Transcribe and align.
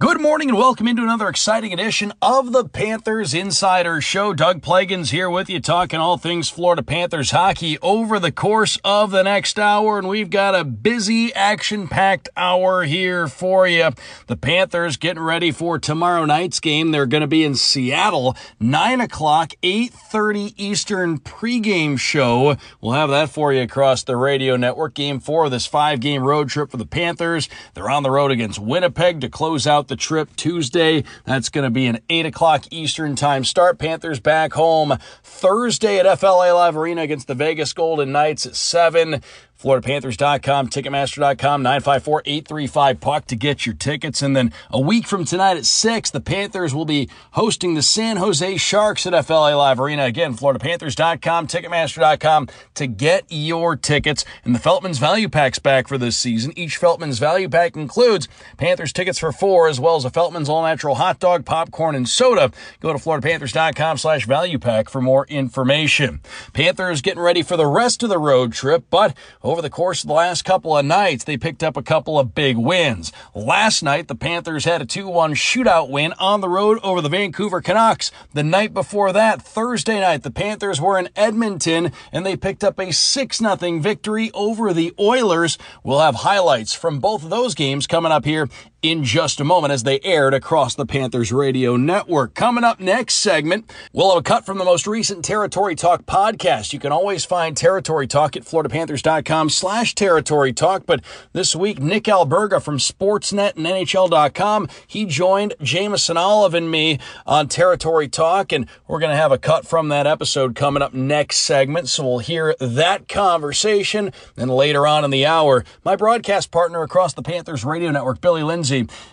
Good 0.00 0.20
morning 0.20 0.50
and 0.50 0.56
welcome 0.56 0.86
into 0.86 1.02
another 1.02 1.28
exciting 1.28 1.72
edition 1.72 2.12
of 2.22 2.52
the 2.52 2.68
Panthers 2.68 3.34
Insider 3.34 4.00
Show. 4.00 4.32
Doug 4.32 4.62
Plagens 4.62 5.10
here 5.10 5.28
with 5.28 5.50
you, 5.50 5.58
talking 5.58 5.98
all 5.98 6.16
things 6.16 6.48
Florida 6.48 6.84
Panthers 6.84 7.32
hockey 7.32 7.80
over 7.80 8.20
the 8.20 8.30
course 8.30 8.78
of 8.84 9.10
the 9.10 9.24
next 9.24 9.58
hour. 9.58 9.98
And 9.98 10.08
we've 10.08 10.30
got 10.30 10.54
a 10.54 10.62
busy, 10.62 11.34
action 11.34 11.88
packed 11.88 12.28
hour 12.36 12.84
here 12.84 13.26
for 13.26 13.66
you. 13.66 13.90
The 14.28 14.36
Panthers 14.36 14.96
getting 14.96 15.20
ready 15.24 15.50
for 15.50 15.80
tomorrow 15.80 16.24
night's 16.24 16.60
game. 16.60 16.92
They're 16.92 17.04
going 17.04 17.22
to 17.22 17.26
be 17.26 17.42
in 17.42 17.56
Seattle, 17.56 18.36
9 18.60 19.00
o'clock, 19.00 19.54
8.30 19.64 20.54
Eastern 20.56 21.18
pregame 21.18 21.98
show. 21.98 22.56
We'll 22.80 22.92
have 22.92 23.10
that 23.10 23.30
for 23.30 23.52
you 23.52 23.62
across 23.62 24.04
the 24.04 24.16
radio 24.16 24.54
network. 24.54 24.94
Game 24.94 25.18
four 25.18 25.46
of 25.46 25.50
this 25.50 25.66
five 25.66 25.98
game 25.98 26.22
road 26.22 26.50
trip 26.50 26.70
for 26.70 26.76
the 26.76 26.86
Panthers. 26.86 27.48
They're 27.74 27.90
on 27.90 28.04
the 28.04 28.12
road 28.12 28.30
against 28.30 28.60
Winnipeg 28.60 29.20
to 29.22 29.28
close 29.28 29.66
out 29.66 29.87
the 29.88 29.96
trip 29.96 30.36
Tuesday. 30.36 31.04
That's 31.24 31.48
going 31.48 31.64
to 31.64 31.70
be 31.70 31.86
an 31.86 32.00
8 32.08 32.26
o'clock 32.26 32.64
Eastern 32.70 33.16
time 33.16 33.44
start. 33.44 33.78
Panthers 33.78 34.20
back 34.20 34.52
home 34.52 34.96
Thursday 35.22 35.98
at 35.98 36.18
FLA 36.18 36.52
Live 36.52 36.76
Arena 36.76 37.02
against 37.02 37.26
the 37.26 37.34
Vegas 37.34 37.72
Golden 37.72 38.12
Knights 38.12 38.46
at 38.46 38.54
7. 38.54 39.22
FloridaPanthers.com, 39.60 40.68
Ticketmaster.com, 40.68 41.64
954-835-PUCK 41.64 43.24
to 43.26 43.36
get 43.36 43.66
your 43.66 43.74
tickets. 43.74 44.22
And 44.22 44.36
then 44.36 44.52
a 44.70 44.80
week 44.80 45.06
from 45.06 45.24
tonight 45.24 45.56
at 45.56 45.66
6, 45.66 46.10
the 46.10 46.20
Panthers 46.20 46.72
will 46.72 46.84
be 46.84 47.10
hosting 47.32 47.74
the 47.74 47.82
San 47.82 48.18
Jose 48.18 48.56
Sharks 48.56 49.04
at 49.06 49.26
FLA 49.26 49.56
Live 49.56 49.80
Arena. 49.80 50.04
Again, 50.04 50.36
FloridaPanthers.com, 50.36 51.48
Ticketmaster.com 51.48 52.48
to 52.74 52.86
get 52.86 53.24
your 53.30 53.74
tickets. 53.74 54.24
And 54.44 54.54
the 54.54 54.60
Feltman's 54.60 54.98
Value 54.98 55.28
Pack's 55.28 55.58
back 55.58 55.88
for 55.88 55.98
this 55.98 56.16
season. 56.16 56.52
Each 56.56 56.76
Feltman's 56.76 57.18
Value 57.18 57.48
Pack 57.48 57.74
includes 57.76 58.28
Panthers 58.58 58.92
tickets 58.92 59.18
for 59.18 59.32
four, 59.32 59.66
as 59.66 59.80
well 59.80 59.96
as 59.96 60.04
a 60.04 60.10
Feltman's 60.10 60.48
All-Natural 60.48 60.94
Hot 60.94 61.18
Dog, 61.18 61.44
Popcorn, 61.44 61.96
and 61.96 62.08
Soda. 62.08 62.52
Go 62.78 62.92
to 62.92 62.98
FloridaPanthers.com 62.98 63.98
slash 63.98 64.24
Value 64.24 64.60
Pack 64.60 64.88
for 64.88 65.00
more 65.00 65.26
information. 65.26 66.20
Panthers 66.52 67.02
getting 67.02 67.22
ready 67.22 67.42
for 67.42 67.56
the 67.56 67.66
rest 67.66 68.04
of 68.04 68.08
the 68.08 68.18
road 68.18 68.52
trip, 68.52 68.84
but 68.88 69.16
over 69.48 69.62
the 69.62 69.70
course 69.70 70.04
of 70.04 70.08
the 70.08 70.14
last 70.14 70.44
couple 70.44 70.76
of 70.76 70.84
nights, 70.84 71.24
they 71.24 71.38
picked 71.38 71.62
up 71.62 71.76
a 71.78 71.82
couple 71.82 72.18
of 72.18 72.34
big 72.34 72.58
wins. 72.58 73.12
Last 73.34 73.82
night, 73.82 74.06
the 74.06 74.14
Panthers 74.14 74.66
had 74.66 74.82
a 74.82 74.84
2-1 74.84 75.32
shootout 75.32 75.88
win 75.88 76.12
on 76.18 76.42
the 76.42 76.50
road 76.50 76.78
over 76.82 77.00
the 77.00 77.08
Vancouver 77.08 77.62
Canucks. 77.62 78.10
The 78.34 78.42
night 78.42 78.74
before 78.74 79.10
that, 79.12 79.40
Thursday 79.40 80.00
night, 80.00 80.22
the 80.22 80.30
Panthers 80.30 80.82
were 80.82 80.98
in 80.98 81.08
Edmonton 81.16 81.92
and 82.12 82.26
they 82.26 82.36
picked 82.36 82.62
up 82.62 82.78
a 82.78 82.88
6-0 82.88 83.80
victory 83.80 84.30
over 84.34 84.74
the 84.74 84.92
Oilers. 85.00 85.56
We'll 85.82 86.00
have 86.00 86.16
highlights 86.16 86.74
from 86.74 86.98
both 86.98 87.24
of 87.24 87.30
those 87.30 87.54
games 87.54 87.86
coming 87.86 88.12
up 88.12 88.26
here 88.26 88.50
in 88.80 89.02
just 89.02 89.40
a 89.40 89.44
moment 89.44 89.72
as 89.72 89.82
they 89.82 89.98
aired 90.04 90.34
across 90.34 90.74
the 90.74 90.86
Panthers 90.86 91.32
radio 91.32 91.76
network. 91.76 92.34
Coming 92.34 92.62
up 92.62 92.78
next 92.78 93.14
segment, 93.14 93.68
we'll 93.92 94.10
have 94.10 94.20
a 94.20 94.22
cut 94.22 94.46
from 94.46 94.58
the 94.58 94.64
most 94.64 94.86
recent 94.86 95.24
Territory 95.24 95.74
Talk 95.74 96.06
podcast. 96.06 96.72
You 96.72 96.78
can 96.78 96.92
always 96.92 97.24
find 97.24 97.56
Territory 97.56 98.06
Talk 98.06 98.36
at 98.36 98.44
floridapanthers.com 98.44 99.50
slash 99.50 99.94
territory 99.96 100.52
talk. 100.52 100.86
But 100.86 101.02
this 101.32 101.56
week, 101.56 101.80
Nick 101.80 102.04
Alberga 102.04 102.62
from 102.62 102.78
Sportsnet 102.78 103.56
and 103.56 103.66
NHL.com, 103.66 104.68
he 104.86 105.06
joined 105.06 105.54
Jameson 105.60 106.16
Olive 106.16 106.54
and 106.54 106.70
me 106.70 107.00
on 107.26 107.48
Territory 107.48 108.08
Talk, 108.08 108.52
and 108.52 108.66
we're 108.86 109.00
going 109.00 109.10
to 109.10 109.16
have 109.16 109.32
a 109.32 109.38
cut 109.38 109.66
from 109.66 109.88
that 109.88 110.06
episode 110.06 110.54
coming 110.54 110.82
up 110.82 110.94
next 110.94 111.38
segment. 111.38 111.88
So 111.88 112.06
we'll 112.06 112.18
hear 112.20 112.54
that 112.60 113.08
conversation. 113.08 114.12
And 114.36 114.50
later 114.50 114.86
on 114.86 115.04
in 115.04 115.10
the 115.10 115.26
hour, 115.26 115.64
my 115.84 115.96
broadcast 115.96 116.52
partner 116.52 116.82
across 116.82 117.14
the 117.14 117.22
Panthers 117.22 117.64
radio 117.64 117.90
network, 117.90 118.20
Billy 118.20 118.44
Lindsay, 118.44 118.67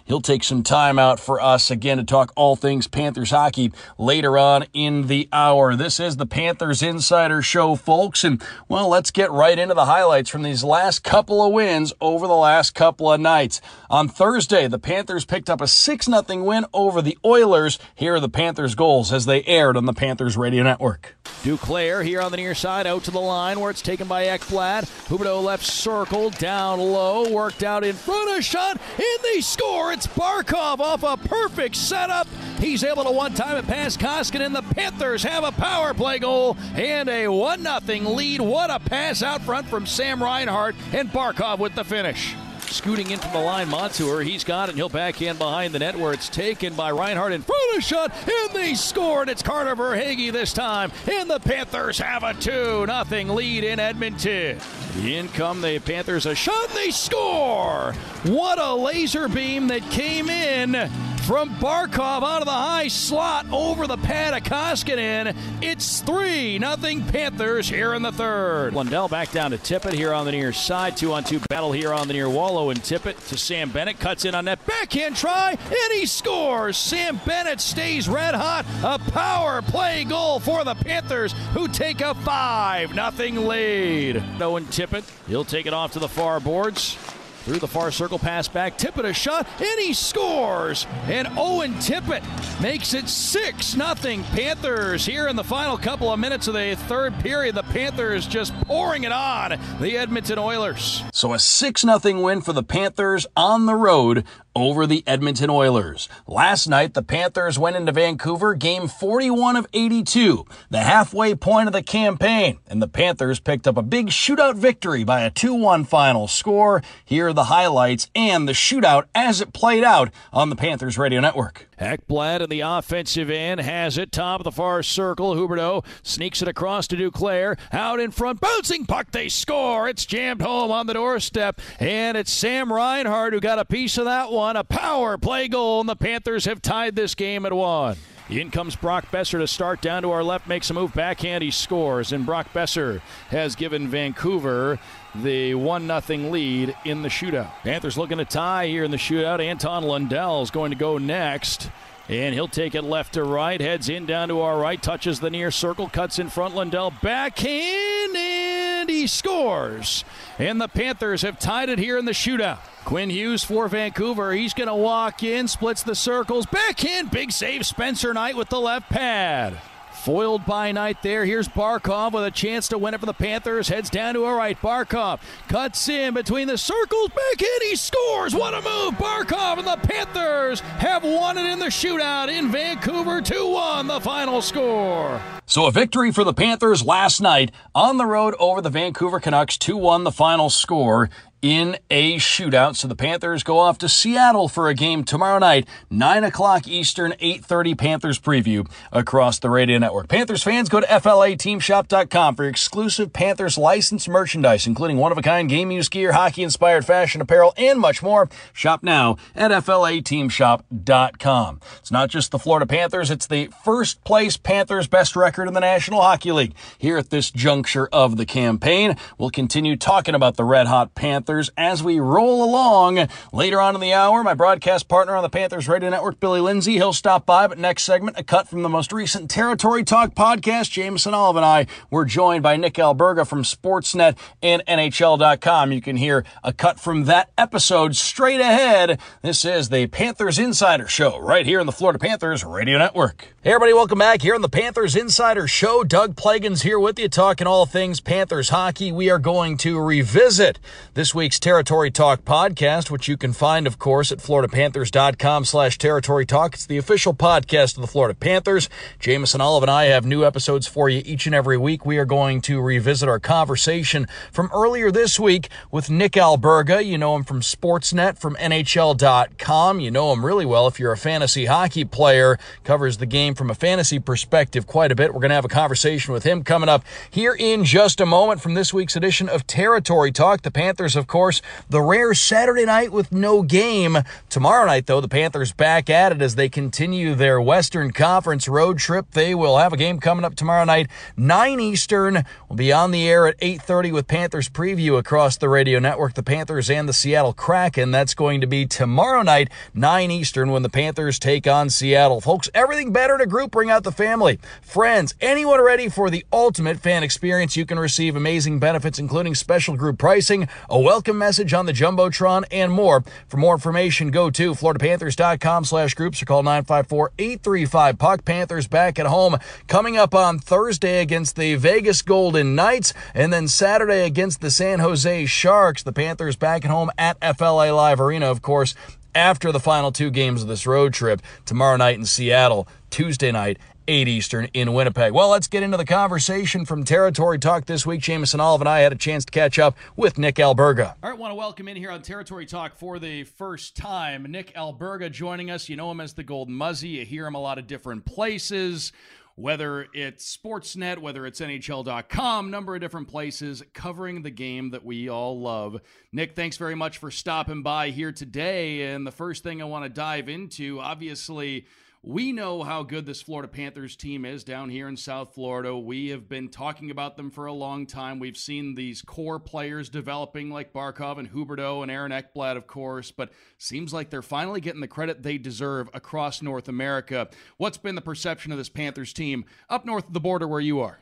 He'll 0.05 0.21
take 0.21 0.43
some 0.43 0.63
time 0.63 0.99
out 0.99 1.19
for 1.19 1.41
us 1.41 1.71
again 1.71 1.97
to 1.97 2.03
talk 2.03 2.31
all 2.35 2.55
things 2.55 2.87
Panthers 2.87 3.31
hockey 3.31 3.71
later 3.97 4.37
on 4.37 4.65
in 4.73 5.07
the 5.07 5.27
hour. 5.31 5.75
This 5.75 5.99
is 5.99 6.17
the 6.17 6.25
Panthers 6.25 6.81
Insider 6.83 7.41
Show, 7.41 7.75
folks. 7.75 8.23
And 8.23 8.41
well, 8.67 8.87
let's 8.87 9.11
get 9.11 9.31
right 9.31 9.57
into 9.57 9.73
the 9.73 9.85
highlights 9.85 10.29
from 10.29 10.43
these 10.43 10.63
last 10.63 11.03
couple 11.03 11.41
of 11.43 11.53
wins 11.53 11.93
over 12.01 12.27
the 12.27 12.35
last 12.35 12.75
couple 12.75 13.11
of 13.11 13.19
nights. 13.19 13.61
On 13.89 14.07
Thursday, 14.07 14.67
the 14.67 14.79
Panthers 14.79 15.25
picked 15.25 15.49
up 15.49 15.61
a 15.61 15.67
6 15.67 16.05
0 16.05 16.43
win 16.43 16.65
over 16.73 17.01
the 17.01 17.17
Oilers. 17.23 17.79
Here 17.95 18.15
are 18.15 18.19
the 18.19 18.29
Panthers' 18.29 18.75
goals 18.75 19.11
as 19.11 19.25
they 19.25 19.43
aired 19.43 19.77
on 19.77 19.85
the 19.85 19.93
Panthers 19.93 20.37
Radio 20.37 20.63
Network. 20.63 21.15
Duclair 21.43 22.03
here 22.03 22.21
on 22.21 22.31
the 22.31 22.37
near 22.37 22.55
side, 22.55 22.87
out 22.87 23.03
to 23.03 23.11
the 23.11 23.21
line 23.21 23.59
where 23.59 23.69
it's 23.69 23.81
taken 23.81 24.07
by 24.07 24.25
Ekblad. 24.25 24.83
Huberdeau 25.07 25.43
left 25.43 25.63
circle, 25.63 26.31
down 26.31 26.79
low, 26.79 27.29
worked 27.29 27.63
out 27.63 27.83
in 27.83 27.93
front, 27.93 28.31
of 28.31 28.37
a 28.37 28.41
shot, 28.41 28.79
in 28.97 29.17
they 29.21 29.41
score. 29.45 29.93
It's 29.93 30.07
Barkov 30.07 30.79
off 30.79 31.03
a 31.03 31.15
perfect 31.15 31.75
setup. 31.75 32.27
He's 32.59 32.83
able 32.83 33.03
to 33.03 33.11
one 33.11 33.33
time 33.33 33.57
it 33.57 33.67
past 33.67 33.99
Koskinen. 33.99 34.45
And 34.47 34.55
the 34.55 34.61
Panthers 34.61 35.23
have 35.23 35.43
a 35.43 35.51
power 35.51 35.93
play 35.93 36.19
goal 36.19 36.57
and 36.73 37.07
a 37.07 37.27
1 37.27 37.63
0 37.63 38.09
lead. 38.09 38.41
What 38.41 38.71
a 38.71 38.79
pass 38.79 39.21
out 39.21 39.41
front 39.41 39.67
from 39.67 39.85
Sam 39.85 40.21
Reinhart, 40.21 40.75
and 40.93 41.09
Barkov 41.09 41.59
with 41.59 41.75
the 41.75 41.83
finish. 41.83 42.35
Scooting 42.69 43.11
in 43.11 43.19
from 43.19 43.31
the 43.31 43.39
line, 43.39 43.69
Montour. 43.69 44.21
He's 44.21 44.43
got 44.43 44.69
it, 44.69 44.71
and 44.71 44.77
he'll 44.77 44.89
backhand 44.89 45.39
behind 45.39 45.73
the 45.73 45.79
net 45.79 45.97
where 45.97 46.13
it's 46.13 46.29
taken 46.29 46.73
by 46.73 46.91
Reinhart 46.91 47.31
in 47.31 47.41
front 47.41 47.77
of 47.77 47.83
shot, 47.83 48.11
and 48.27 48.53
they 48.53 48.73
score, 48.73 49.21
and 49.21 49.29
it's 49.29 49.41
Carter 49.41 49.75
Verhaeghe 49.75 50.31
this 50.31 50.53
time. 50.53 50.91
And 51.09 51.29
the 51.29 51.39
Panthers 51.39 51.97
have 51.99 52.23
a 52.23 52.33
2 52.33 52.85
0 52.87 53.33
lead 53.33 53.63
in 53.63 53.79
Edmonton. 53.79 54.59
In 55.01 55.29
come 55.29 55.61
the 55.61 55.79
Panthers, 55.79 56.25
a 56.25 56.35
shot, 56.35 56.69
and 56.69 56.77
they 56.77 56.91
score! 56.91 57.93
What 58.23 58.59
a 58.59 58.73
laser 58.73 59.27
beam 59.27 59.67
that 59.67 59.81
came 59.91 60.29
in 60.29 60.89
from 61.25 61.55
Barkov 61.55 62.21
out 62.21 62.41
of 62.41 62.45
the 62.45 62.51
high 62.51 62.87
slot 62.87 63.47
over 63.51 63.87
the 63.87 63.97
pad 63.97 64.35
of 64.35 64.43
Koskinen. 64.43 65.35
It's 65.59 66.01
3 66.01 66.59
nothing 66.59 67.03
Panthers 67.03 67.67
here 67.67 67.95
in 67.95 68.03
the 68.03 68.11
third. 68.11 68.75
Lundell 68.75 69.07
back 69.07 69.31
down 69.31 69.49
to 69.49 69.57
Tippett 69.57 69.93
here 69.93 70.13
on 70.13 70.25
the 70.25 70.31
near 70.31 70.53
side. 70.53 70.95
Two 70.95 71.13
on 71.13 71.23
two 71.23 71.39
battle 71.49 71.71
here 71.71 71.91
on 71.91 72.07
the 72.07 72.13
near 72.13 72.29
Wallow 72.29 72.69
and 72.69 72.79
Tippett 72.79 73.27
to 73.29 73.37
Sam 73.37 73.71
Bennett. 73.71 73.99
Cuts 73.99 74.25
in 74.25 74.35
on 74.35 74.45
that 74.45 74.63
backhand 74.67 75.15
try 75.15 75.51
and 75.51 75.93
he 75.93 76.05
scores. 76.05 76.77
Sam 76.77 77.19
Bennett 77.25 77.59
stays 77.59 78.07
red 78.07 78.35
hot. 78.35 78.65
A 78.83 78.99
power 79.11 79.63
play 79.63 80.03
goal 80.03 80.39
for 80.39 80.63
the 80.63 80.75
Panthers 80.75 81.33
who 81.53 81.67
take 81.67 82.01
a 82.01 82.13
5 82.13 82.93
nothing 82.93 83.47
lead. 83.47 84.23
Owen 84.39 84.65
Tippett, 84.65 85.09
he'll 85.27 85.43
take 85.43 85.65
it 85.65 85.73
off 85.73 85.93
to 85.93 85.99
the 85.99 86.07
far 86.07 86.39
boards. 86.39 86.97
Through 87.45 87.59
the 87.59 87.67
far 87.67 87.91
circle, 87.91 88.17
pass 88.17 88.47
back. 88.47 88.75
Tippett 88.75 89.05
a 89.05 89.13
shot, 89.13 89.47
and 89.59 89.79
he 89.79 89.93
scores. 89.93 90.87
And 91.03 91.27
Owen 91.37 91.75
Tippett 91.75 92.23
makes 92.59 92.95
it 92.95 93.07
6 93.07 93.75
nothing 93.75 94.23
Panthers 94.23 95.05
here 95.05 95.27
in 95.27 95.35
the 95.35 95.43
final 95.43 95.77
couple 95.77 96.11
of 96.11 96.17
minutes 96.17 96.47
of 96.47 96.55
the 96.55 96.75
third 96.87 97.13
period. 97.19 97.53
The 97.53 97.61
Panthers 97.61 98.25
just 98.25 98.51
pouring 98.61 99.03
it 99.03 99.11
on 99.11 99.59
the 99.79 99.95
Edmonton 99.95 100.39
Oilers. 100.39 101.03
So 101.13 101.33
a 101.33 101.39
6 101.39 101.81
0 101.81 102.19
win 102.19 102.41
for 102.41 102.51
the 102.51 102.63
Panthers 102.63 103.27
on 103.37 103.67
the 103.67 103.75
road 103.75 104.25
over 104.55 104.87
the 104.87 105.03
Edmonton 105.05 105.49
Oilers. 105.49 106.07
Last 106.25 106.67
night, 106.67 106.93
the 106.93 107.03
Panthers 107.03 107.59
went 107.59 107.75
into 107.75 107.91
Vancouver, 107.91 108.55
game 108.55 108.87
41 108.87 109.55
of 109.55 109.67
82, 109.73 110.45
the 110.69 110.79
halfway 110.79 111.35
point 111.35 111.67
of 111.67 111.73
the 111.73 111.83
campaign, 111.83 112.59
and 112.67 112.81
the 112.81 112.87
Panthers 112.87 113.39
picked 113.39 113.67
up 113.67 113.77
a 113.77 113.81
big 113.81 114.07
shootout 114.07 114.55
victory 114.55 115.03
by 115.03 115.21
a 115.21 115.31
2-1 115.31 115.85
final 115.85 116.27
score. 116.27 116.81
Here 117.03 117.27
are 117.27 117.33
the 117.33 117.45
highlights 117.45 118.09
and 118.15 118.47
the 118.47 118.53
shootout 118.53 119.05
as 119.13 119.41
it 119.41 119.53
played 119.53 119.83
out 119.83 120.09
on 120.31 120.49
the 120.49 120.55
Panthers 120.55 120.97
Radio 120.97 121.19
Network. 121.19 121.67
Ekblad 121.79 122.39
in 122.39 122.49
the 122.49 122.61
offensive 122.61 123.29
end 123.29 123.59
has 123.59 123.97
it 123.97 124.11
top 124.11 124.39
of 124.39 124.45
the 124.45 124.51
far 124.51 124.81
circle. 124.81 125.35
Huberdeau 125.35 125.85
sneaks 126.03 126.41
it 126.41 126.47
across 126.47 126.87
to 126.87 126.95
Duclair. 126.95 127.59
Out 127.73 127.99
in 127.99 128.11
front, 128.11 128.39
bouncing 128.39 128.85
puck. 128.85 129.11
They 129.11 129.27
score. 129.27 129.89
It's 129.89 130.05
jammed 130.05 130.41
home 130.41 130.71
on 130.71 130.87
the 130.87 130.93
doorstep, 130.93 131.59
and 131.77 132.15
it's 132.15 132.31
Sam 132.31 132.71
Reinhart 132.71 133.33
who 133.33 133.41
got 133.41 133.59
a 133.59 133.65
piece 133.65 133.97
of 133.97 134.05
that 134.05 134.31
one. 134.31 134.44
A 134.45 134.63
power 134.63 135.17
play 135.17 135.47
goal, 135.47 135.79
and 135.79 135.89
the 135.89 135.95
Panthers 135.95 136.45
have 136.45 136.61
tied 136.61 136.95
this 136.95 137.15
game 137.15 137.47
at 137.47 137.53
one. 137.53 137.97
In 138.29 138.51
comes 138.51 138.75
Brock 138.75 139.09
Boeser 139.11 139.39
to 139.39 139.47
start 139.47 139.81
down 139.81 140.03
to 140.03 140.11
our 140.11 140.23
left, 140.23 140.47
makes 140.47 140.69
a 140.69 140.73
move 140.73 140.93
backhand, 140.93 141.43
he 141.43 141.49
scores, 141.49 142.11
and 142.11 142.25
Brock 142.25 142.53
Boeser 142.53 143.01
has 143.29 143.55
given 143.55 143.87
Vancouver 143.87 144.79
the 145.15 145.55
1 145.55 146.01
0 146.01 146.29
lead 146.29 146.75
in 146.85 147.01
the 147.01 147.09
shootout. 147.09 147.51
Panthers 147.63 147.97
looking 147.97 148.19
to 148.19 148.25
tie 148.25 148.67
here 148.67 148.83
in 148.83 148.91
the 148.91 148.97
shootout. 148.97 149.39
Anton 149.39 149.83
Lundell 149.83 150.43
is 150.43 150.51
going 150.51 150.71
to 150.71 150.77
go 150.77 150.99
next. 150.99 151.69
And 152.07 152.35
he'll 152.35 152.47
take 152.47 152.75
it 152.75 152.83
left 152.83 153.13
to 153.13 153.23
right, 153.23 153.59
heads 153.59 153.89
in 153.89 154.05
down 154.05 154.27
to 154.27 154.41
our 154.41 154.59
right, 154.59 154.81
touches 154.81 155.19
the 155.19 155.31
near 155.31 155.49
circle, 155.49 155.89
cuts 155.89 156.19
in 156.19 156.29
front. 156.29 156.53
Lundell 156.53 156.93
backhand, 157.01 158.15
and 158.15 158.89
he 158.89 159.07
scores. 159.07 160.05
And 160.37 160.61
the 160.61 160.67
Panthers 160.67 161.23
have 161.23 161.39
tied 161.39 161.69
it 161.69 161.79
here 161.79 161.97
in 161.97 162.05
the 162.05 162.11
shootout. 162.11 162.59
Quinn 162.85 163.09
Hughes 163.09 163.43
for 163.43 163.67
Vancouver. 163.67 164.33
He's 164.33 164.53
going 164.53 164.67
to 164.67 164.75
walk 164.75 165.23
in, 165.23 165.47
splits 165.47 165.81
the 165.81 165.95
circles, 165.95 166.45
backhand, 166.45 167.09
big 167.09 167.31
save. 167.31 167.65
Spencer 167.65 168.13
Knight 168.13 168.37
with 168.37 168.49
the 168.49 168.59
left 168.59 168.89
pad. 168.91 169.59
Foiled 170.05 170.45
by 170.45 170.71
Knight 170.71 171.01
there. 171.01 171.25
Here's 171.25 171.47
Barkov 171.47 172.11
with 172.11 172.25
a 172.25 172.29
chance 172.29 172.67
to 172.67 172.77
win 172.77 172.93
it 172.93 172.99
for 172.99 173.07
the 173.07 173.13
Panthers. 173.13 173.69
Heads 173.69 173.89
down 173.89 174.13
to 174.13 174.25
a 174.25 174.35
right. 174.35 174.55
Barkov 174.61 175.19
cuts 175.47 175.89
in 175.89 176.13
between 176.13 176.47
the 176.47 176.59
circles. 176.59 177.09
Back 177.09 177.41
in. 177.41 177.67
He 177.67 177.75
scores. 177.75 178.35
What 178.35 178.53
a 178.53 178.57
move. 178.57 178.99
Barkov 178.99 179.57
and 179.57 179.65
the 179.65 179.77
Panthers 179.77 180.59
have 180.59 181.03
won 181.03 181.39
it 181.39 181.47
in 181.47 181.57
the 181.57 181.65
shootout 181.65 182.29
in 182.29 182.51
Vancouver 182.51 183.19
2 183.19 183.49
1, 183.49 183.87
the 183.87 183.99
final 183.99 184.43
score. 184.43 185.19
So 185.47 185.65
a 185.65 185.71
victory 185.71 186.11
for 186.11 186.23
the 186.23 186.35
Panthers 186.35 186.83
last 186.83 187.19
night 187.19 187.51
on 187.73 187.97
the 187.97 188.05
road 188.05 188.35
over 188.39 188.61
the 188.61 188.69
Vancouver 188.69 189.19
Canucks 189.19 189.57
2 189.57 189.75
1, 189.75 190.03
the 190.03 190.11
final 190.11 190.51
score 190.51 191.09
in 191.41 191.77
a 191.91 192.15
shootout. 192.15 192.75
So 192.75 192.87
the 192.87 192.95
Panthers 192.95 193.43
go 193.43 193.59
off 193.59 193.77
to 193.79 193.89
Seattle 193.89 194.47
for 194.47 194.69
a 194.69 194.73
game 194.73 195.03
tomorrow 195.03 195.37
night, 195.37 195.67
9 195.89 196.23
o'clock 196.23 196.65
Eastern, 196.67 197.11
8.30 197.13 197.77
Panthers 197.77 198.19
preview 198.19 198.67
across 198.91 199.37
the 199.37 199.51
radio 199.51 199.77
network. 199.77 200.07
Panthers 200.07 200.43
fans, 200.43 200.69
go 200.69 200.79
to 200.79 200.87
FLATeamShop.com 200.87 202.35
for 202.35 202.45
exclusive 202.45 203.13
Panthers 203.13 203.57
licensed 203.57 204.09
merchandise, 204.09 204.65
including 204.65 204.97
one-of-a-kind 204.97 205.47
game 205.49 205.69
use 205.69 205.89
gear, 205.89 206.13
hockey-inspired 206.13 206.85
fashion 206.85 207.21
apparel, 207.21 207.53
and 207.57 207.79
much 207.79 208.01
more. 208.01 208.27
Shop 208.51 208.81
now 208.81 209.17
at 209.35 209.51
FLATeamShop.com. 209.51 211.59
It's 211.79 211.91
not 211.91 212.09
just 212.09 212.31
the 212.31 212.39
Florida 212.39 212.65
Panthers, 212.65 213.11
it's 213.11 213.27
the 213.27 213.49
first 213.63 214.03
place 214.03 214.37
Panthers 214.37 214.87
best 214.87 215.15
record 215.15 215.47
in 215.47 215.53
the 215.53 215.59
National 215.59 216.01
Hockey 216.01 216.31
League. 216.31 216.55
Here 216.77 216.97
at 216.97 217.11
this 217.11 217.29
juncture 217.29 217.87
of 217.91 218.17
the 218.17 218.25
campaign, 218.25 218.95
we'll 219.17 219.29
continue 219.29 219.75
talking 219.75 220.15
about 220.15 220.37
the 220.37 220.43
Red 220.43 220.67
Hot 220.67 220.95
Panthers 220.95 221.24
Panthers 221.25 221.49
as 221.57 221.81
we 221.81 221.99
roll 221.99 222.43
along. 222.43 223.07
Later 223.33 223.59
on 223.59 223.73
in 223.73 223.81
the 223.81 223.93
hour, 223.93 224.23
my 224.23 224.35
broadcast 224.35 224.87
partner 224.87 225.15
on 225.15 225.23
the 225.23 225.29
Panthers 225.29 225.67
Radio 225.67 225.89
Network, 225.89 226.19
Billy 226.19 226.39
Lindsay, 226.39 226.73
he'll 226.73 226.93
stop 226.93 227.25
by. 227.25 227.47
But 227.47 227.57
next 227.57 227.81
segment, 227.81 228.19
a 228.19 228.23
cut 228.23 228.47
from 228.47 228.61
the 228.61 228.69
most 228.69 228.93
recent 228.93 229.27
Territory 229.27 229.83
Talk 229.83 230.13
podcast. 230.13 230.69
Jameson 230.69 231.15
Olive 231.15 231.37
and 231.37 231.45
I 231.45 231.65
were 231.89 232.05
joined 232.05 232.43
by 232.43 232.57
Nick 232.57 232.75
Alberga 232.75 233.27
from 233.27 233.41
Sportsnet 233.41 234.19
and 234.43 234.61
NHL.com. 234.67 235.71
You 235.71 235.81
can 235.81 235.97
hear 235.97 236.23
a 236.43 236.53
cut 236.53 236.79
from 236.79 237.05
that 237.05 237.31
episode 237.39 237.95
straight 237.95 238.39
ahead. 238.39 238.99
This 239.23 239.43
is 239.43 239.69
the 239.69 239.87
Panthers 239.87 240.37
Insider 240.37 240.87
Show 240.87 241.17
right 241.17 241.47
here 241.47 241.59
in 241.59 241.65
the 241.65 241.71
Florida 241.71 241.97
Panthers 241.97 242.43
Radio 242.43 242.77
Network. 242.77 243.33
Hey, 243.41 243.49
everybody, 243.49 243.73
welcome 243.73 243.97
back 243.97 244.21
here 244.21 244.35
on 244.35 244.43
the 244.43 244.49
Panthers 244.49 244.95
Insider 244.95 245.47
Show. 245.47 245.83
Doug 245.83 246.15
Plagens 246.15 246.61
here 246.61 246.79
with 246.79 246.99
you, 246.99 247.09
talking 247.09 247.47
all 247.47 247.65
things 247.65 247.99
Panthers 247.99 248.49
hockey. 248.49 248.91
We 248.91 249.09
are 249.09 249.17
going 249.17 249.57
to 249.57 249.79
revisit 249.79 250.59
this 250.93 251.14
week's 251.15 251.39
Territory 251.39 251.89
Talk 251.89 252.25
podcast, 252.25 252.91
which 252.91 253.07
you 253.07 253.15
can 253.15 253.31
find, 253.31 253.65
of 253.65 253.79
course, 253.79 254.11
at 254.11 254.19
floridapanthers.com 254.19 255.45
slash 255.45 255.77
territory 255.77 256.25
talk. 256.25 256.53
It's 256.53 256.65
the 256.65 256.77
official 256.77 257.13
podcast 257.13 257.77
of 257.77 257.81
the 257.81 257.87
Florida 257.87 258.13
Panthers. 258.13 258.69
Jameson 258.99 259.39
Olive 259.39 259.63
and 259.63 259.71
I 259.71 259.85
have 259.85 260.05
new 260.05 260.25
episodes 260.25 260.67
for 260.67 260.89
you 260.89 261.01
each 261.05 261.25
and 261.25 261.33
every 261.33 261.57
week. 261.57 261.85
We 261.85 261.97
are 261.97 262.05
going 262.05 262.41
to 262.41 262.59
revisit 262.61 263.07
our 263.07 263.19
conversation 263.19 264.07
from 264.31 264.51
earlier 264.53 264.91
this 264.91 265.19
week 265.19 265.49
with 265.71 265.89
Nick 265.89 266.11
Alberga. 266.13 266.85
You 266.85 266.97
know 266.97 267.15
him 267.15 267.23
from 267.23 267.39
Sportsnet, 267.39 268.19
from 268.19 268.35
NHL.com. 268.35 269.79
You 269.79 269.91
know 269.91 270.11
him 270.11 270.25
really 270.25 270.45
well 270.45 270.67
if 270.67 270.79
you're 270.79 270.91
a 270.91 270.97
fantasy 270.97 271.45
hockey 271.45 271.85
player, 271.85 272.37
covers 272.65 272.97
the 272.97 273.05
game 273.05 273.33
from 273.33 273.49
a 273.49 273.55
fantasy 273.55 273.99
perspective 273.99 274.67
quite 274.67 274.91
a 274.91 274.95
bit. 274.95 275.13
We're 275.13 275.21
going 275.21 275.29
to 275.29 275.35
have 275.35 275.45
a 275.45 275.47
conversation 275.47 276.13
with 276.13 276.23
him 276.23 276.43
coming 276.43 276.67
up 276.67 276.83
here 277.09 277.33
in 277.33 277.63
just 277.63 278.01
a 278.01 278.05
moment 278.05 278.41
from 278.41 278.53
this 278.53 278.73
week's 278.73 278.97
edition 278.97 279.29
of 279.29 279.47
Territory 279.47 280.11
Talk. 280.11 280.41
The 280.41 280.51
Panthers, 280.51 280.95
of 281.05 281.09
course, 281.09 281.43
the 281.69 281.83
rare 281.83 282.15
Saturday 282.15 282.65
night 282.65 282.91
with 282.91 283.11
no 283.11 283.43
game. 283.43 283.99
Tomorrow 284.27 284.65
night, 284.65 284.87
though, 284.87 285.01
the 285.01 285.07
Panthers 285.07 285.53
back 285.53 285.87
at 285.87 286.11
it 286.11 286.19
as 286.19 286.33
they 286.33 286.49
continue 286.49 287.13
their 287.13 287.39
Western 287.39 287.91
Conference 287.91 288.47
road 288.47 288.79
trip. 288.79 289.11
They 289.11 289.35
will 289.35 289.59
have 289.59 289.71
a 289.71 289.77
game 289.77 289.99
coming 289.99 290.25
up 290.25 290.33
tomorrow 290.33 290.65
night, 290.65 290.89
9 291.15 291.59
Eastern. 291.59 292.25
We'll 292.49 292.57
be 292.57 292.73
on 292.73 292.89
the 292.89 293.07
air 293.07 293.27
at 293.27 293.39
8.30 293.39 293.93
with 293.93 294.07
Panthers 294.07 294.49
preview 294.49 294.97
across 294.97 295.37
the 295.37 295.47
radio 295.47 295.77
network. 295.77 296.15
The 296.15 296.23
Panthers 296.23 296.71
and 296.71 296.89
the 296.89 296.93
Seattle 296.93 297.33
Kraken. 297.33 297.91
That's 297.91 298.15
going 298.15 298.41
to 298.41 298.47
be 298.47 298.65
tomorrow 298.65 299.21
night, 299.21 299.51
9 299.75 300.09
Eastern, 300.09 300.49
when 300.49 300.63
the 300.63 300.69
Panthers 300.69 301.19
take 301.19 301.45
on 301.45 301.69
Seattle. 301.69 302.19
Folks, 302.19 302.49
everything 302.55 302.91
better 302.91 303.15
to 303.19 303.27
group, 303.27 303.51
bring 303.51 303.69
out 303.69 303.83
the 303.83 303.91
family, 303.91 304.39
friends, 304.63 305.13
anyone 305.21 305.63
ready 305.63 305.87
for 305.87 306.09
the 306.09 306.25
ultimate 306.33 306.79
fan 306.79 307.03
experience. 307.03 307.55
You 307.55 307.67
can 307.67 307.77
receive 307.77 308.15
amazing 308.15 308.57
benefits, 308.57 308.97
including 308.97 309.35
special 309.35 309.77
group 309.77 309.99
pricing, 309.99 310.47
a 310.67 310.79
welcome 310.95 311.17
message 311.17 311.53
on 311.53 311.65
the 311.65 311.73
Jumbotron, 311.73 312.45
and 312.51 312.71
more. 312.71 313.03
For 313.27 313.35
more 313.35 313.55
information, 313.55 314.11
go 314.11 314.29
to 314.29 314.53
floridapanthers.com 314.53 315.65
slash 315.65 315.93
groups 315.93 316.21
or 316.21 316.25
call 316.25 316.41
954-835-PUCK. 316.43 318.23
Panthers 318.23 318.67
back 318.67 318.97
at 318.97 319.05
home 319.05 319.35
coming 319.67 319.97
up 319.97 320.15
on 320.15 320.39
Thursday 320.39 321.01
against 321.01 321.35
the 321.35 321.55
Vegas 321.55 322.01
Golden 322.01 322.55
Knights, 322.55 322.93
and 323.13 323.33
then 323.33 323.49
Saturday 323.49 324.05
against 324.05 324.39
the 324.39 324.49
San 324.49 324.79
Jose 324.79 325.25
Sharks. 325.25 325.83
The 325.83 325.91
Panthers 325.91 326.37
back 326.37 326.63
at 326.63 326.71
home 326.71 326.89
at 326.97 327.17
FLA 327.37 327.73
Live 327.73 327.99
Arena, 327.99 328.31
of 328.31 328.41
course, 328.41 328.73
after 329.13 329.51
the 329.51 329.59
final 329.59 329.91
two 329.91 330.09
games 330.09 330.43
of 330.43 330.47
this 330.47 330.65
road 330.65 330.93
trip 330.93 331.21
tomorrow 331.43 331.75
night 331.75 331.97
in 331.97 332.05
Seattle, 332.05 332.69
Tuesday 332.89 333.33
night 333.33 333.57
8 333.87 334.07
Eastern 334.07 334.45
in 334.53 334.73
Winnipeg. 334.73 335.13
Well, 335.13 335.29
let's 335.29 335.47
get 335.47 335.63
into 335.63 335.77
the 335.77 335.85
conversation 335.85 336.65
from 336.65 336.83
Territory 336.83 337.39
Talk 337.39 337.65
this 337.65 337.85
week. 337.85 338.01
Jameson 338.01 338.39
Olive 338.39 338.61
and 338.61 338.69
I 338.69 338.79
had 338.79 338.91
a 338.91 338.97
chance 338.97 339.25
to 339.25 339.31
catch 339.31 339.59
up 339.59 339.77
with 339.95 340.17
Nick 340.17 340.35
Alberga. 340.35 340.95
All 341.03 341.09
right, 341.09 341.19
want 341.19 341.31
to 341.31 341.35
welcome 341.35 341.67
in 341.67 341.77
here 341.77 341.91
on 341.91 342.01
Territory 342.01 342.45
Talk 342.45 342.75
for 342.75 342.99
the 342.99 343.23
first 343.23 343.75
time. 343.75 344.23
Nick 344.29 344.53
Alberga 344.55 345.11
joining 345.11 345.51
us. 345.51 345.69
You 345.69 345.75
know 345.75 345.91
him 345.91 346.01
as 346.01 346.13
the 346.13 346.23
Golden 346.23 346.53
Muzzy. 346.53 346.89
You 346.89 347.05
hear 347.05 347.27
him 347.27 347.35
a 347.35 347.41
lot 347.41 347.57
of 347.57 347.67
different 347.67 348.05
places 348.05 348.91
whether 349.35 349.87
it's 349.93 350.35
Sportsnet, 350.35 350.97
whether 350.97 351.25
it's 351.25 351.41
NHL.com, 351.41 352.49
number 352.49 352.73
of 352.73 352.81
different 352.81 353.09
places 353.09 353.61
covering 353.73 354.21
the 354.21 354.29
game 354.29 354.71
that 354.71 354.85
we 354.85 355.09
all 355.09 355.39
love. 355.39 355.81
Nick, 356.13 356.35
thanks 356.35 356.55
very 356.57 356.75
much 356.75 356.97
for 356.99 357.11
stopping 357.11 357.61
by 357.61 357.89
here 357.89 358.13
today. 358.13 358.93
And 358.93 359.05
the 359.05 359.11
first 359.11 359.43
thing 359.43 359.61
I 359.61 359.65
want 359.65 359.83
to 359.83 359.89
dive 359.89 360.29
into, 360.29 360.79
obviously, 360.79 361.65
we 362.07 362.31
know 362.31 362.61
how 362.61 362.83
good 362.83 363.07
this 363.07 363.23
Florida 363.23 363.47
Panthers 363.47 363.95
team 363.95 364.25
is 364.25 364.43
down 364.43 364.69
here 364.69 364.87
in 364.87 364.95
South 364.95 365.33
Florida. 365.33 365.75
We 365.75 366.09
have 366.09 366.29
been 366.29 366.49
talking 366.49 366.91
about 366.91 367.17
them 367.17 367.31
for 367.31 367.47
a 367.47 367.53
long 367.53 367.87
time. 367.87 368.19
We've 368.19 368.37
seen 368.37 368.75
these 368.75 369.01
core 369.01 369.39
players 369.39 369.89
developing 369.89 370.51
like 370.51 370.71
Barkov 370.71 371.17
and 371.17 371.33
Huberdeau 371.33 371.81
and 371.81 371.89
Aaron 371.89 372.11
Ekblad, 372.11 372.57
of 372.57 372.67
course, 372.67 373.09
but 373.09 373.31
seems 373.57 373.91
like 373.91 374.11
they're 374.11 374.21
finally 374.21 374.61
getting 374.61 374.81
the 374.81 374.87
credit 374.87 375.23
they 375.23 375.39
deserve 375.39 375.89
across 375.95 376.43
North 376.43 376.67
America. 376.67 377.27
What's 377.57 377.79
been 377.79 377.95
the 377.95 378.01
perception 378.01 378.51
of 378.51 378.59
this 378.59 378.69
Panthers 378.69 379.11
team 379.11 379.43
up 379.67 379.83
north 379.83 380.05
of 380.05 380.13
the 380.13 380.19
border 380.19 380.47
where 380.47 380.61
you 380.61 380.81
are? 380.81 380.99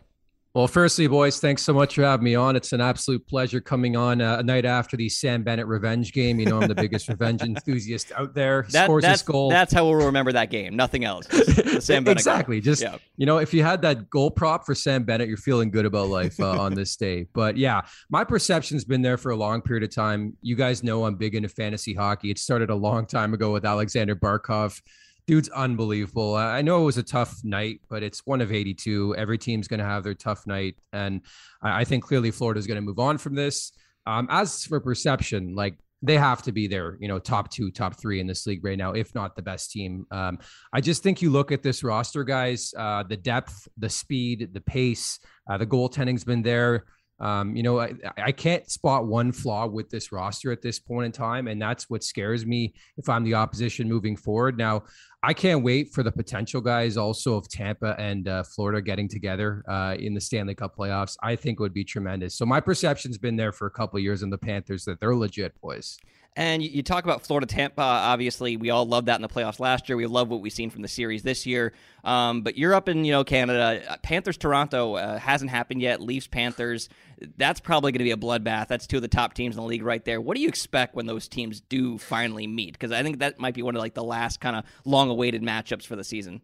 Well, 0.53 0.67
firstly, 0.67 1.07
boys, 1.07 1.39
thanks 1.39 1.63
so 1.63 1.73
much 1.73 1.95
for 1.95 2.03
having 2.03 2.23
me 2.23 2.35
on. 2.35 2.55
It's 2.55 2.73
an 2.73 2.81
absolute 2.81 3.25
pleasure 3.25 3.59
coming 3.59 3.95
on 3.95 4.21
uh, 4.21 4.37
a 4.37 4.43
night 4.43 4.65
after 4.65 4.95
the 4.95 5.09
Sam 5.09 5.41
Bennett 5.41 5.65
revenge 5.65 6.13
game. 6.13 6.39
You 6.39 6.45
know, 6.45 6.61
I'm 6.61 6.67
the 6.67 6.75
biggest 6.75 7.09
revenge 7.09 7.41
enthusiast 7.43 8.11
out 8.15 8.35
there. 8.35 8.67
That, 8.69 8.85
scores 8.85 9.01
that's, 9.01 9.21
his 9.21 9.27
goal. 9.27 9.49
That's 9.49 9.73
how 9.73 9.85
we'll 9.85 10.05
remember 10.05 10.31
that 10.33 10.51
game. 10.51 10.75
Nothing 10.75 11.05
else. 11.05 11.25
Sam 11.83 12.03
Bennett 12.03 12.19
exactly. 12.19 12.57
Goal. 12.57 12.65
Just 12.65 12.83
yeah. 12.83 12.97
you 13.17 13.25
know, 13.25 13.39
if 13.39 13.51
you 13.51 13.63
had 13.63 13.81
that 13.81 14.11
goal 14.11 14.29
prop 14.29 14.63
for 14.63 14.75
Sam 14.75 15.01
Bennett, 15.01 15.27
you're 15.27 15.37
feeling 15.37 15.71
good 15.71 15.87
about 15.87 16.09
life 16.09 16.39
uh, 16.39 16.51
on 16.61 16.75
this 16.75 16.95
day. 16.97 17.25
But 17.33 17.57
yeah, 17.57 17.81
my 18.11 18.23
perception's 18.23 18.85
been 18.85 19.01
there 19.01 19.17
for 19.17 19.31
a 19.31 19.35
long 19.35 19.59
period 19.59 19.83
of 19.83 19.89
time. 19.89 20.37
You 20.43 20.55
guys 20.55 20.83
know 20.83 21.05
I'm 21.05 21.15
big 21.15 21.33
into 21.33 21.49
fantasy 21.49 21.95
hockey. 21.95 22.29
It 22.29 22.37
started 22.37 22.69
a 22.69 22.75
long 22.75 23.07
time 23.07 23.33
ago 23.33 23.51
with 23.51 23.65
Alexander 23.65 24.15
Barkov 24.15 24.79
dude's 25.25 25.49
unbelievable. 25.49 26.35
I 26.35 26.61
know 26.61 26.81
it 26.81 26.85
was 26.85 26.97
a 26.97 27.03
tough 27.03 27.43
night, 27.43 27.81
but 27.89 28.03
it's 28.03 28.25
one 28.25 28.41
of 28.41 28.51
82. 28.51 29.15
Every 29.15 29.37
team's 29.37 29.67
going 29.67 29.79
to 29.79 29.85
have 29.85 30.03
their 30.03 30.13
tough 30.13 30.45
night. 30.45 30.75
And 30.91 31.21
I 31.61 31.83
think 31.83 32.03
clearly 32.03 32.31
Florida's 32.31 32.67
going 32.67 32.75
to 32.75 32.81
move 32.81 32.99
on 32.99 33.17
from 33.17 33.35
this. 33.35 33.71
Um, 34.05 34.27
as 34.29 34.65
for 34.65 34.79
perception, 34.79 35.55
like 35.55 35.77
they 36.01 36.17
have 36.17 36.41
to 36.43 36.51
be 36.51 36.67
there, 36.67 36.97
you 36.99 37.07
know, 37.07 37.17
top 37.17 37.49
two, 37.49 37.71
top 37.71 37.95
three 37.95 38.19
in 38.19 38.27
this 38.27 38.45
league 38.45 38.63
right 38.63 38.77
now, 38.77 38.91
if 38.91 39.15
not 39.15 39.37
the 39.37 39.41
best 39.41 39.71
team. 39.71 40.05
Um, 40.11 40.37
I 40.73 40.81
just 40.81 41.01
think 41.01 41.21
you 41.21 41.29
look 41.29 41.53
at 41.53 41.63
this 41.63 41.81
roster, 41.81 42.25
guys, 42.25 42.73
uh, 42.77 43.03
the 43.03 43.15
depth, 43.15 43.69
the 43.77 43.89
speed, 43.89 44.49
the 44.53 44.59
pace, 44.59 45.19
uh, 45.49 45.57
the 45.57 45.65
goaltending's 45.65 46.25
been 46.25 46.41
there. 46.41 46.83
Um, 47.21 47.55
you 47.55 47.63
know, 47.63 47.79
I, 47.79 47.93
I 48.17 48.33
can't 48.33 48.69
spot 48.69 49.07
one 49.07 49.31
flaw 49.31 49.65
with 49.65 49.89
this 49.89 50.11
roster 50.11 50.51
at 50.51 50.61
this 50.61 50.77
point 50.77 51.05
in 51.05 51.11
time. 51.13 51.47
And 51.47 51.61
that's 51.61 51.89
what 51.89 52.03
scares 52.03 52.45
me 52.45 52.73
if 52.97 53.07
I'm 53.07 53.23
the 53.23 53.35
opposition 53.35 53.87
moving 53.87 54.17
forward. 54.17 54.57
Now, 54.57 54.83
I 55.25 55.33
can't 55.33 55.63
wait 55.63 55.93
for 55.93 56.03
the 56.03 56.11
potential 56.11 56.59
guys 56.59 56.97
also 56.97 57.35
of 57.35 57.47
Tampa 57.47 57.95
and 57.97 58.27
uh, 58.27 58.43
Florida 58.43 58.81
getting 58.81 59.07
together 59.07 59.63
uh, 59.69 59.95
in 59.97 60.13
the 60.13 60.19
Stanley 60.19 60.53
Cup 60.53 60.75
playoffs. 60.75 61.15
I 61.23 61.37
think 61.37 61.61
would 61.61 61.73
be 61.73 61.85
tremendous. 61.85 62.35
So 62.35 62.45
my 62.45 62.59
perception's 62.59 63.17
been 63.17 63.37
there 63.37 63.53
for 63.53 63.65
a 63.65 63.71
couple 63.71 63.97
years 63.99 64.21
in 64.21 64.29
the 64.29 64.37
Panthers 64.37 64.83
that 64.83 64.99
they're 64.99 65.15
legit 65.15 65.59
boys. 65.61 65.97
And 66.35 66.63
you 66.63 66.81
talk 66.81 67.03
about 67.03 67.21
Florida 67.21 67.45
Tampa. 67.45 67.81
Obviously, 67.81 68.57
we 68.57 68.69
all 68.71 68.85
loved 68.85 69.07
that 69.07 69.15
in 69.15 69.21
the 69.21 69.29
playoffs 69.29 69.59
last 69.59 69.87
year. 69.87 69.95
We 69.95 70.07
love 70.07 70.29
what 70.29 70.41
we've 70.41 70.51
seen 70.51 70.71
from 70.71 70.81
the 70.81 70.87
series 70.87 71.21
this 71.23 71.45
year. 71.45 71.73
Um, 72.03 72.41
but 72.41 72.57
you're 72.57 72.73
up 72.73 72.89
in 72.89 73.05
you 73.05 73.11
know 73.11 73.23
Canada. 73.23 73.99
Panthers 74.01 74.37
Toronto 74.37 74.95
uh, 74.95 75.19
hasn't 75.19 75.51
happened 75.51 75.81
yet. 75.81 76.01
Leafs 76.01 76.27
Panthers. 76.27 76.89
That's 77.37 77.59
probably 77.59 77.91
going 77.91 77.99
to 77.99 78.03
be 78.03 78.11
a 78.11 78.17
bloodbath. 78.17 78.67
That's 78.67 78.87
two 78.87 78.97
of 78.97 79.01
the 79.01 79.07
top 79.07 79.33
teams 79.33 79.55
in 79.55 79.61
the 79.61 79.67
league 79.67 79.83
right 79.83 80.03
there. 80.03 80.21
What 80.21 80.35
do 80.35 80.41
you 80.41 80.49
expect 80.49 80.95
when 80.95 81.05
those 81.05 81.27
teams 81.27 81.61
do 81.61 81.97
finally 81.97 82.47
meet? 82.47 82.73
Because 82.73 82.91
I 82.91 83.03
think 83.03 83.19
that 83.19 83.39
might 83.39 83.53
be 83.53 83.61
one 83.61 83.75
of 83.75 83.81
like 83.81 83.93
the 83.93 84.03
last 84.03 84.39
kind 84.39 84.55
of 84.55 84.65
long-awaited 84.85 85.41
matchups 85.41 85.85
for 85.85 85.95
the 85.95 86.03
season. 86.03 86.41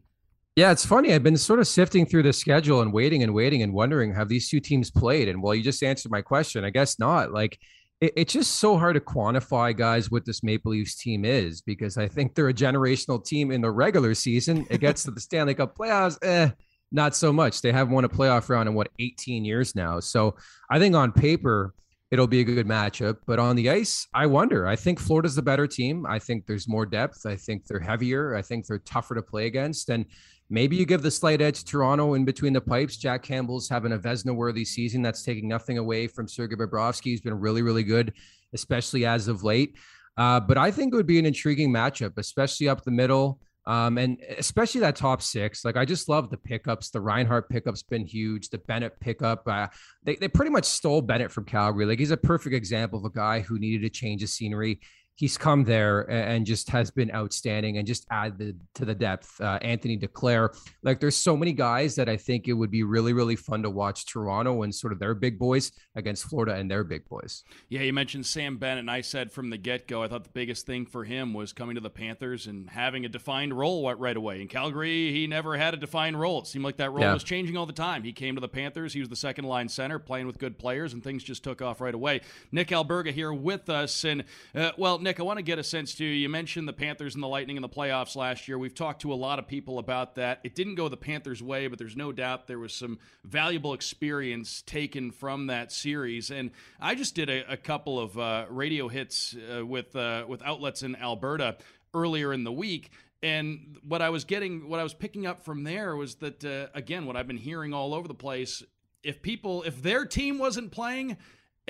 Yeah, 0.56 0.72
it's 0.72 0.86
funny. 0.86 1.14
I've 1.14 1.24
been 1.24 1.38
sort 1.38 1.60
of 1.60 1.68
sifting 1.68 2.06
through 2.06 2.24
the 2.24 2.34
schedule 2.34 2.82
and 2.82 2.92
waiting 2.92 3.24
and 3.24 3.34
waiting 3.34 3.62
and 3.62 3.74
wondering 3.74 4.14
have 4.14 4.28
these 4.28 4.50
two 4.50 4.60
teams 4.60 4.92
played? 4.92 5.30
And 5.30 5.42
well, 5.42 5.56
you 5.56 5.64
just 5.64 5.84
answered 5.84 6.12
my 6.12 6.22
question. 6.22 6.66
I 6.66 6.70
guess 6.70 7.00
not. 7.00 7.32
Like 7.32 7.58
it, 8.02 8.14
it's 8.16 8.34
just 8.34 8.58
so 8.58 8.78
hard 8.78 8.96
to 8.96 9.00
quantify, 9.00 9.76
guys, 9.76 10.12
what 10.12 10.26
this 10.26 10.44
Maple 10.44 10.72
Leafs 10.72 10.96
team 10.96 11.24
is 11.26 11.62
because 11.62 11.98
I 11.98 12.08
think 12.08 12.36
they're 12.36 12.50
a 12.50 12.54
generational 12.54 13.24
team 13.24 13.52
in 13.52 13.62
the 13.62 13.72
regular 13.72 14.14
season. 14.14 14.66
It 14.70 14.82
gets 14.82 15.04
to 15.04 15.12
the 15.12 15.22
Stanley 15.22 15.54
Cup 15.54 15.78
playoffs, 15.78 16.18
eh, 16.24 16.50
not 16.92 17.16
so 17.16 17.32
much. 17.32 17.62
They 17.62 17.72
haven't 17.72 17.94
won 17.94 18.06
a 18.06 18.10
playoff 18.10 18.50
round 18.50 18.68
in 18.68 18.76
what 18.76 18.90
18 19.00 19.46
years 19.46 19.76
now. 19.76 20.00
So 20.00 20.36
I 20.70 20.80
think 20.80 20.96
on 20.96 21.12
paper, 21.12 21.74
it'll 22.12 22.28
be 22.28 22.40
a 22.40 22.44
good 22.44 22.68
matchup. 22.68 23.18
But 23.28 23.40
on 23.40 23.56
the 23.56 23.70
ice, 23.70 24.08
I 24.14 24.26
wonder. 24.26 24.68
I 24.68 24.76
think 24.76 25.00
Florida's 25.00 25.36
the 25.36 25.42
better 25.42 25.68
team. 25.68 26.06
I 26.08 26.20
think 26.20 26.46
there's 26.46 26.68
more 26.68 26.86
depth. 26.86 27.26
I 27.26 27.36
think 27.36 27.68
they're 27.68 27.80
heavier. 27.80 28.36
I 28.36 28.42
think 28.42 28.66
they're 28.66 28.80
tougher 28.80 29.16
to 29.16 29.22
play 29.22 29.46
against. 29.46 29.90
And 29.90 30.06
Maybe 30.52 30.76
you 30.76 30.86
give 30.86 31.04
the 31.04 31.12
slight 31.12 31.42
edge 31.42 31.60
to 31.60 31.66
Toronto 31.66 32.16
in 32.16 32.26
between 32.26 32.54
the 32.54 32.62
pipes. 32.62 32.98
Jack 32.98 33.22
Campbell's 33.22 33.70
having 33.70 33.92
a 33.92 34.00
Vezina 34.00 34.36
worthy 34.36 34.66
season. 34.66 35.04
That's 35.04 35.22
taking 35.22 35.48
nothing 35.48 35.78
away 35.78 36.08
from 36.08 36.28
Sergei 36.28 36.56
Bobrovsky. 36.56 37.06
He's 37.06 37.22
been 37.22 37.40
really, 37.40 37.62
really 37.62 37.84
good, 37.84 38.14
especially 38.54 39.06
as 39.06 39.28
of 39.28 39.44
late. 39.44 39.78
Uh, 40.18 40.40
but 40.40 40.58
I 40.58 40.72
think 40.72 40.92
it 40.92 40.98
would 40.98 41.06
be 41.06 41.20
an 41.20 41.28
intriguing 41.28 41.72
matchup, 41.72 42.18
especially 42.18 42.68
up 42.68 42.84
the 42.84 42.92
middle. 42.92 43.40
Um, 43.70 44.00
and 44.00 44.18
especially 44.40 44.82
that 44.82 44.96
top 44.96 45.22
six. 45.22 45.64
Like 45.64 45.78
I 45.78 45.86
just 45.86 46.10
love 46.10 46.32
the 46.32 46.38
pickups. 46.38 46.90
The 46.90 47.02
Reinhart 47.02 47.50
pickup's 47.50 47.84
been 47.84 48.04
huge. 48.04 48.50
The 48.50 48.58
Bennett 48.58 49.00
pickup, 49.00 49.48
uh, 49.48 49.68
they 50.04 50.16
they 50.16 50.28
pretty 50.28 50.50
much 50.50 50.66
stole 50.66 51.04
Bennett 51.04 51.32
from 51.32 51.46
Calgary. 51.46 51.86
Like 51.86 52.00
he's 52.00 52.10
a 52.10 52.18
perfect 52.18 52.56
example 52.56 52.98
of 52.98 53.06
a 53.06 53.12
guy 53.12 53.42
who 53.42 53.60
needed 53.60 53.86
a 53.86 53.90
change 53.92 54.24
of 54.24 54.30
scenery 54.30 54.80
he's 55.20 55.38
come 55.38 55.66
there 55.66 56.10
and 56.10 56.46
just 56.46 56.70
has 56.70 56.90
been 56.90 57.12
outstanding 57.14 57.78
and 57.78 57.86
just 57.86 58.08
added 58.10 58.58
to 58.74 58.86
the 58.86 58.96
depth. 58.96 59.42
Uh, 59.42 59.60
Anthony 59.62 59.98
Duclair, 59.98 60.58
like 60.82 61.02
there's 61.02 61.18
so 61.18 61.36
many 61.36 61.52
guys 61.52 61.96
that 61.96 62.08
I 62.08 62.16
think 62.16 62.48
it 62.48 62.54
would 62.54 62.72
be 62.72 62.84
really, 62.84 63.12
really 63.12 63.36
fun 63.36 63.62
to 63.64 63.70
watch 63.70 64.06
Toronto 64.06 64.64
and 64.64 64.74
sort 64.74 64.94
of 64.94 65.00
their 65.00 65.14
big 65.14 65.38
boys 65.38 65.74
against 65.94 66.24
Florida 66.24 66.56
and 66.56 66.72
their 66.72 66.86
big 66.86 67.06
boys. 67.10 67.44
Yeah, 67.68 67.82
you 67.82 67.92
mentioned 67.92 68.28
Sam 68.28 68.60
Bennett, 68.60 68.80
and 68.80 68.90
I 68.90 69.02
said 69.02 69.30
from 69.30 69.50
the 69.50 69.58
get 69.58 69.90
go, 69.90 70.02
I 70.04 70.08
thought 70.08 70.24
the 70.24 70.30
biggest 70.30 70.66
thing 70.66 70.86
for 70.86 71.04
him 71.04 71.34
was 71.34 71.52
coming 71.52 71.76
to 71.76 71.82
the 71.82 71.90
Panthers 71.90 72.48
and 72.48 72.70
having 72.70 73.04
a 73.04 73.10
defined 73.10 73.54
role 73.54 73.94
right 73.96 74.16
away. 74.16 74.42
In 74.42 74.48
Calgary, 74.48 75.12
he 75.12 75.28
never 75.28 75.58
had 75.58 75.74
a 75.74 75.78
defined 75.78 76.18
role. 76.18 76.40
It 76.40 76.48
seemed 76.48 76.64
like 76.64 76.78
that 76.78 76.92
role 76.92 77.02
yeah. 77.02 77.14
was 77.14 77.26
changing 77.26 77.58
all 77.58 77.66
the 77.66 77.74
time. 77.74 78.04
He 78.04 78.14
came 78.14 78.36
to 78.36 78.42
the 78.42 78.48
Panthers, 78.48 78.94
he 78.94 79.02
was 79.02 79.10
the 79.10 79.18
second 79.18 79.44
line 79.44 79.68
center, 79.68 80.00
playing 80.00 80.28
with 80.28 80.38
good 80.38 80.58
players, 80.58 80.94
and 80.94 81.04
things 81.04 81.26
just 81.26 81.44
took 81.44 81.62
off 81.62 81.82
right 81.82 81.94
away. 81.94 82.22
Nick 82.54 82.70
Alberga 82.70 83.12
here 83.12 83.34
with 83.34 83.70
us, 83.70 84.06
and 84.06 84.24
uh, 84.56 84.72
well, 84.78 84.98
Nick. 84.98 85.09
Nick, 85.10 85.20
I 85.20 85.24
want 85.24 85.38
to 85.38 85.44
get 85.44 85.58
a 85.58 85.64
sense 85.64 85.96
too. 85.96 86.06
You 86.06 86.30
mentioned 86.30 86.68
the 86.68 86.74
Panthers 86.74 87.16
and 87.16 87.24
the 87.24 87.28
Lightning 87.28 87.56
in 87.56 87.64
the 87.64 87.68
playoffs 87.68 88.16
last 88.16 88.48
year. 88.48 88.60
We've 88.60 88.76
talked 88.76 89.02
to 89.02 89.12
a 89.12 89.16
lot 89.16 89.40
of 89.40 89.48
people 89.48 89.80
about 89.80 90.14
that. 90.18 90.40
It 90.44 90.54
didn't 90.54 90.76
go 90.76 90.88
the 90.88 90.98
Panthers' 90.98 91.42
way, 91.42 91.66
but 91.66 91.80
there's 91.80 91.96
no 91.96 92.12
doubt 92.12 92.46
there 92.46 92.60
was 92.60 92.76
some 92.76 93.00
valuable 93.24 93.74
experience 93.74 94.62
taken 94.62 95.10
from 95.10 95.48
that 95.48 95.72
series. 95.72 96.30
And 96.30 96.52
I 96.80 96.94
just 96.94 97.16
did 97.16 97.28
a, 97.28 97.54
a 97.54 97.58
couple 97.58 98.00
of 98.00 98.20
uh, 98.20 98.46
radio 98.52 98.88
hits 98.88 99.36
uh, 99.36 99.66
with 99.66 99.96
uh, 99.96 100.26
with 100.28 100.44
outlets 100.44 100.84
in 100.84 100.96
Alberta 100.96 101.58
earlier 101.96 102.32
in 102.32 102.44
the 102.44 102.52
week. 102.52 102.92
And 103.24 103.80
what 103.82 104.04
I 104.04 104.12
was 104.12 104.26
getting, 104.26 104.70
what 104.70 104.80
I 104.80 104.84
was 104.84 104.94
picking 104.94 105.26
up 105.26 105.44
from 105.44 105.64
there 105.64 105.96
was 105.96 106.18
that, 106.18 106.46
uh, 106.46 106.68
again, 106.76 107.08
what 107.08 107.16
I've 107.16 107.26
been 107.26 107.38
hearing 107.38 107.74
all 107.74 107.96
over 107.96 108.08
the 108.08 108.14
place 108.14 108.62
if 109.02 109.24
people, 109.24 109.64
if 109.64 109.82
their 109.82 110.06
team 110.06 110.38
wasn't 110.38 110.72
playing, 110.72 111.18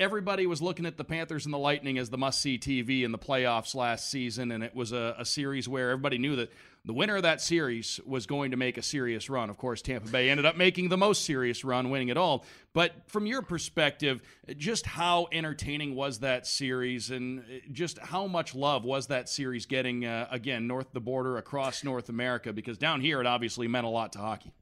everybody 0.00 0.46
was 0.46 0.62
looking 0.62 0.86
at 0.86 0.96
the 0.96 1.04
Panthers 1.04 1.44
and 1.44 1.52
the 1.52 1.58
Lightning 1.58 1.98
as 1.98 2.08
the 2.08 2.16
must 2.16 2.40
see 2.40 2.58
TV 2.58 3.04
in 3.04 3.12
the 3.12 3.18
playoffs 3.18 3.74
last 3.74 4.10
season, 4.10 4.50
and 4.50 4.64
it 4.64 4.74
was 4.74 4.92
a, 4.92 5.14
a, 5.18 5.26
series 5.26 5.68
where 5.68 5.90
everybody 5.90 6.16
knew 6.16 6.36
that 6.36 6.50
the 6.86 6.94
winner 6.94 7.16
of 7.16 7.24
that 7.24 7.42
series 7.42 8.00
was 8.06 8.26
going 8.26 8.52
to 8.52 8.56
make 8.56 8.78
a 8.78 8.82
serious 8.82 9.28
run. 9.28 9.50
Of 9.50 9.58
course, 9.58 9.82
Tampa 9.82 10.08
Bay 10.08 10.30
ended 10.30 10.46
up 10.46 10.56
making 10.56 10.88
the 10.88 10.96
most 10.96 11.26
serious 11.26 11.62
run, 11.64 11.90
winning 11.90 12.08
it 12.08 12.16
all. 12.16 12.46
But 12.72 12.92
from 13.08 13.26
your 13.26 13.42
perspective, 13.42 14.22
just 14.56 14.86
how 14.86 15.28
entertaining 15.32 15.94
was 15.94 16.20
that 16.20 16.46
series, 16.46 17.10
and 17.10 17.44
just 17.70 17.98
how 17.98 18.26
much 18.26 18.54
love 18.54 18.84
was 18.84 19.08
that 19.08 19.28
series 19.28 19.66
getting, 19.66 20.06
uh, 20.06 20.28
again, 20.30 20.66
north 20.66 20.86
the 20.94 21.00
border 21.00 21.36
across 21.36 21.84
North 21.84 22.08
America? 22.08 22.54
Because 22.54 22.78
down 22.78 23.02
here, 23.02 23.20
it 23.20 23.26
obviously 23.26 23.68
meant 23.68 23.84
a 23.84 23.90
lot 23.90 24.14
to 24.14 24.18
hockey. 24.18 24.54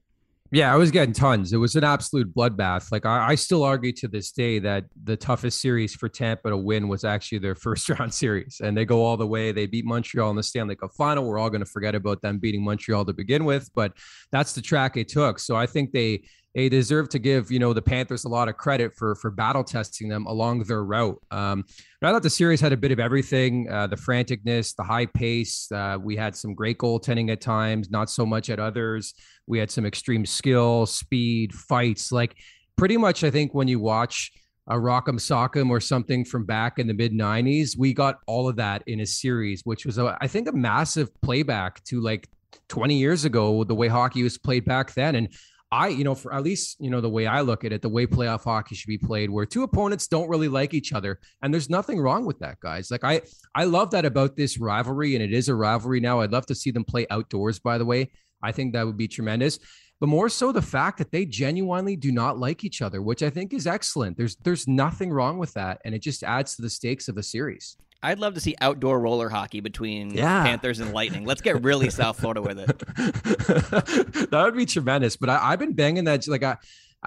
Yeah, 0.51 0.73
I 0.73 0.77
was 0.77 0.91
getting 0.91 1.13
tons. 1.13 1.53
It 1.53 1.59
was 1.59 1.77
an 1.77 1.85
absolute 1.85 2.35
bloodbath. 2.35 2.91
Like 2.91 3.05
I, 3.05 3.29
I, 3.29 3.35
still 3.35 3.63
argue 3.63 3.93
to 3.93 4.09
this 4.09 4.33
day 4.33 4.59
that 4.61 4.85
the 5.05 5.15
toughest 5.15 5.61
series 5.61 5.95
for 5.95 6.09
Tampa 6.09 6.49
to 6.49 6.57
win 6.57 6.89
was 6.89 7.05
actually 7.05 7.39
their 7.39 7.55
first 7.67 7.87
round 7.91 8.15
series, 8.15 8.61
and 8.65 8.75
they 8.77 8.87
go 8.87 9.05
all 9.05 9.19
the 9.19 9.27
way. 9.27 9.53
They 9.53 9.67
beat 9.67 9.85
Montreal 9.85 10.31
in 10.31 10.37
the 10.37 10.43
Stanley 10.43 10.75
Cup 10.75 10.93
final. 10.97 11.27
We're 11.27 11.39
all 11.39 11.51
going 11.51 11.65
to 11.65 11.71
forget 11.71 11.95
about 11.95 12.23
them 12.23 12.39
beating 12.39 12.65
Montreal 12.65 13.05
to 13.05 13.13
begin 13.13 13.45
with, 13.45 13.71
but 13.75 13.93
that's 14.33 14.55
the 14.55 14.63
track 14.63 14.97
it 14.97 15.09
took. 15.09 15.39
So 15.39 15.55
I 15.55 15.67
think 15.67 15.93
they 15.93 16.23
they 16.55 16.69
deserve 16.69 17.09
to 17.11 17.19
give 17.19 17.51
you 17.51 17.59
know 17.59 17.73
the 17.73 17.83
Panthers 17.83 18.25
a 18.25 18.29
lot 18.29 18.49
of 18.49 18.57
credit 18.57 18.95
for 18.97 19.15
for 19.15 19.31
battle 19.31 19.65
testing 19.65 20.09
them 20.09 20.27
along 20.27 20.65
their 20.65 20.85
route. 20.85 21.21
Um, 21.31 21.65
I 22.03 22.11
thought 22.11 22.23
the 22.23 22.31
series 22.31 22.61
had 22.61 22.73
a 22.73 22.77
bit 22.77 22.93
of 22.93 22.99
everything: 22.99 23.69
uh, 23.71 23.87
the 23.87 23.97
franticness, 23.97 24.75
the 24.75 24.83
high 24.83 25.07
pace. 25.07 25.71
Uh, 25.71 25.99
we 26.01 26.17
had 26.17 26.35
some 26.35 26.55
great 26.55 26.79
goaltending 26.79 27.31
at 27.31 27.41
times, 27.41 27.91
not 27.91 28.11
so 28.11 28.25
much 28.25 28.51
at 28.51 28.59
others. 28.59 29.15
We 29.47 29.59
had 29.59 29.71
some 29.71 29.87
extreme 29.87 30.27
skill, 30.27 30.87
speed, 30.87 31.55
fights. 31.55 32.11
Like 32.11 32.37
pretty 32.77 32.97
much, 32.97 33.25
I 33.25 33.31
think 33.31 33.55
when 33.55 33.69
you 33.69 33.81
watch 33.81 34.33
a 34.69 34.75
Rock'em 34.75 35.19
Sock'em 35.19 35.71
or 35.71 35.81
something 35.81 36.25
from 36.25 36.45
back 36.45 36.79
in 36.79 36.87
the 36.87 36.95
mid 36.95 37.13
90s, 37.13 37.77
we 37.77 37.93
got 37.93 38.19
all 38.27 38.49
of 38.49 38.57
that 38.57 38.83
in 38.87 39.01
a 39.01 39.07
series, 39.07 39.63
which 39.65 39.87
was, 39.87 39.99
a, 39.99 40.17
I 40.21 40.27
think, 40.27 40.49
a 40.49 40.53
massive 40.53 41.09
playback 41.23 41.83
to 41.85 42.01
like 42.01 42.29
20 42.69 42.97
years 42.97 43.25
ago, 43.25 43.65
the 43.65 43.75
way 43.75 43.89
hockey 43.89 44.23
was 44.23 44.37
played 44.37 44.65
back 44.65 44.93
then. 44.93 45.15
And 45.15 45.29
I, 45.71 45.89
you 45.89 46.03
know, 46.03 46.15
for 46.15 46.33
at 46.33 46.43
least, 46.43 46.77
you 46.81 46.91
know, 46.91 47.01
the 47.01 47.11
way 47.11 47.27
I 47.27 47.43
look 47.43 47.65
at 47.65 47.73
it, 47.73 47.83
the 47.83 47.89
way 47.91 48.07
playoff 48.07 48.45
hockey 48.45 48.75
should 48.75 48.89
be 48.89 48.97
played, 48.97 49.29
where 49.29 49.45
two 49.45 49.65
opponents 49.65 50.07
don't 50.07 50.29
really 50.29 50.49
like 50.49 50.73
each 50.73 50.95
other. 50.95 51.19
And 51.43 51.53
there's 51.53 51.69
nothing 51.69 52.01
wrong 52.01 52.25
with 52.25 52.39
that, 52.39 52.59
guys. 52.61 52.91
Like 52.91 53.05
I 53.05 53.23
I 53.55 53.65
love 53.65 53.91
that 53.91 54.07
about 54.07 54.37
this 54.37 54.59
rivalry, 54.59 55.15
and 55.15 55.23
it 55.23 55.33
is 55.33 55.49
a 55.49 55.55
rivalry 55.55 56.01
now. 56.01 56.21
I'd 56.21 56.33
love 56.33 56.47
to 56.47 56.55
see 56.55 56.71
them 56.71 56.85
play 56.85 57.07
outdoors, 57.11 57.59
by 57.59 57.77
the 57.77 57.85
way. 57.85 58.11
I 58.43 58.53
think 58.53 58.73
that 58.73 58.87
would 58.87 58.97
be 58.97 59.09
tremendous. 59.09 59.59
But 60.01 60.09
more 60.09 60.29
so 60.29 60.53
the 60.53 60.63
fact 60.63 60.99
that 60.99 61.11
they 61.11 61.27
genuinely 61.27 61.97
do 61.97 62.13
not 62.13 62.39
like 62.39 62.65
each 62.65 62.83
other, 62.83 63.03
which 63.03 63.23
I 63.23 63.31
think 63.31 63.53
is 63.53 63.67
excellent. 63.67 64.17
There's 64.17 64.37
there's 64.37 64.69
nothing 64.69 65.13
wrong 65.13 65.39
with 65.39 65.53
that. 65.55 65.81
And 65.85 65.95
it 65.95 66.03
just 66.03 66.23
adds 66.23 66.57
to 66.57 66.63
the 66.63 66.71
stakes 66.71 67.09
of 67.09 67.15
the 67.15 67.23
series. 67.23 67.77
I'd 68.03 68.19
love 68.21 68.35
to 68.35 68.41
see 68.41 68.55
outdoor 68.61 69.01
roller 69.01 69.29
hockey 69.29 69.61
between 69.61 70.15
yeah. 70.15 70.45
Panthers 70.45 70.79
and 70.79 70.93
Lightning. 70.93 71.25
Let's 71.25 71.41
get 71.41 71.63
really 71.63 71.91
South 71.91 72.21
Florida 72.21 72.41
with 72.41 72.59
it. 72.61 72.79
that 74.31 74.43
would 74.45 74.57
be 74.57 74.67
tremendous. 74.67 75.17
But 75.17 75.31
I, 75.31 75.51
have 75.51 75.59
been 75.59 75.73
banging 75.73 76.05
that 76.05 76.29
like 76.29 76.45
I 76.45 76.59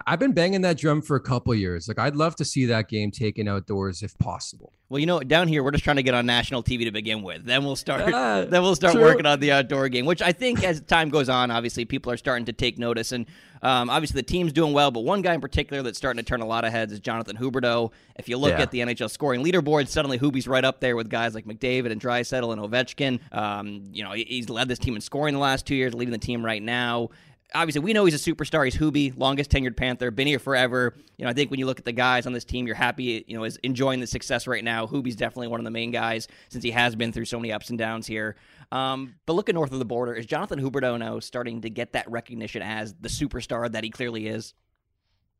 I've 0.07 0.19
been 0.19 0.31
banging 0.31 0.61
that 0.61 0.77
drum 0.77 1.01
for 1.01 1.17
a 1.17 1.19
couple 1.19 1.53
years. 1.53 1.89
Like 1.89 1.99
I'd 1.99 2.15
love 2.15 2.37
to 2.37 2.45
see 2.45 2.65
that 2.67 2.87
game 2.87 3.11
taken 3.11 3.49
outdoors 3.49 4.01
if 4.03 4.17
possible. 4.17 4.71
Well, 4.87 4.99
you 4.99 5.05
know, 5.05 5.19
down 5.19 5.49
here 5.49 5.63
we're 5.63 5.71
just 5.71 5.83
trying 5.83 5.97
to 5.97 6.03
get 6.03 6.13
on 6.13 6.25
national 6.25 6.63
TV 6.63 6.85
to 6.85 6.91
begin 6.91 7.23
with. 7.23 7.45
Then 7.45 7.65
we'll 7.65 7.75
start. 7.75 8.01
Then 8.51 8.61
we'll 8.61 8.75
start 8.75 8.93
true. 8.93 9.03
working 9.03 9.25
on 9.25 9.39
the 9.39 9.51
outdoor 9.51 9.89
game, 9.89 10.05
which 10.05 10.21
I 10.21 10.31
think 10.31 10.63
as 10.63 10.81
time 10.81 11.09
goes 11.09 11.27
on, 11.29 11.51
obviously 11.51 11.85
people 11.85 12.11
are 12.11 12.17
starting 12.17 12.45
to 12.45 12.53
take 12.53 12.77
notice. 12.77 13.11
And 13.11 13.25
um, 13.61 13.89
obviously 13.89 14.19
the 14.19 14.25
team's 14.25 14.53
doing 14.53 14.73
well, 14.73 14.91
but 14.91 15.01
one 15.01 15.21
guy 15.21 15.33
in 15.33 15.41
particular 15.41 15.83
that's 15.83 15.97
starting 15.97 16.23
to 16.23 16.27
turn 16.27 16.41
a 16.41 16.45
lot 16.45 16.63
of 16.63 16.71
heads 16.71 16.93
is 16.93 16.99
Jonathan 16.99 17.37
Huberdeau. 17.37 17.91
If 18.15 18.29
you 18.29 18.37
look 18.37 18.51
yeah. 18.51 18.61
at 18.61 18.71
the 18.71 18.79
NHL 18.79 19.09
scoring 19.09 19.43
leaderboard, 19.43 19.87
suddenly 19.87 20.17
Hubie's 20.17 20.47
right 20.47 20.63
up 20.63 20.79
there 20.79 20.95
with 20.95 21.09
guys 21.09 21.35
like 21.35 21.45
McDavid 21.45 21.91
and 21.91 22.01
Draisaitl 22.01 22.51
and 22.51 22.61
Ovechkin. 22.61 23.19
Um, 23.35 23.83
you 23.91 24.03
know, 24.03 24.11
he's 24.11 24.49
led 24.49 24.67
this 24.67 24.79
team 24.79 24.95
in 24.95 25.01
scoring 25.01 25.33
the 25.33 25.39
last 25.39 25.65
two 25.65 25.75
years, 25.75 25.93
leading 25.93 26.13
the 26.13 26.17
team 26.17 26.43
right 26.45 26.61
now 26.61 27.09
obviously 27.53 27.81
we 27.81 27.93
know 27.93 28.05
he's 28.05 28.27
a 28.27 28.31
superstar. 28.31 28.65
He's 28.65 28.75
Hubie, 28.75 29.17
longest 29.17 29.51
tenured 29.51 29.75
Panther, 29.75 30.11
been 30.11 30.27
here 30.27 30.39
forever. 30.39 30.93
You 31.17 31.25
know, 31.25 31.31
I 31.31 31.33
think 31.33 31.51
when 31.51 31.59
you 31.59 31.65
look 31.65 31.79
at 31.79 31.85
the 31.85 31.91
guys 31.91 32.25
on 32.25 32.33
this 32.33 32.45
team, 32.45 32.65
you're 32.65 32.75
happy, 32.75 33.23
you 33.27 33.37
know, 33.37 33.43
is 33.43 33.57
enjoying 33.57 33.99
the 33.99 34.07
success 34.07 34.47
right 34.47 34.63
now. 34.63 34.85
Hubie's 34.87 35.15
definitely 35.15 35.47
one 35.47 35.59
of 35.59 35.63
the 35.63 35.71
main 35.71 35.91
guys 35.91 36.27
since 36.49 36.63
he 36.63 36.71
has 36.71 36.95
been 36.95 37.11
through 37.11 37.25
so 37.25 37.39
many 37.39 37.51
ups 37.51 37.69
and 37.69 37.77
downs 37.77 38.07
here. 38.07 38.35
Um, 38.71 39.15
but 39.25 39.33
looking 39.33 39.55
north 39.55 39.73
of 39.73 39.79
the 39.79 39.85
border, 39.85 40.13
is 40.13 40.25
Jonathan 40.25 40.59
Huberdeau 40.59 40.97
now 40.97 41.19
starting 41.19 41.61
to 41.61 41.69
get 41.69 41.93
that 41.93 42.09
recognition 42.09 42.61
as 42.61 42.93
the 42.99 43.09
superstar 43.09 43.71
that 43.71 43.83
he 43.83 43.89
clearly 43.89 44.27
is? 44.27 44.53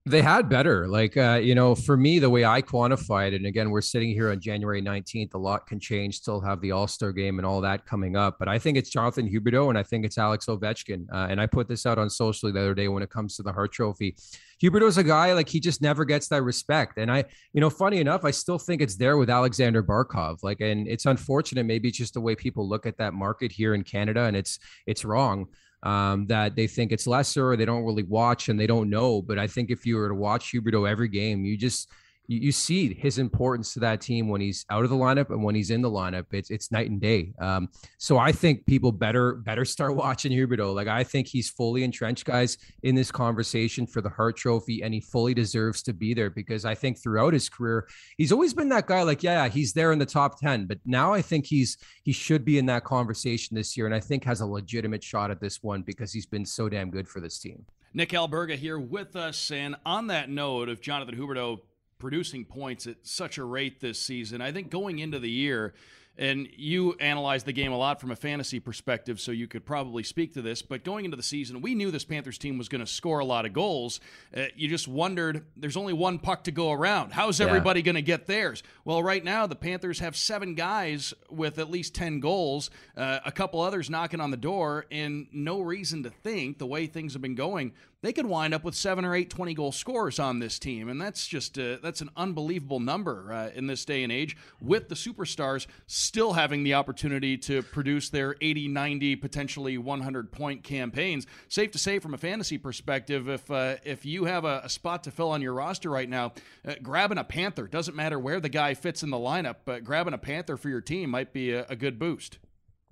They 0.08 0.24
had 0.24 0.50
better. 0.50 0.88
Like, 0.88 1.16
uh, 1.16 1.40
you 1.44 1.54
know, 1.54 1.76
for 1.76 1.96
me, 1.96 2.18
the 2.18 2.30
way 2.30 2.44
I 2.44 2.64
quantify 2.64 3.28
it, 3.28 3.36
and 3.36 3.46
again, 3.46 3.70
we're 3.70 3.82
sitting 3.82 4.10
here 4.10 4.32
on 4.32 4.40
January 4.40 4.82
19th, 4.82 5.36
a 5.36 5.38
lot 5.38 5.68
can 5.68 5.80
change, 5.80 6.16
still 6.16 6.42
have 6.42 6.60
the 6.60 6.72
All 6.72 6.88
Star 6.88 7.12
game 7.12 7.38
and 7.38 7.46
all 7.46 7.62
that 7.62 7.86
coming 7.86 8.16
up. 8.16 8.38
But 8.40 8.48
I 8.48 8.58
think 8.58 8.80
it's 8.80 8.90
Jonathan 8.90 9.30
Huberdeau 9.30 9.70
and 9.70 9.78
I 9.78 9.84
think 9.84 10.04
it's 10.04 10.18
Alex 10.18 10.48
Ovechkin. 10.48 11.06
Uh, 11.14 11.28
and 11.30 11.40
I 11.40 11.46
put 11.46 11.68
this 11.68 11.86
out 11.86 12.00
on 12.00 12.10
social 12.10 12.52
the 12.52 12.60
other 12.60 12.74
day 12.74 12.88
when 12.88 13.04
it 13.04 13.12
comes 13.12 13.36
to 13.36 13.44
the 13.44 13.54
Hart 13.54 13.74
Trophy. 13.74 14.16
Huberdeau's 14.60 14.98
a 14.98 15.04
guy 15.04 15.34
like 15.34 15.48
he 15.48 15.60
just 15.60 15.84
never 15.84 16.04
gets 16.04 16.28
that 16.30 16.42
respect. 16.42 16.98
And 16.98 17.12
I, 17.12 17.26
you 17.54 17.62
know, 17.62 17.70
funny 17.70 18.00
enough, 18.00 18.26
I 18.26 18.32
still 18.32 18.58
think 18.58 18.82
it's 18.82 18.96
there 18.96 19.18
with 19.18 19.30
Alexander 19.30 19.84
Barkov. 19.84 20.40
Like, 20.42 20.62
and 20.62 20.88
it's 20.88 21.06
unfortunate. 21.06 21.68
Maybe 21.68 21.90
it's 21.90 21.98
just 22.00 22.16
the 22.16 22.22
way 22.22 22.36
people 22.36 22.68
look 22.68 22.88
at 22.88 22.98
that 22.98 23.14
market 23.14 23.52
here 23.52 23.76
in 23.76 23.84
Canada, 23.84 24.24
and 24.24 24.36
it's 24.36 24.58
it's 24.88 25.06
wrong 25.06 25.48
um, 25.84 26.26
that 26.28 26.56
they 26.56 26.68
think 26.68 26.92
it's 26.92 27.08
lesser 27.08 27.50
or 27.50 27.58
they 27.58 27.66
don't 27.66 27.84
really 27.84 28.04
watch 28.04 28.50
and 28.50 28.60
they 28.60 28.68
don't 28.68 28.90
know. 28.90 29.22
But 29.22 29.40
I 29.40 29.48
think 29.48 29.70
if 29.70 29.86
you 29.86 29.96
were 29.96 30.10
to 30.10 30.16
watch 30.16 30.52
Huberdeau 30.52 30.90
every 30.90 31.08
game, 31.08 31.44
you 31.46 31.58
just 31.58 31.90
you, 32.28 32.40
you 32.40 32.52
see 32.52 32.94
his 32.94 33.18
importance 33.18 33.74
to 33.74 33.80
that 33.82 34.02
team 34.02 34.28
when 34.28 34.42
he's 34.42 34.66
out 34.70 34.84
of 34.84 34.90
the 34.90 34.96
lineup 34.96 35.30
and 35.30 35.44
when 35.44 35.56
he's 35.56 35.70
in 35.70 35.82
the 35.82 35.90
lineup. 35.90 36.26
It's 36.32 36.50
it's 36.50 36.72
night 36.72 36.90
and 36.90 37.02
day. 37.02 37.34
Um, 37.40 37.70
so 37.98 38.18
I 38.18 38.32
think 38.32 38.66
people 38.66 38.92
better 38.92 39.36
better 39.36 39.66
start 39.66 39.96
watching 39.96 40.32
Huberdeau. 40.32 40.74
Like 40.74 40.88
I 40.88 41.04
think 41.04 41.28
he's 41.28 41.50
fully 41.50 41.84
entrenched, 41.84 42.26
guys, 42.26 42.58
in 42.84 42.96
this 42.96 43.12
conversation 43.12 43.86
for 43.86 44.02
the 44.02 44.10
Hart 44.10 44.38
Trophy, 44.38 44.84
and 44.84 44.94
he 44.94 45.02
fully 45.02 45.34
deserves 45.34 45.84
to 45.84 45.94
be 45.94 46.14
there 46.14 46.30
because 46.30 46.66
I 46.66 46.76
think 46.76 47.02
throughout 47.02 47.34
his 47.34 47.50
career 47.50 47.88
he's 48.18 48.32
always 48.32 48.54
been 48.54 48.70
that 48.70 48.88
guy. 48.88 49.04
Like 49.04 49.24
yeah, 49.24 49.48
he's 49.48 49.74
there 49.74 49.92
in 49.92 50.00
the 50.00 50.06
top 50.06 50.40
ten, 50.40 50.66
but 50.66 50.80
now 50.86 51.14
I 51.14 51.22
think 51.22 51.46
he's 51.46 51.78
he 52.04 52.12
should 52.12 52.46
be 52.46 52.58
in 52.58 52.66
that 52.68 52.84
conversation 52.84 53.56
this 53.56 53.76
year, 53.76 53.86
and 53.86 53.96
I 53.96 54.00
think 54.00 54.24
has 54.24 54.42
a 54.42 54.46
legitimate 54.46 55.04
shot 55.04 55.32
at 55.32 55.42
this 55.42 55.62
one 55.62 55.82
because 55.82 56.14
he's 56.14 56.26
been 56.26 56.46
so 56.46 56.70
damn 56.70 56.90
good 56.92 57.08
for 57.08 57.20
this 57.20 57.40
team. 57.40 57.66
Nick 57.94 58.10
Alberga 58.12 58.56
here 58.56 58.80
with 58.80 59.18
us, 59.18 59.52
and 59.52 59.76
on 59.86 60.08
that 60.08 60.30
note 60.30 60.70
of 60.70 60.80
Jonathan 60.80 61.16
Huberdeau 61.16 61.60
producing 62.02 62.44
points 62.44 62.88
at 62.88 62.98
such 63.04 63.38
a 63.38 63.44
rate 63.44 63.80
this 63.80 64.02
season. 64.02 64.42
I 64.42 64.52
think 64.52 64.72
going 64.72 64.98
into 65.00 65.20
the 65.20 65.30
year, 65.30 65.76
and 66.18 66.50
you 66.58 66.94
analyze 67.00 67.44
the 67.44 67.54
game 67.54 67.72
a 67.72 67.78
lot 67.78 68.02
from 68.02 68.12
a 68.12 68.16
fantasy 68.16 68.60
perspective, 68.60 69.20
so 69.22 69.32
you 69.32 69.48
could 69.48 69.66
probably 69.66 70.04
speak 70.04 70.34
to 70.34 70.42
this. 70.42 70.62
But 70.62 70.84
going 70.84 71.06
into 71.06 71.16
the 71.16 71.24
season, 71.24 71.62
we 71.62 71.74
knew 71.74 71.90
this 71.90 72.04
Panthers 72.04 72.38
team 72.38 72.58
was 72.58 72.68
going 72.68 72.84
to 72.84 72.92
score 72.92 73.20
a 73.20 73.26
lot 73.26 73.46
of 73.46 73.54
goals. 73.54 74.00
Uh, 74.36 74.46
you 74.56 74.68
just 74.68 74.88
wondered 74.88 75.46
there's 75.56 75.78
only 75.78 75.94
one 75.94 76.20
puck 76.20 76.44
to 76.46 76.52
go 76.52 76.72
around. 76.72 77.12
How's 77.12 77.40
everybody 77.40 77.80
yeah. 77.80 77.86
going 77.86 77.96
to 77.96 78.02
get 78.02 78.28
theirs? 78.28 78.62
Well, 78.84 79.02
right 79.02 79.24
now, 79.24 79.48
the 79.48 79.56
Panthers 79.56 80.00
have 80.00 80.18
seven 80.18 80.56
guys 80.56 81.14
with 81.30 81.60
at 81.60 81.70
least 81.70 81.96
10 81.96 82.20
goals, 82.20 82.72
uh, 82.98 83.20
a 83.24 83.32
couple 83.32 83.62
others 83.62 83.90
knocking 83.90 84.20
on 84.20 84.32
the 84.32 84.38
door, 84.38 84.88
and 84.92 85.28
no 85.32 85.62
reason 85.62 86.04
to 86.04 86.10
think 86.10 86.58
the 86.58 86.68
way 86.68 86.88
things 86.88 87.14
have 87.14 87.22
been 87.22 87.36
going 87.36 87.74
they 88.02 88.14
could 88.14 88.26
wind 88.26 88.54
up 88.54 88.64
with 88.64 88.76
seven 88.76 89.06
or 89.06 89.16
eight 89.16 89.30
20 89.30 89.54
goal 89.54 89.72
scorers 89.72 90.20
on 90.20 90.40
this 90.40 90.60
team. 90.60 90.90
And 90.90 91.00
that's 91.00 91.28
just 91.28 91.58
uh, 91.58 91.78
that's 91.82 92.02
an 92.02 92.10
unbelievable 92.16 92.80
number 92.80 93.32
uh, 93.32 93.50
in 93.54 93.68
this 93.68 93.86
day 93.86 94.04
and 94.04 94.12
age 94.12 94.36
with 94.60 94.90
the 94.90 94.96
superstars 94.96 95.68
still 95.88 96.34
having 96.34 96.64
the 96.64 96.74
opportunity 96.74 97.38
to 97.38 97.62
produce 97.62 98.10
their 98.10 98.36
80, 98.42 98.68
90, 98.68 99.16
potentially 99.18 99.78
100 99.78 100.32
point 100.32 100.64
campaigns. 100.64 101.28
Safe 101.48 101.72
to 101.72 101.78
say 101.78 102.00
from 102.00 102.14
a 102.14 102.18
fantasy 102.18 102.58
perspective, 102.58 103.30
if, 103.30 103.50
uh, 103.52 103.76
if 103.84 104.06
you 104.06 104.26
have 104.26 104.46
a, 104.46 104.62
a, 104.64 104.70
spot 104.70 105.04
to 105.04 105.12
fill 105.12 105.30
on 105.30 105.42
your 105.42 105.54
roster 105.54 105.90
right 105.90 106.10
now, 106.10 106.34
uh, 106.68 106.74
grabbing 106.82 107.18
a 107.18 107.24
Panther, 107.24 107.68
doesn't 107.68 107.96
matter 107.96 108.18
where 108.18 108.40
the 108.40 108.50
guy 108.50 108.74
fits 108.74 109.04
in 109.04 109.10
the 109.10 109.18
lineup, 109.18 109.58
but 109.66 109.84
grabbing 109.84 110.14
a 110.14 110.18
Panther 110.18 110.58
for 110.58 110.70
your 110.70 110.82
team 110.82 111.10
might 111.10 111.34
be 111.34 111.52
a, 111.52 111.66
a 111.68 111.76
good 111.76 112.00
boost. 112.00 112.40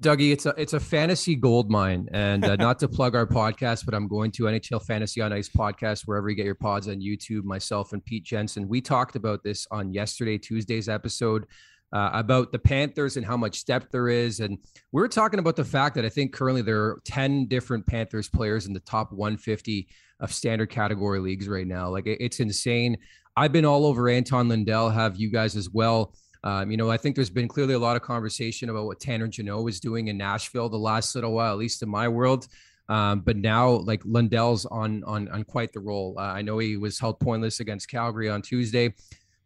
Dougie, 0.02 0.32
it's 0.32 0.46
a 0.46 0.54
it's 0.58 0.72
a 0.72 0.80
fantasy 0.80 1.36
gold 1.36 1.70
mine, 1.70 2.08
and 2.14 2.46
uh, 2.46 2.56
not 2.56 2.80
to 2.80 2.88
plug 2.88 3.16
our 3.16 3.28
podcast, 3.28 3.84
but 3.84 3.94
I'm 3.94 4.08
going 4.08 4.32
to 4.32 4.44
NHL 4.44 4.86
Fantasy 4.86 5.20
on 5.20 5.34
Ice 5.34 5.50
podcast 5.50 6.04
wherever 6.06 6.30
you 6.30 6.38
get 6.38 6.46
your 6.46 6.56
pods 6.56 6.88
on 6.88 7.02
YouTube. 7.02 7.44
Myself 7.44 7.92
and 7.92 8.04
Pete 8.06 8.24
Jensen, 8.24 8.70
we 8.70 8.80
talked 8.80 9.18
about 9.18 9.44
this 9.44 9.68
on 9.72 9.92
yesterday 9.92 10.38
Tuesday's 10.38 10.88
episode 10.88 11.48
uh, 11.92 12.12
about 12.14 12.54
the 12.54 12.60
Panthers 12.60 13.18
and 13.18 13.26
how 13.26 13.36
much 13.36 13.66
depth 13.66 13.92
there 13.92 14.08
is, 14.08 14.40
and 14.40 14.58
we 14.94 15.02
were 15.02 15.10
talking 15.10 15.38
about 15.40 15.58
the 15.58 15.66
fact 15.66 15.96
that 15.96 16.06
I 16.06 16.10
think 16.10 16.32
currently 16.32 16.62
there 16.62 16.82
are 16.82 17.02
ten 17.04 17.46
different 17.48 17.86
Panthers 17.86 18.30
players 18.30 18.68
in 18.68 18.74
the 18.74 18.80
top 18.80 19.12
150 19.12 19.90
of 20.22 20.34
standard 20.34 20.70
category 20.70 21.20
leagues 21.20 21.50
right 21.50 21.68
now. 21.68 21.90
Like 21.90 22.08
it, 22.08 22.20
it's 22.22 22.40
insane. 22.40 22.98
I've 23.36 23.52
been 23.52 23.66
all 23.66 23.86
over 23.86 24.08
Anton 24.08 24.48
Lundell, 24.48 24.90
have 24.90 25.18
you 25.18 25.30
guys 25.30 25.58
as 25.58 25.70
well. 25.70 26.14
Um, 26.44 26.72
you 26.72 26.78
know, 26.78 26.90
I 26.90 26.98
think 26.98 27.16
there's 27.16 27.30
been 27.30 27.48
clearly 27.48 27.74
a 27.74 27.80
lot 27.80 27.96
of 27.96 28.02
conversation 28.02 28.70
about 28.70 28.86
what 28.86 29.00
Tanner 29.00 29.28
Jeannot 29.28 29.68
is 29.68 29.80
doing 29.80 30.08
in 30.08 30.18
Nashville 30.18 30.70
the 30.70 30.78
last 30.78 31.16
little 31.16 31.34
while, 31.34 31.52
at 31.52 31.58
least 31.58 31.84
in 31.84 31.90
my 31.90 32.08
world. 32.08 32.48
Um, 32.88 33.20
but 33.20 33.38
now, 33.38 33.70
like 33.70 34.02
Lundell's 34.04 34.66
on 34.66 35.04
on 35.04 35.30
on 35.30 35.44
quite 35.44 35.74
the 35.74 35.80
roll. 35.80 36.16
Uh, 36.18 36.22
I 36.22 36.42
know 36.42 36.58
he 36.58 36.76
was 36.76 36.98
held 36.98 37.20
pointless 37.20 37.60
against 37.60 37.88
Calgary 37.88 38.30
on 38.30 38.42
Tuesday, 38.42 38.96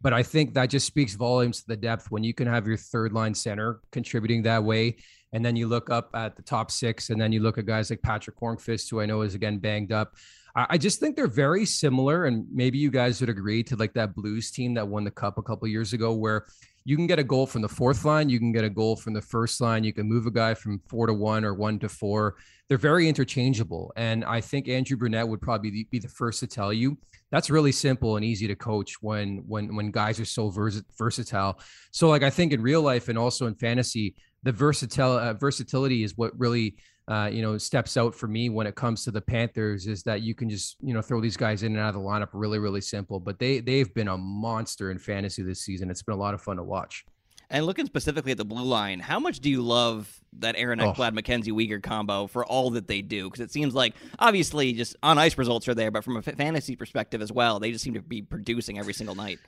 but 0.01 0.13
I 0.13 0.23
think 0.23 0.53
that 0.53 0.67
just 0.67 0.87
speaks 0.87 1.15
volumes 1.15 1.61
to 1.61 1.67
the 1.67 1.75
depth 1.75 2.09
when 2.09 2.23
you 2.23 2.33
can 2.33 2.47
have 2.47 2.65
your 2.67 2.77
third 2.77 3.11
line 3.11 3.33
center 3.33 3.81
contributing 3.91 4.43
that 4.43 4.63
way, 4.63 4.95
and 5.33 5.43
then 5.43 5.57
you 5.57 5.67
look 5.67 5.89
up 5.89 6.09
at 6.13 6.37
the 6.37 6.41
top 6.41 6.71
six, 6.71 7.09
and 7.09 7.19
then 7.19 7.33
you 7.33 7.41
look 7.41 7.57
at 7.57 7.65
guys 7.65 7.89
like 7.89 8.01
Patrick 8.01 8.39
Hornqvist, 8.39 8.89
who 8.89 9.01
I 9.01 9.05
know 9.05 9.23
is 9.23 9.35
again 9.35 9.57
banged 9.57 9.91
up. 9.91 10.15
I 10.55 10.77
just 10.77 10.99
think 10.99 11.15
they're 11.15 11.25
very 11.27 11.65
similar, 11.65 12.25
and 12.25 12.45
maybe 12.53 12.77
you 12.77 12.91
guys 12.91 13.19
would 13.19 13.29
agree 13.29 13.63
to 13.63 13.75
like 13.75 13.93
that 13.95 14.13
Blues 14.13 14.51
team 14.51 14.75
that 14.75 14.87
won 14.87 15.03
the 15.03 15.11
Cup 15.11 15.39
a 15.39 15.41
couple 15.41 15.67
years 15.67 15.93
ago, 15.93 16.13
where 16.13 16.45
you 16.85 16.95
can 16.95 17.07
get 17.07 17.19
a 17.19 17.23
goal 17.23 17.45
from 17.45 17.61
the 17.61 17.69
fourth 17.69 18.05
line, 18.05 18.29
you 18.29 18.39
can 18.39 18.51
get 18.51 18.63
a 18.63 18.69
goal 18.69 18.95
from 18.95 19.13
the 19.13 19.21
first 19.21 19.61
line, 19.61 19.83
you 19.83 19.93
can 19.93 20.07
move 20.07 20.25
a 20.25 20.31
guy 20.31 20.53
from 20.53 20.79
four 20.87 21.07
to 21.07 21.13
one 21.13 21.45
or 21.45 21.53
one 21.53 21.79
to 21.79 21.89
four. 21.89 22.35
They're 22.67 22.77
very 22.77 23.07
interchangeable. 23.07 23.93
And 23.95 24.25
I 24.25 24.41
think 24.41 24.67
Andrew 24.67 24.97
Brunette 24.97 25.27
would 25.27 25.41
probably 25.41 25.87
be 25.89 25.99
the 25.99 26.07
first 26.07 26.39
to 26.41 26.47
tell 26.47 26.73
you 26.73 26.97
that's 27.33 27.49
really 27.49 27.71
simple 27.71 28.15
and 28.15 28.23
easy 28.23 28.47
to 28.47 28.55
coach 28.55 29.01
when 29.01 29.43
when 29.47 29.75
when 29.75 29.89
guys 29.89 30.19
are 30.19 30.25
so 30.25 30.51
vers- 30.51 30.83
versatile. 30.99 31.59
So 31.89 32.07
like 32.09 32.21
I 32.21 32.29
think 32.29 32.53
in 32.53 32.61
real 32.61 32.83
life 32.83 33.09
and 33.09 33.17
also 33.17 33.47
in 33.47 33.55
fantasy, 33.55 34.13
the 34.43 34.51
versatile 34.51 35.17
uh, 35.17 35.33
versatility 35.33 36.03
is 36.03 36.15
what 36.15 36.37
really 36.39 36.75
uh, 37.07 37.29
you 37.31 37.41
know, 37.41 37.57
steps 37.57 37.97
out 37.97 38.15
for 38.15 38.27
me 38.27 38.49
when 38.49 38.65
it 38.65 38.75
comes 38.75 39.03
to 39.03 39.11
the 39.11 39.21
Panthers 39.21 39.87
is 39.87 40.03
that 40.03 40.21
you 40.21 40.33
can 40.33 40.49
just, 40.49 40.77
you 40.81 40.93
know, 40.93 41.01
throw 41.01 41.19
these 41.19 41.35
guys 41.35 41.63
in 41.63 41.73
and 41.73 41.81
out 41.81 41.89
of 41.89 41.95
the 41.95 42.07
lineup 42.07 42.29
really, 42.33 42.59
really 42.59 42.81
simple. 42.81 43.19
But 43.19 43.39
they 43.39 43.59
they've 43.59 43.93
been 43.93 44.07
a 44.07 44.17
monster 44.17 44.91
in 44.91 44.99
fantasy 44.99 45.43
this 45.43 45.59
season. 45.61 45.89
It's 45.89 46.01
been 46.01 46.15
a 46.15 46.19
lot 46.19 46.33
of 46.33 46.41
fun 46.41 46.57
to 46.57 46.63
watch. 46.63 47.05
And 47.49 47.65
looking 47.65 47.85
specifically 47.85 48.31
at 48.31 48.37
the 48.37 48.45
blue 48.45 48.63
line, 48.63 48.99
how 48.99 49.19
much 49.19 49.39
do 49.39 49.49
you 49.49 49.61
love 49.61 50.19
that 50.39 50.55
Aaron 50.57 50.79
Ekblad, 50.79 51.09
oh. 51.09 51.11
Mackenzie 51.11 51.51
Weegar 51.51 51.83
combo 51.83 52.25
for 52.25 52.43
all 52.45 52.71
that 52.71 52.87
they 52.87 53.01
do? 53.01 53.25
Because 53.29 53.41
it 53.41 53.51
seems 53.51 53.75
like 53.75 53.93
obviously 54.17 54.73
just 54.73 54.95
on 55.03 55.19
ice 55.19 55.37
results 55.37 55.67
are 55.67 55.75
there, 55.75 55.91
but 55.91 56.03
from 56.03 56.17
a 56.17 56.21
fantasy 56.21 56.75
perspective 56.75 57.21
as 57.21 57.31
well, 57.31 57.59
they 57.59 57.71
just 57.71 57.83
seem 57.83 57.93
to 57.93 58.01
be 58.01 58.23
producing 58.23 58.79
every 58.79 58.93
single 58.93 59.13
night. 59.13 59.39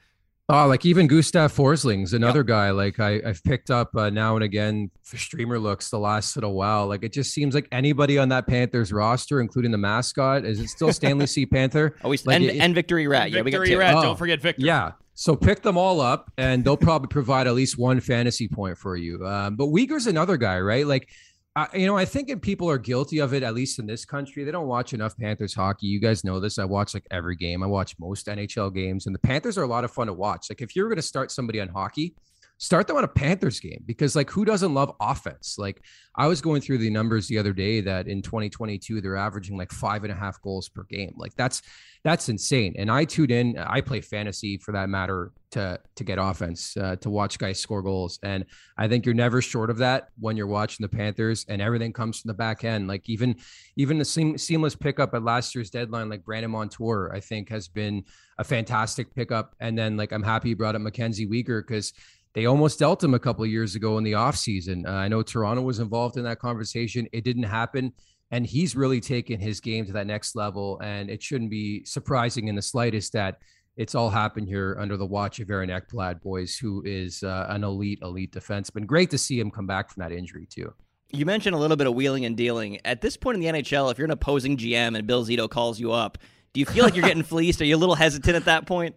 Oh, 0.48 0.68
like 0.68 0.86
even 0.86 1.08
Gustav 1.08 1.52
Forsling's 1.52 2.14
another 2.14 2.40
yep. 2.40 2.48
guy. 2.48 2.70
Like 2.70 3.00
I, 3.00 3.20
have 3.26 3.44
picked 3.44 3.72
up 3.72 3.96
uh, 3.96 4.12
now 4.12 4.36
and 4.36 4.44
again 4.44 4.92
for 5.02 5.18
streamer 5.18 5.58
looks 5.58 5.90
the 5.90 5.98
last 5.98 6.36
little 6.38 6.54
while. 6.54 6.86
Like 6.86 7.04
it 7.04 7.14
just 7.14 7.34
seems 7.34 7.56
like 7.56 7.68
anybody 7.72 8.20
on 8.20 8.30
that 8.30 8.46
Panthers 8.46 8.94
roster, 8.94 9.42
including 9.42 9.72
the 9.72 9.80
mascot, 9.80 10.46
is 10.46 10.60
it 10.60 10.68
still 10.68 10.94
Stanley 10.94 11.28
C. 11.28 11.46
Panther? 11.46 11.96
Oh, 12.06 12.10
like 12.10 12.22
and, 12.28 12.44
it, 12.44 12.58
and 12.58 12.76
Victory 12.76 13.08
Rat. 13.08 13.32
Yeah, 13.32 13.42
we 13.42 13.50
got 13.50 13.68
Rat. 13.68 13.96
Oh, 13.96 14.02
Don't 14.02 14.18
forget 14.18 14.40
Victor. 14.40 14.64
Yeah. 14.64 14.92
So 15.16 15.36
pick 15.36 15.64
them 15.64 15.78
all 15.78 16.02
up, 16.02 16.32
and 16.38 16.64
they'll 16.64 16.78
probably 16.78 17.08
provide 17.08 17.48
at 17.48 17.56
least 17.56 17.80
one 17.80 18.00
fantasy 18.00 18.48
point 18.48 18.78
for 18.78 18.96
you. 18.96 19.26
Um, 19.26 19.56
but 19.56 19.68
Weegar's 19.68 20.06
another 20.06 20.38
guy, 20.38 20.60
right? 20.60 20.86
Like 20.86 21.10
I, 21.58 21.68
you 21.74 21.88
know, 21.88 21.96
I 21.96 22.04
think 22.04 22.42
people 22.42 22.70
are 22.70 22.78
guilty 22.78 23.20
of 23.20 23.34
it, 23.34 23.42
at 23.42 23.54
least 23.54 23.80
in 23.80 23.86
this 23.86 24.04
country. 24.04 24.44
They 24.44 24.52
don't 24.52 24.68
watch 24.68 24.94
enough 24.94 25.18
Panthers 25.18 25.54
hockey. 25.54 25.88
You 25.88 26.02
guys 26.02 26.26
know 26.26 26.42
this. 26.42 26.60
I 26.60 26.66
watch 26.66 26.94
like 26.94 27.08
every 27.12 27.38
game. 27.38 27.64
I 27.64 27.68
watch 27.68 27.96
most 27.98 28.28
NHL 28.28 28.74
games, 28.74 29.06
and 29.06 29.16
the 29.16 29.20
Panthers 29.20 29.58
are 29.58 29.64
a 29.64 29.68
lot 29.68 29.86
of 29.86 29.92
fun 29.92 30.08
to 30.08 30.14
watch. 30.14 30.48
Like 30.50 30.62
if 30.62 30.76
you're 30.76 30.90
going 30.90 30.98
to 30.98 31.02
start 31.02 31.32
somebody 31.32 31.62
on 31.62 31.70
hockey, 31.70 32.14
start 32.58 32.88
them 32.88 32.98
on 32.98 33.04
a 33.04 33.08
Panthers 33.08 33.60
game 33.60 33.84
because 33.86 34.16
like 34.16 34.30
who 34.30 34.46
doesn't 34.46 34.74
love 34.74 34.94
offense? 35.00 35.56
Like 35.58 35.82
I 36.16 36.28
was 36.28 36.42
going 36.42 36.62
through 36.62 36.78
the 36.78 36.90
numbers 36.90 37.28
the 37.28 37.38
other 37.38 37.54
day 37.54 37.82
that 37.82 38.08
in 38.08 38.22
2022 38.22 39.02
they're 39.02 39.18
averaging 39.18 39.58
like 39.58 39.72
five 39.72 40.04
and 40.04 40.12
a 40.12 40.16
half 40.16 40.42
goals 40.42 40.70
per 40.70 40.84
game. 40.84 41.14
Like 41.18 41.36
that's 41.36 41.62
that's 42.06 42.30
insane. 42.30 42.76
And 42.78 42.92
I 42.92 43.04
tuned 43.04 43.32
in. 43.32 43.58
I 43.58 43.82
play 43.82 44.00
fantasy 44.00 44.58
for 44.58 44.72
that 44.74 44.90
matter 44.90 45.32
to 45.52 45.80
to 45.96 46.04
get 46.04 46.20
offense 46.20 46.78
uh, 46.78 46.98
to 46.98 47.10
watch 47.10 47.40
guys 47.40 47.60
score 47.60 47.82
goals. 47.82 48.20
And 48.22 48.46
I 48.78 48.88
think 48.88 49.06
you're 49.06 49.16
never 49.16 49.42
short 49.42 49.72
of 49.72 49.80
that 49.80 50.10
when 50.20 50.38
you're 50.38 50.46
watching 50.46 50.84
the 50.84 50.96
Panthers. 50.96 51.48
And 51.50 51.64
everything 51.64 51.94
comes 51.94 52.22
from 52.22 52.28
the 52.30 52.36
back 52.36 52.64
end. 52.64 52.88
Like 52.88 53.10
even 53.10 53.38
even 53.76 53.98
the 53.98 54.06
seam, 54.06 54.38
seamless 54.38 54.76
pickup 54.76 55.16
at 55.16 55.24
last 55.24 55.56
year's 55.56 55.72
deadline, 55.72 56.08
like 56.08 56.24
Brandon 56.24 56.52
Montour, 56.52 57.12
I 57.12 57.20
think 57.20 57.50
has 57.50 57.68
been 57.68 58.04
a 58.38 58.44
fantastic 58.44 59.16
pickup. 59.16 59.56
And 59.60 59.76
then 59.76 59.98
like 59.98 60.12
I'm 60.12 60.24
happy 60.24 60.50
you 60.50 60.56
brought 60.56 60.76
up 60.76 60.82
Mackenzie 60.82 61.26
Weegar 61.26 61.66
because 61.66 61.92
they 62.36 62.46
almost 62.46 62.78
dealt 62.78 63.02
him 63.02 63.14
a 63.14 63.20
couple 63.20 63.46
years 63.46 63.76
ago 63.76 63.98
in 63.98 64.04
the 64.04 64.12
offseason. 64.12 64.86
Uh, 64.86 64.92
I 64.92 65.08
know 65.08 65.24
Toronto 65.24 65.62
was 65.62 65.80
involved 65.80 66.18
in 66.18 66.24
that 66.26 66.38
conversation. 66.38 67.08
It 67.14 67.24
didn't 67.24 67.44
happen. 67.44 67.94
And 68.32 68.46
he's 68.46 68.76
really 68.76 69.00
taken 69.00 69.40
his 69.40 69.62
game 69.62 69.86
to 69.86 69.94
that 69.94 70.06
next 70.06 70.36
level. 70.36 70.80
And 70.84 71.10
it 71.10 71.24
shouldn't 71.24 71.50
be 71.50 71.86
surprising 71.86 72.50
in 72.50 72.56
the 72.56 72.62
slightest 72.62 73.14
that 73.14 73.40
it's 73.78 73.96
all 73.96 74.10
happened 74.10 74.50
here 74.50 74.76
under 74.80 74.98
the 74.98 75.06
watch 75.06 75.40
of 75.40 75.50
Aaron 75.50 75.70
Ekblad, 75.70 76.22
boys, 76.22 76.58
who 76.58 76.84
is 76.86 77.24
uh, 77.24 77.46
an 77.50 77.64
elite, 77.64 78.00
elite 78.02 78.34
defenseman. 78.34 78.86
Great 78.86 79.10
to 79.12 79.18
see 79.18 79.40
him 79.40 79.50
come 79.50 79.68
back 79.68 79.90
from 79.90 80.02
that 80.02 80.12
injury, 80.12 80.46
too. 80.46 80.74
You 81.12 81.26
mentioned 81.26 81.56
a 81.56 81.60
little 81.60 81.78
bit 81.78 81.88
of 81.88 81.94
wheeling 81.94 82.26
and 82.26 82.36
dealing. 82.36 82.80
At 82.84 83.00
this 83.00 83.16
point 83.16 83.36
in 83.36 83.42
the 83.42 83.62
NHL, 83.62 83.92
if 83.92 83.98
you're 83.98 84.06
an 84.06 84.12
opposing 84.12 84.58
GM 84.58 84.98
and 84.98 85.08
Bill 85.08 85.26
Zito 85.26 85.50
calls 85.50 85.80
you 85.80 85.94
up, 85.94 86.18
do 86.52 86.60
you 86.60 86.66
feel 86.66 86.84
like 86.84 86.96
you're 86.96 87.08
getting 87.08 87.24
fleeced? 87.32 87.62
Are 87.62 87.66
you 87.66 87.76
a 87.76 87.78
little 87.78 87.96
hesitant 87.96 88.36
at 88.36 88.46
that 88.46 88.66
point? 88.66 88.96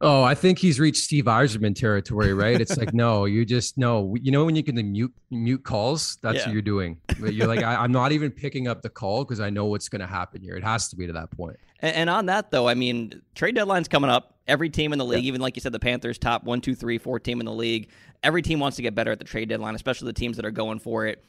Oh, 0.00 0.22
I 0.22 0.34
think 0.36 0.58
he's 0.58 0.78
reached 0.78 1.02
Steve 1.02 1.24
Yzerman 1.24 1.74
territory, 1.74 2.32
right? 2.32 2.60
It's 2.60 2.76
like, 2.76 2.94
no, 2.94 3.24
you 3.24 3.44
just 3.44 3.76
no. 3.76 4.14
You 4.20 4.30
know 4.30 4.44
when 4.44 4.54
you 4.54 4.62
can 4.62 4.76
mute 4.92 5.12
mute 5.30 5.64
calls, 5.64 6.18
that's 6.22 6.38
yeah. 6.38 6.46
what 6.46 6.52
you're 6.52 6.62
doing. 6.62 7.00
But 7.20 7.34
you're 7.34 7.48
like, 7.48 7.64
I, 7.64 7.84
am 7.84 7.90
not 7.90 8.12
even 8.12 8.30
picking 8.30 8.68
up 8.68 8.82
the 8.82 8.90
call 8.90 9.24
because 9.24 9.40
I 9.40 9.50
know 9.50 9.64
what's 9.64 9.88
going 9.88 10.00
to 10.00 10.06
happen 10.06 10.40
here. 10.40 10.54
It 10.54 10.62
has 10.62 10.88
to 10.90 10.96
be 10.96 11.06
to 11.08 11.12
that 11.14 11.32
point. 11.32 11.56
And, 11.80 11.96
and, 11.96 12.10
on 12.10 12.26
that 12.26 12.50
though, 12.50 12.68
I 12.68 12.74
mean, 12.74 13.22
trade 13.34 13.56
deadline's 13.56 13.88
coming 13.88 14.10
up. 14.10 14.36
Every 14.46 14.70
team 14.70 14.92
in 14.92 14.98
the 14.98 15.04
league, 15.04 15.24
yeah. 15.24 15.28
even 15.28 15.40
like 15.40 15.56
you 15.56 15.60
said, 15.60 15.72
the 15.72 15.80
Panthers 15.80 16.16
top 16.16 16.44
one, 16.44 16.60
two, 16.60 16.74
three, 16.74 16.98
four 16.98 17.18
team 17.18 17.40
in 17.40 17.46
the 17.46 17.52
league. 17.52 17.90
Every 18.22 18.40
team 18.40 18.60
wants 18.60 18.76
to 18.76 18.82
get 18.82 18.94
better 18.94 19.10
at 19.12 19.18
the 19.18 19.24
trade 19.24 19.48
deadline, 19.48 19.74
especially 19.74 20.06
the 20.06 20.12
teams 20.12 20.36
that 20.36 20.46
are 20.46 20.50
going 20.50 20.78
for 20.78 21.06
it. 21.06 21.24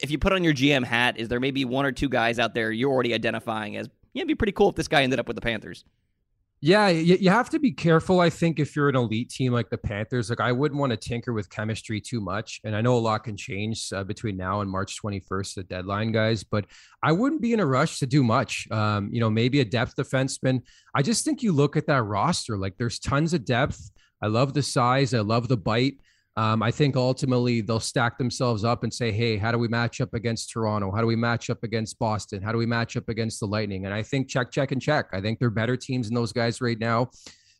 If 0.00 0.10
you 0.10 0.18
put 0.18 0.32
on 0.32 0.44
your 0.44 0.54
GM 0.54 0.84
hat, 0.84 1.18
is 1.18 1.28
there 1.28 1.40
maybe 1.40 1.64
one 1.64 1.84
or 1.84 1.92
two 1.92 2.08
guys 2.08 2.38
out 2.38 2.54
there 2.54 2.70
you're 2.70 2.90
already 2.90 3.14
identifying 3.14 3.76
as? 3.76 3.88
Yeah, 4.14 4.20
it'd 4.20 4.28
be 4.28 4.34
pretty 4.34 4.52
cool 4.52 4.68
if 4.68 4.74
this 4.74 4.88
guy 4.88 5.02
ended 5.02 5.18
up 5.18 5.26
with 5.26 5.36
the 5.36 5.40
Panthers. 5.40 5.84
Yeah, 6.64 6.90
you, 6.90 7.16
you 7.16 7.28
have 7.28 7.50
to 7.50 7.58
be 7.58 7.72
careful. 7.72 8.20
I 8.20 8.30
think 8.30 8.60
if 8.60 8.76
you're 8.76 8.88
an 8.88 8.94
elite 8.94 9.30
team 9.30 9.52
like 9.52 9.68
the 9.68 9.76
Panthers, 9.76 10.30
like 10.30 10.40
I 10.40 10.52
wouldn't 10.52 10.78
want 10.80 10.90
to 10.90 10.96
tinker 10.96 11.32
with 11.32 11.50
chemistry 11.50 12.00
too 12.00 12.20
much. 12.20 12.60
And 12.62 12.76
I 12.76 12.80
know 12.80 12.94
a 12.94 13.00
lot 13.00 13.24
can 13.24 13.36
change 13.36 13.92
uh, 13.92 14.04
between 14.04 14.36
now 14.36 14.60
and 14.60 14.70
March 14.70 15.02
21st, 15.02 15.54
the 15.56 15.64
deadline, 15.64 16.12
guys. 16.12 16.44
But 16.44 16.66
I 17.02 17.10
wouldn't 17.10 17.42
be 17.42 17.52
in 17.52 17.58
a 17.58 17.66
rush 17.66 17.98
to 17.98 18.06
do 18.06 18.22
much. 18.22 18.70
Um, 18.70 19.10
you 19.12 19.18
know, 19.18 19.28
maybe 19.28 19.58
a 19.58 19.64
depth 19.64 19.96
defenseman. 19.96 20.60
I 20.94 21.02
just 21.02 21.24
think 21.24 21.42
you 21.42 21.50
look 21.50 21.76
at 21.76 21.88
that 21.88 22.04
roster, 22.04 22.56
like 22.56 22.76
there's 22.78 23.00
tons 23.00 23.34
of 23.34 23.44
depth. 23.44 23.90
I 24.22 24.28
love 24.28 24.54
the 24.54 24.62
size. 24.62 25.14
I 25.14 25.20
love 25.20 25.48
the 25.48 25.56
bite. 25.56 25.96
Um, 26.36 26.62
I 26.62 26.70
think 26.70 26.96
ultimately 26.96 27.60
they'll 27.60 27.78
stack 27.78 28.16
themselves 28.16 28.64
up 28.64 28.84
and 28.84 28.92
say, 28.92 29.12
hey, 29.12 29.36
how 29.36 29.52
do 29.52 29.58
we 29.58 29.68
match 29.68 30.00
up 30.00 30.14
against 30.14 30.50
Toronto? 30.50 30.90
How 30.90 31.00
do 31.02 31.06
we 31.06 31.16
match 31.16 31.50
up 31.50 31.62
against 31.62 31.98
Boston? 31.98 32.42
How 32.42 32.52
do 32.52 32.58
we 32.58 32.64
match 32.64 32.96
up 32.96 33.08
against 33.10 33.38
the 33.40 33.46
Lightning? 33.46 33.84
And 33.84 33.92
I 33.92 34.02
think 34.02 34.28
check, 34.28 34.50
check, 34.50 34.72
and 34.72 34.80
check. 34.80 35.08
I 35.12 35.20
think 35.20 35.38
they're 35.38 35.50
better 35.50 35.76
teams 35.76 36.08
than 36.08 36.14
those 36.14 36.32
guys 36.32 36.62
right 36.62 36.78
now. 36.78 37.10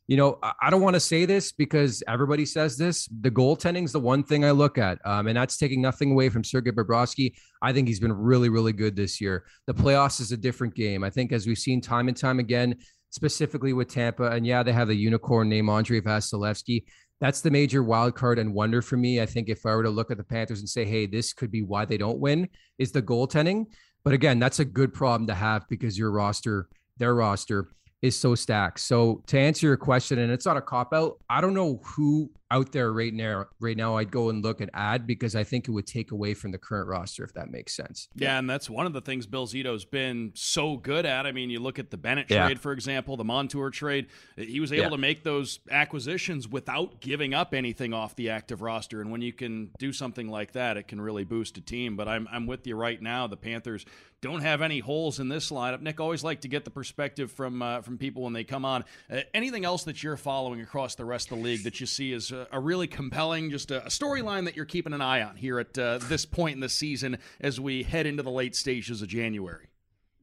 You 0.08 0.16
know, 0.16 0.38
I 0.42 0.68
don't 0.70 0.80
want 0.80 0.94
to 0.94 1.00
say 1.00 1.26
this 1.26 1.52
because 1.52 2.02
everybody 2.08 2.44
says 2.44 2.76
this. 2.76 3.08
The 3.20 3.30
goaltending 3.30 3.85
is 3.85 3.92
the 3.92 4.00
one 4.00 4.24
thing 4.24 4.44
I 4.44 4.50
look 4.50 4.76
at, 4.76 4.98
um, 5.06 5.28
and 5.28 5.37
that's 5.37 5.56
taking 5.56 5.80
nothing 5.80 6.11
away 6.11 6.28
from 6.28 6.42
Sergei 6.42 6.72
Bobrovsky. 6.72 7.35
I 7.62 7.72
think 7.72 7.87
he's 7.87 8.00
been 8.00 8.12
really, 8.12 8.48
really 8.48 8.72
good 8.72 8.96
this 8.96 9.20
year. 9.20 9.44
The 9.66 9.74
playoffs 9.74 10.20
is 10.20 10.32
a 10.32 10.37
different 10.37 10.74
game. 10.74 11.04
I 11.04 11.11
think, 11.11 11.30
as 11.30 11.46
we've 11.46 11.56
seen 11.56 11.80
time 11.80 12.08
and 12.08 12.16
time 12.16 12.40
again, 12.40 12.76
specifically 13.11 13.74
with 13.74 13.88
Tampa, 13.88 14.30
and 14.30 14.44
yeah, 14.44 14.62
they 14.62 14.72
have 14.72 14.88
the 14.88 14.94
unicorn 14.94 15.48
named 15.48 15.70
Andrei 15.70 16.00
Vasilevskiy 16.00 16.85
that's 17.22 17.40
the 17.40 17.52
major 17.52 17.85
wild 17.85 18.16
card 18.16 18.40
and 18.40 18.52
wonder 18.52 18.82
for 18.82 18.96
me. 18.96 19.20
I 19.20 19.26
think 19.26 19.48
if 19.48 19.64
I 19.64 19.76
were 19.76 19.85
to 19.85 19.90
look 19.90 20.11
at 20.11 20.16
the 20.16 20.24
Panthers 20.24 20.58
and 20.58 20.68
say, 20.68 20.85
hey, 20.85 21.06
this 21.06 21.32
could 21.32 21.52
be 21.52 21.62
why 21.62 21.85
they 21.85 21.96
don't 21.96 22.18
win, 22.18 22.48
is 22.78 22.90
the 22.90 23.00
goaltending. 23.00 23.66
But 24.02 24.12
again, 24.12 24.40
that's 24.40 24.58
a 24.58 24.64
good 24.64 24.92
problem 24.92 25.28
to 25.28 25.35
have 25.35 25.68
because 25.68 25.96
your 25.96 26.11
roster, 26.11 26.68
their 26.96 27.14
roster, 27.14 27.68
is 28.02 28.18
so 28.18 28.34
stacked. 28.34 28.80
So 28.80 29.22
to 29.28 29.38
answer 29.38 29.66
your 29.66 29.76
question, 29.76 30.18
and 30.18 30.30
it's 30.32 30.44
not 30.44 30.56
a 30.56 30.60
cop 30.60 30.92
out, 30.92 31.18
I 31.30 31.40
don't 31.40 31.54
know 31.54 31.80
who 31.84 32.30
out 32.52 32.70
there 32.70 32.92
right 32.92 33.14
now 33.14 33.46
right 33.60 33.78
now 33.78 33.96
I'd 33.96 34.10
go 34.10 34.28
and 34.28 34.44
look 34.44 34.60
and 34.60 34.70
add 34.74 35.06
because 35.06 35.34
I 35.34 35.42
think 35.42 35.68
it 35.68 35.70
would 35.70 35.86
take 35.86 36.12
away 36.12 36.34
from 36.34 36.52
the 36.52 36.58
current 36.58 36.86
roster 36.86 37.24
if 37.24 37.32
that 37.32 37.50
makes 37.50 37.74
sense. 37.74 38.08
Yeah, 38.14 38.38
and 38.38 38.48
that's 38.48 38.68
one 38.68 38.84
of 38.84 38.92
the 38.92 39.00
things 39.00 39.26
Bill 39.26 39.46
Zito's 39.46 39.86
been 39.86 40.32
so 40.34 40.76
good 40.76 41.06
at. 41.06 41.26
I 41.26 41.32
mean, 41.32 41.48
you 41.48 41.60
look 41.60 41.78
at 41.78 41.90
the 41.90 41.96
Bennett 41.96 42.26
yeah. 42.28 42.44
trade, 42.44 42.60
for 42.60 42.72
example, 42.72 43.16
the 43.16 43.24
Montour 43.24 43.70
trade. 43.70 44.08
He 44.36 44.60
was 44.60 44.70
able 44.70 44.84
yeah. 44.84 44.90
to 44.90 44.98
make 44.98 45.24
those 45.24 45.60
acquisitions 45.70 46.46
without 46.46 47.00
giving 47.00 47.32
up 47.32 47.54
anything 47.54 47.94
off 47.94 48.14
the 48.16 48.28
active 48.28 48.60
roster. 48.60 49.00
And 49.00 49.10
when 49.10 49.22
you 49.22 49.32
can 49.32 49.70
do 49.78 49.90
something 49.90 50.28
like 50.28 50.52
that, 50.52 50.76
it 50.76 50.86
can 50.86 51.00
really 51.00 51.24
boost 51.24 51.56
a 51.56 51.62
team. 51.62 51.96
But 51.96 52.06
I'm 52.06 52.28
I'm 52.30 52.46
with 52.46 52.66
you 52.66 52.76
right 52.76 53.00
now. 53.00 53.26
The 53.26 53.38
Panthers 53.38 53.86
don't 54.22 54.40
have 54.40 54.62
any 54.62 54.78
holes 54.78 55.18
in 55.18 55.28
this 55.28 55.50
lineup. 55.50 55.82
Nick 55.82 56.00
always 56.00 56.24
like 56.24 56.40
to 56.42 56.48
get 56.48 56.64
the 56.64 56.70
perspective 56.70 57.30
from 57.30 57.61
uh, 57.61 57.82
from 57.82 57.98
people 57.98 58.22
when 58.22 58.32
they 58.32 58.44
come 58.44 58.64
on. 58.64 58.85
Uh, 59.11 59.20
anything 59.35 59.64
else 59.64 59.85
that 59.85 60.02
you're 60.02 60.16
following 60.16 60.61
across 60.61 60.94
the 60.94 61.04
rest 61.04 61.30
of 61.30 61.38
the 61.38 61.44
league 61.44 61.64
that 61.64 61.80
you 61.80 61.87
see 61.87 62.12
as 62.14 62.32
uh, 62.32 62.46
a, 62.52 62.61
really 62.61 62.87
compelling, 62.87 63.50
just 63.50 63.70
a, 63.72 63.85
a 63.85 63.88
storyline 63.88 64.44
that 64.44 64.56
you're 64.56 64.64
keeping 64.64 64.92
an 64.92 65.02
eye 65.02 65.22
on 65.22 65.35
here 65.37 65.58
at 65.58 65.76
uh, 65.76 65.98
this 65.98 66.24
point 66.24 66.54
in 66.54 66.61
the 66.61 66.68
season 66.68 67.18
as 67.40 67.61
we 67.61 67.82
head 67.82 68.06
into 68.06 68.22
the 68.22 68.30
late 68.30 68.54
stages 68.54 69.02
of 69.02 69.08
January? 69.08 69.71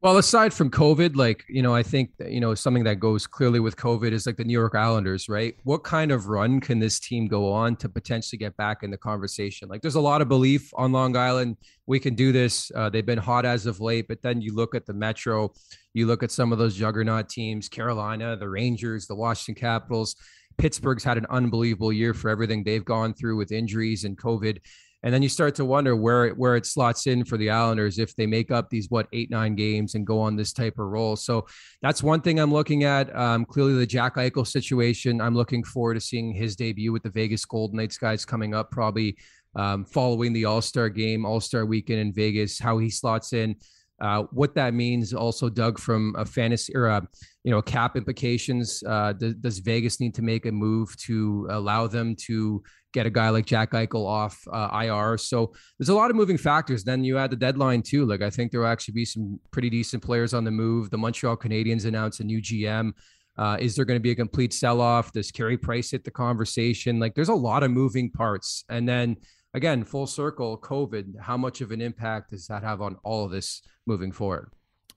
Well, 0.02 0.18
aside 0.18 0.54
from 0.54 0.72
COVID, 0.72 1.18
like, 1.18 1.44
you 1.50 1.62
know, 1.62 1.76
I 1.76 1.84
think, 1.84 2.12
you 2.26 2.40
know, 2.40 2.56
something 2.56 2.86
that 2.86 3.02
goes 3.02 3.28
clearly 3.28 3.60
with 3.60 3.76
COVID 3.76 4.14
is 4.14 4.26
like 4.26 4.38
the 4.38 4.46
New 4.46 4.54
York 4.54 4.74
Islanders, 4.74 5.28
right? 5.28 5.58
What 5.64 5.84
kind 5.84 6.14
of 6.14 6.28
run 6.28 6.62
can 6.62 6.80
this 6.80 7.02
team 7.02 7.28
go 7.28 7.52
on 7.52 7.76
to 7.78 7.90
potentially 7.90 8.38
get 8.38 8.56
back 8.56 8.82
in 8.82 8.92
the 8.92 8.98
conversation? 8.98 9.68
Like, 9.68 9.82
there's 9.82 9.96
a 9.96 10.00
lot 10.00 10.22
of 10.22 10.30
belief 10.30 10.72
on 10.74 10.94
Long 10.94 11.18
Island. 11.18 11.58
We 11.86 12.00
can 12.00 12.16
do 12.16 12.32
this. 12.32 12.72
Uh, 12.74 12.90
they've 12.90 13.06
been 13.06 13.18
hot 13.18 13.46
as 13.46 13.66
of 13.66 13.82
late, 13.82 14.08
but 14.08 14.22
then 14.22 14.42
you 14.42 14.56
look 14.56 14.74
at 14.74 14.86
the 14.86 14.94
Metro, 14.94 15.52
you 15.94 16.06
look 16.06 16.24
at 16.24 16.32
some 16.32 16.54
of 16.54 16.60
those 16.60 16.78
juggernaut 16.78 17.28
teams, 17.28 17.68
Carolina, 17.68 18.38
the 18.38 18.48
Rangers, 18.48 19.06
the 19.06 19.16
Washington 19.16 19.60
Capitals. 19.60 20.16
Pittsburgh's 20.58 21.04
had 21.04 21.18
an 21.18 21.26
unbelievable 21.30 21.92
year 21.92 22.14
for 22.14 22.30
everything 22.30 22.64
they've 22.64 22.86
gone 22.86 23.14
through 23.14 23.36
with 23.36 23.52
injuries 23.52 24.06
and 24.06 24.18
COVID. 24.18 24.60
And 25.04 25.14
then 25.14 25.24
you 25.24 25.30
start 25.30 25.56
to 25.56 25.66
wonder 25.66 25.96
where 25.96 26.30
where 26.32 26.56
it 26.56 26.66
slots 26.66 27.08
in 27.08 27.24
for 27.24 27.38
the 27.38 27.50
Islanders 27.50 28.00
if 28.00 28.16
they 28.16 28.26
make 28.26 28.52
up 28.52 28.70
these 28.70 28.90
what 28.90 29.08
eight 29.14 29.30
nine 29.30 29.56
games 29.56 29.96
and 29.96 30.06
go 30.06 30.20
on 30.20 30.36
this 30.36 30.52
type 30.52 30.78
of 30.78 30.88
role. 30.88 31.16
So 31.16 31.48
that's 31.82 32.04
one 32.04 32.22
thing 32.22 32.40
I'm 32.40 32.52
looking 32.52 32.84
at. 32.84 33.16
Um, 33.16 33.46
clearly, 33.46 33.76
the 33.76 33.88
Jack 33.88 34.16
Eichel 34.16 34.46
situation. 34.46 35.22
I'm 35.22 35.36
looking 35.36 35.64
forward 35.64 35.94
to 35.94 36.02
seeing 36.02 36.34
his 36.34 36.56
debut 36.56 36.92
with 36.92 37.04
the 37.04 37.10
Vegas 37.10 37.46
Golden 37.46 37.78
Knights 37.78 37.98
guys 37.98 38.26
coming 38.26 38.54
up, 38.54 38.72
probably 38.72 39.18
um, 39.56 39.86
following 39.86 40.34
the 40.34 40.46
All 40.46 40.62
Star 40.62 40.90
game, 40.90 41.26
All 41.26 41.40
Star 41.40 41.66
weekend 41.66 42.00
in 42.00 42.14
Vegas. 42.14 42.60
How 42.60 42.78
he 42.78 42.90
slots 42.90 43.32
in. 43.34 43.56
Uh, 44.02 44.24
what 44.32 44.56
that 44.56 44.74
means 44.74 45.14
also, 45.14 45.50
Doug, 45.50 45.78
from 45.78 46.16
a 46.18 46.24
fantasy 46.24 46.74
or 46.76 46.88
a, 46.88 47.06
you 47.44 47.52
know 47.52 47.62
cap 47.62 47.98
implications. 47.98 48.84
Uh, 48.86 49.14
does, 49.14 49.36
does, 49.36 49.60
Vegas 49.60 50.00
need 50.00 50.14
to 50.16 50.22
make 50.22 50.46
a 50.46 50.52
move 50.52 50.96
to 50.98 51.48
allow 51.50 51.88
them 51.88 52.16
to 52.16 52.64
get 52.94 53.06
a 53.06 53.10
guy 53.10 53.30
like 53.30 53.46
Jack 53.46 53.72
Eichel 53.72 54.06
off 54.06 54.42
uh, 54.52 54.70
IR? 54.84 55.18
So 55.18 55.54
there's 55.78 55.90
a 55.90 55.96
lot 55.96 56.10
of 56.10 56.16
moving 56.16 56.38
factors. 56.38 56.84
Then 56.84 57.04
you 57.04 57.18
add 57.18 57.32
the 57.32 57.36
deadline 57.36 57.82
too. 57.82 58.06
Like 58.06 58.22
I 58.22 58.30
think 58.30 58.52
there 58.52 58.62
will 58.62 58.68
actually 58.68 58.94
be 58.94 59.06
some 59.06 59.40
pretty 59.52 59.70
decent 59.70 60.04
players 60.04 60.34
on 60.34 60.44
the 60.44 60.52
move. 60.52 60.90
The 60.90 60.98
Montreal 60.98 61.38
Canadiens 61.38 61.86
announced 61.86 62.20
a 62.20 62.24
new 62.24 62.42
GM. 62.42 62.92
Uh, 63.38 63.58
is 63.60 63.76
there 63.76 63.86
going 63.86 63.96
to 63.96 64.04
be 64.04 64.12
a 64.12 64.16
complete 64.16 64.54
sell 64.54 64.82
off? 64.82 65.14
Does 65.14 65.32
Carey 65.32 65.58
Price 65.58 65.92
hit 65.92 66.04
the 66.04 66.12
conversation? 66.12 67.00
Like 67.00 67.16
there's 67.16 67.30
a 67.30 67.34
lot 67.34 67.64
of 67.64 67.72
moving 67.72 68.12
parts, 68.12 68.66
and 68.70 68.88
then 68.88 69.16
again, 69.54 69.84
full 69.84 70.08
circle, 70.08 70.58
COVID, 70.58 71.20
how 71.20 71.38
much 71.38 71.62
of 71.62 71.72
an 71.72 71.82
impact 71.82 72.32
does 72.32 72.48
that 72.48 72.64
have 72.64 72.82
on 72.82 72.98
all 73.04 73.26
of 73.26 73.32
this 73.32 73.62
moving 73.86 74.12
forward? 74.12 74.52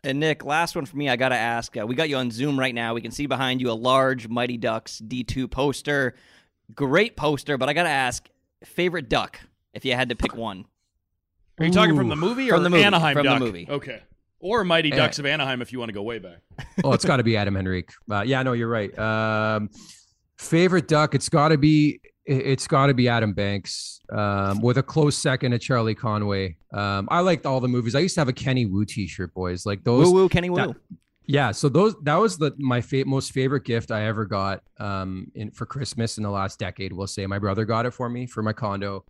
And 0.05 0.19
Nick, 0.19 0.45
last 0.45 0.75
one 0.75 0.85
for 0.85 0.97
me. 0.97 1.09
I 1.09 1.15
got 1.15 1.29
to 1.29 1.37
ask. 1.37 1.77
Uh, 1.77 1.87
we 1.87 1.95
got 1.95 2.09
you 2.09 2.17
on 2.17 2.31
Zoom 2.33 2.59
right 2.59 2.75
now. 2.75 2.93
We 2.95 3.01
can 3.01 3.13
see 3.13 3.27
behind 3.27 3.61
you 3.61 3.71
a 3.71 3.73
large 3.73 4.27
Mighty 4.27 4.57
Ducks 4.57 5.01
D2 5.01 5.49
poster. 5.49 6.17
Great 6.75 7.17
poster, 7.17 7.59
but 7.59 7.69
I 7.69 7.73
got 7.73 7.85
to 7.85 7.91
ask 7.91 8.29
favorite 8.65 9.09
duck 9.09 9.41
if 9.75 9.85
you 9.85 9.95
had 9.95 10.09
to 10.11 10.17
pick 10.17 10.35
one. 10.35 10.65
Are 11.59 11.65
you 11.65 11.71
Ooh, 11.71 11.75
talking 11.75 11.97
from 11.97 12.09
the 12.09 12.17
movie 12.17 12.51
or 12.51 12.55
from 12.55 12.65
the 12.65 12.71
movie, 12.71 12.85
Anaheim 12.85 13.15
from 13.15 13.25
Duck? 13.25 13.39
the 13.39 13.45
movie? 13.45 13.67
Okay. 13.69 14.01
Or 14.41 14.65
Mighty 14.65 14.91
Ducks 14.91 15.19
of 15.21 15.27
Anaheim 15.27 15.63
if 15.63 15.73
you 15.73 15.79
want 15.79 15.91
to 15.91 15.93
go 15.93 16.03
way 16.03 16.19
back. 16.19 16.39
oh, 16.83 16.93
it's 16.93 17.05
got 17.05 17.19
to 17.19 17.23
be 17.23 17.37
Adam 17.37 17.57
Henrique. 17.57 17.91
Uh, 18.11 18.23
yeah, 18.23 18.43
no, 18.43 18.55
you're 18.55 18.69
right. 18.69 18.97
Um, 18.99 19.71
favorite 20.37 20.89
duck, 20.89 21.15
it's 21.15 21.29
got 21.29 21.49
to 21.49 21.59
be 21.59 22.01
it's 22.25 22.67
got 22.67 22.87
to 22.87 22.95
be 22.95 23.09
Adam 23.09 23.33
Banks 23.33 24.01
um, 24.13 24.61
with 24.61 24.79
a 24.79 24.83
close 24.83 25.17
second 25.17 25.53
to 25.53 25.59
Charlie 25.59 25.95
Conway. 25.95 26.57
Um, 26.73 27.09
I 27.11 27.21
liked 27.21 27.47
all 27.47 27.61
the 27.61 27.69
movies. 27.69 27.95
I 27.95 28.01
used 28.01 28.15
to 28.15 28.21
have 28.21 28.29
a 28.29 28.33
Kenny 28.33 28.67
Wu 28.67 28.85
T-shirt, 28.85 29.35
boys. 29.35 29.67
Like 29.67 29.85
those. 29.85 30.07
Woo 30.07 30.15
woo, 30.15 30.29
Kenny 30.29 30.51
Woo. 30.51 30.57
That, 30.57 30.77
Yeah, 31.27 31.53
so 31.53 31.69
those 31.69 31.95
that 32.03 32.17
was 32.17 32.37
the 32.37 32.53
my 32.59 32.81
fa- 32.81 33.05
most 33.07 33.33
favorite 33.33 33.65
gift 33.65 33.91
I 33.91 34.07
ever 34.07 34.25
got 34.25 34.63
um 34.79 35.31
in 35.35 35.51
for 35.51 35.67
Christmas 35.67 36.19
in 36.19 36.25
the 36.25 36.31
last 36.31 36.59
decade. 36.59 36.93
We'll 36.93 37.07
say 37.07 37.27
my 37.27 37.39
brother 37.39 37.65
got 37.65 37.87
it 37.87 37.93
for 37.93 38.09
me 38.09 38.27
for 38.27 38.43
my 38.43 38.53
condo. 38.53 39.05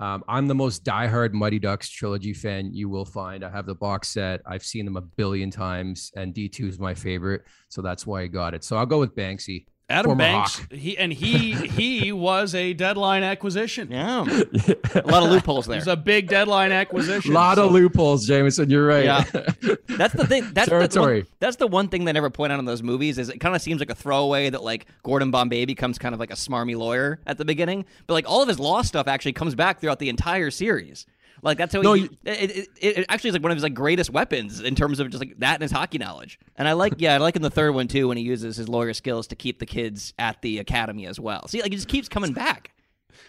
Um, 0.00 0.22
I'm 0.28 0.46
the 0.46 0.54
most 0.54 0.84
diehard 0.84 1.32
Mighty 1.32 1.58
Ducks 1.58 1.88
trilogy 1.88 2.32
fan 2.32 2.72
you 2.72 2.88
will 2.88 3.04
find. 3.04 3.44
I 3.44 3.50
have 3.50 3.66
the 3.66 3.74
box 3.74 4.08
set. 4.08 4.40
I've 4.46 4.62
seen 4.62 4.84
them 4.84 4.96
a 4.96 5.00
billion 5.00 5.50
times, 5.50 6.12
and 6.16 6.32
D2 6.32 6.68
is 6.68 6.78
my 6.78 6.94
favorite, 6.94 7.42
so 7.68 7.82
that's 7.82 8.06
why 8.06 8.22
I 8.22 8.28
got 8.28 8.54
it. 8.54 8.62
So 8.62 8.76
I'll 8.76 8.86
go 8.86 9.00
with 9.00 9.16
Banksy. 9.16 9.66
Adam 9.90 10.10
Former 10.10 10.18
Banks, 10.18 10.58
Hawk. 10.58 10.72
he 10.72 10.98
and 10.98 11.10
he 11.12 11.54
he 11.54 12.12
was 12.12 12.54
a 12.54 12.74
deadline 12.74 13.22
acquisition. 13.22 13.90
Yeah, 13.90 14.20
a 14.94 15.06
lot 15.06 15.22
of 15.22 15.30
loopholes 15.30 15.66
there. 15.66 15.78
It 15.78 15.84
there. 15.84 15.92
was 15.94 15.98
a 15.98 16.02
big 16.02 16.28
deadline 16.28 16.72
acquisition. 16.72 17.30
A 17.32 17.34
lot 17.34 17.56
so- 17.56 17.66
of 17.66 17.72
loopholes, 17.72 18.26
Jameson. 18.26 18.68
You're 18.68 18.86
right. 18.86 19.04
Yeah. 19.04 19.24
That's 19.88 20.12
the 20.14 20.26
thing. 20.26 20.44
That's 20.52 20.68
the 20.68 20.78
Territory. 20.88 21.20
one, 21.22 21.26
that's 21.40 21.56
the 21.56 21.66
one 21.66 21.88
thing 21.88 22.04
they 22.04 22.12
never 22.12 22.28
point 22.30 22.52
out 22.52 22.58
in 22.58 22.66
those 22.66 22.82
movies 22.82 23.18
is 23.18 23.28
it 23.30 23.38
kind 23.40 23.56
of 23.56 23.62
seems 23.62 23.80
like 23.80 23.90
a 23.90 23.94
throwaway 23.94 24.50
that 24.50 24.62
like 24.62 24.86
Gordon 25.02 25.30
Bombay 25.30 25.64
becomes 25.64 25.98
kind 25.98 26.14
of 26.14 26.20
like 26.20 26.30
a 26.30 26.34
smarmy 26.36 26.76
lawyer 26.76 27.18
at 27.26 27.38
the 27.38 27.44
beginning, 27.44 27.84
but 28.06 28.14
like 28.14 28.28
all 28.28 28.42
of 28.42 28.48
his 28.48 28.60
law 28.60 28.82
stuff 28.82 29.08
actually 29.08 29.32
comes 29.32 29.54
back 29.54 29.80
throughout 29.80 29.98
the 29.98 30.08
entire 30.08 30.50
series. 30.50 31.06
Like 31.42 31.58
that's 31.58 31.74
how 31.74 31.80
No, 31.80 31.92
he, 31.92 32.02
you- 32.02 32.10
it, 32.24 32.50
it, 32.50 32.68
it, 32.80 32.98
it 32.98 33.06
actually 33.08 33.28
is 33.28 33.34
like 33.34 33.42
one 33.42 33.52
of 33.52 33.56
his 33.56 33.62
like 33.62 33.74
greatest 33.74 34.10
weapons 34.10 34.60
in 34.60 34.74
terms 34.74 35.00
of 35.00 35.10
just 35.10 35.22
like 35.22 35.38
that 35.38 35.54
and 35.54 35.62
his 35.62 35.72
hockey 35.72 35.98
knowledge. 35.98 36.38
And 36.56 36.66
I 36.68 36.72
like 36.72 36.94
yeah, 36.98 37.14
I 37.14 37.18
like 37.18 37.36
in 37.36 37.42
the 37.42 37.50
third 37.50 37.74
one 37.74 37.88
too 37.88 38.08
when 38.08 38.16
he 38.16 38.22
uses 38.22 38.56
his 38.56 38.68
lawyer 38.68 38.92
skills 38.94 39.26
to 39.28 39.36
keep 39.36 39.58
the 39.58 39.66
kids 39.66 40.14
at 40.18 40.40
the 40.42 40.58
academy 40.58 41.06
as 41.06 41.18
well. 41.20 41.46
See, 41.48 41.60
like 41.62 41.70
he 41.72 41.76
just 41.76 41.88
keeps 41.88 42.08
coming 42.08 42.32
back. 42.32 42.72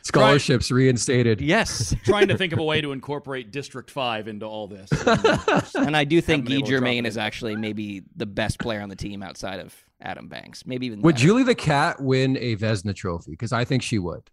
Scholarships 0.02 0.72
reinstated. 0.72 1.41
Yes. 1.41 1.93
trying 2.06 2.28
to 2.30 2.38
think 2.38 2.54
of 2.54 2.60
a 2.60 2.63
way 2.63 2.80
to 2.80 2.91
incorporate 2.91 3.52
District 3.52 3.91
Five 3.91 4.28
into 4.28 4.45
all 4.45 4.67
this. 4.67 4.89
And 5.76 5.95
I 5.95 6.04
do 6.04 6.22
think 6.22 6.45
been 6.45 6.52
Guy 6.52 6.58
able 6.58 6.65
to 6.67 6.72
drop 6.72 6.80
Germain 6.82 7.06
is 7.06 7.17
actually 7.17 7.56
maybe 7.56 8.04
the 8.15 8.26
best 8.26 8.60
player 8.60 8.82
on 8.82 8.89
the 8.89 8.95
team 8.95 9.24
outside 9.24 9.60
of 9.60 9.76
Adam 10.02 10.28
Banks. 10.28 10.65
Maybe 10.65 10.86
even 10.86 11.02
Would 11.02 11.15
better. 11.15 11.26
Julie 11.26 11.43
the 11.43 11.56
Cat 11.56 12.02
win 12.02 12.38
a 12.38 12.56
Vezina 12.56 12.95
trophy? 12.95 13.32
Because 13.32 13.52
I 13.52 13.65
think 13.65 13.82
she 13.84 13.98
would. 14.00 14.30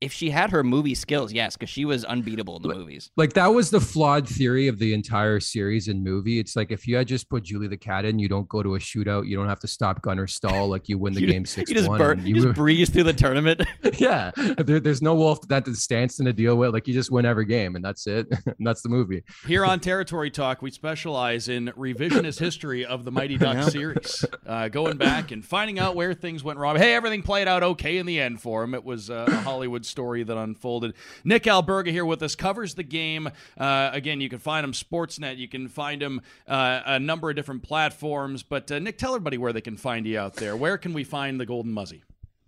If 0.00 0.12
she 0.12 0.28
had 0.28 0.50
her 0.50 0.62
movie 0.62 0.94
skills, 0.94 1.32
yes, 1.32 1.56
because 1.56 1.70
she 1.70 1.86
was 1.86 2.04
unbeatable 2.04 2.56
in 2.56 2.62
the 2.62 2.74
movies. 2.74 3.10
Like 3.16 3.32
that 3.34 3.46
was 3.46 3.70
the 3.70 3.80
flawed 3.80 4.28
theory 4.28 4.68
of 4.68 4.78
the 4.78 4.92
entire 4.92 5.40
series 5.40 5.88
and 5.88 6.04
movie. 6.04 6.38
It's 6.38 6.56
like 6.56 6.70
if 6.70 6.86
you 6.86 6.96
had 6.96 7.06
just 7.08 7.30
put 7.30 7.44
Julie 7.44 7.68
the 7.68 7.76
Cat 7.78 8.04
in, 8.04 8.18
you 8.18 8.28
don't 8.28 8.46
go 8.48 8.62
to 8.62 8.74
a 8.74 8.78
shootout, 8.78 9.26
you 9.26 9.34
don't 9.34 9.48
have 9.48 9.60
to 9.60 9.66
stop 9.66 10.02
Gunnar 10.02 10.26
Stahl, 10.26 10.68
like 10.68 10.88
you 10.90 10.98
win 10.98 11.14
the 11.14 11.20
You- 11.22 11.26
game 11.28 11.46
six 11.46 11.70
You 11.70 11.76
just, 11.76 11.88
one. 11.88 11.98
bur- 11.98 12.14
you 12.16 12.34
just 12.34 12.54
breeze 12.54 12.90
through 12.90 13.04
the 13.04 13.14
tournament. 13.14 13.62
yeah, 13.98 14.30
there, 14.58 14.78
there's 14.78 15.00
no 15.00 15.14
Wolf 15.14 15.40
that 15.48 15.64
to 15.64 15.74
Stanton 15.74 16.26
to 16.26 16.32
deal 16.34 16.56
with. 16.56 16.74
Like 16.74 16.86
you 16.86 16.92
just 16.92 17.10
win 17.10 17.24
every 17.24 17.46
game, 17.46 17.74
and 17.74 17.82
that's 17.84 18.06
it. 18.06 18.26
and 18.44 18.56
that's 18.66 18.82
the 18.82 18.90
movie. 18.90 19.22
Here 19.46 19.64
on 19.64 19.80
Territory 19.80 20.30
Talk, 20.30 20.60
we 20.60 20.70
specialize 20.70 21.48
in 21.48 21.68
revisionist 21.78 22.38
history 22.40 22.84
of 22.84 23.04
the 23.06 23.10
Mighty 23.10 23.38
Ducks 23.38 23.72
series, 23.72 24.24
uh, 24.46 24.68
going 24.68 24.98
back 24.98 25.30
and 25.30 25.42
finding 25.42 25.78
out 25.78 25.94
where 25.96 26.12
things 26.12 26.44
went 26.44 26.58
wrong. 26.58 26.76
Hey, 26.76 26.94
everything 26.94 27.22
played 27.22 27.48
out 27.48 27.62
okay 27.62 27.96
in 27.96 28.04
the 28.04 28.20
end 28.20 28.42
for 28.42 28.62
him. 28.64 28.74
It 28.74 28.84
was 28.84 29.08
uh, 29.08 29.24
a 29.28 29.36
Hollywood 29.36 29.83
story 29.84 30.22
that 30.22 30.36
unfolded. 30.36 30.94
Nick 31.24 31.44
Alberga 31.44 31.88
here 31.88 32.04
with 32.04 32.22
us 32.22 32.34
covers 32.34 32.74
the 32.74 32.82
game. 32.82 33.28
Uh, 33.58 33.90
again, 33.92 34.20
you 34.20 34.28
can 34.28 34.38
find 34.38 34.64
him 34.64 34.72
Sportsnet. 34.72 35.38
You 35.38 35.48
can 35.48 35.68
find 35.68 36.02
him 36.02 36.20
uh, 36.48 36.80
a 36.86 36.98
number 36.98 37.30
of 37.30 37.36
different 37.36 37.62
platforms. 37.62 38.42
But 38.42 38.70
uh, 38.70 38.78
Nick, 38.78 38.98
tell 38.98 39.14
everybody 39.14 39.38
where 39.38 39.52
they 39.52 39.60
can 39.60 39.76
find 39.76 40.06
you 40.06 40.18
out 40.18 40.34
there. 40.34 40.56
Where 40.56 40.78
can 40.78 40.92
we 40.92 41.04
find 41.04 41.40
the 41.40 41.46
Golden 41.46 41.72
Muzzy? 41.72 42.02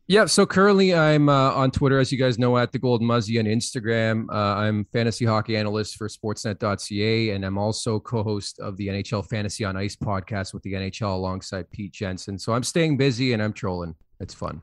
Yeah, 0.08 0.26
so 0.26 0.46
currently 0.46 0.94
I'm 0.94 1.28
uh, 1.28 1.50
on 1.50 1.72
Twitter, 1.72 1.98
as 1.98 2.12
you 2.12 2.18
guys 2.18 2.38
know, 2.38 2.56
at 2.56 2.70
the 2.70 2.78
Golden 2.78 3.08
Muzzy 3.08 3.40
on 3.40 3.44
Instagram. 3.46 4.30
Uh, 4.30 4.54
I'm 4.54 4.84
fantasy 4.92 5.24
hockey 5.24 5.56
analyst 5.56 5.96
for 5.96 6.06
Sportsnet.ca, 6.06 7.30
and 7.30 7.44
I'm 7.44 7.58
also 7.58 7.98
co-host 7.98 8.60
of 8.60 8.76
the 8.76 8.86
NHL 8.86 9.28
Fantasy 9.28 9.64
on 9.64 9.76
Ice 9.76 9.96
podcast 9.96 10.54
with 10.54 10.62
the 10.62 10.74
NHL 10.74 11.12
alongside 11.12 11.68
Pete 11.72 11.92
Jensen. 11.92 12.38
So 12.38 12.52
I'm 12.52 12.62
staying 12.62 12.98
busy 12.98 13.32
and 13.32 13.42
I'm 13.42 13.52
trolling. 13.52 13.96
It's 14.20 14.32
fun. 14.32 14.62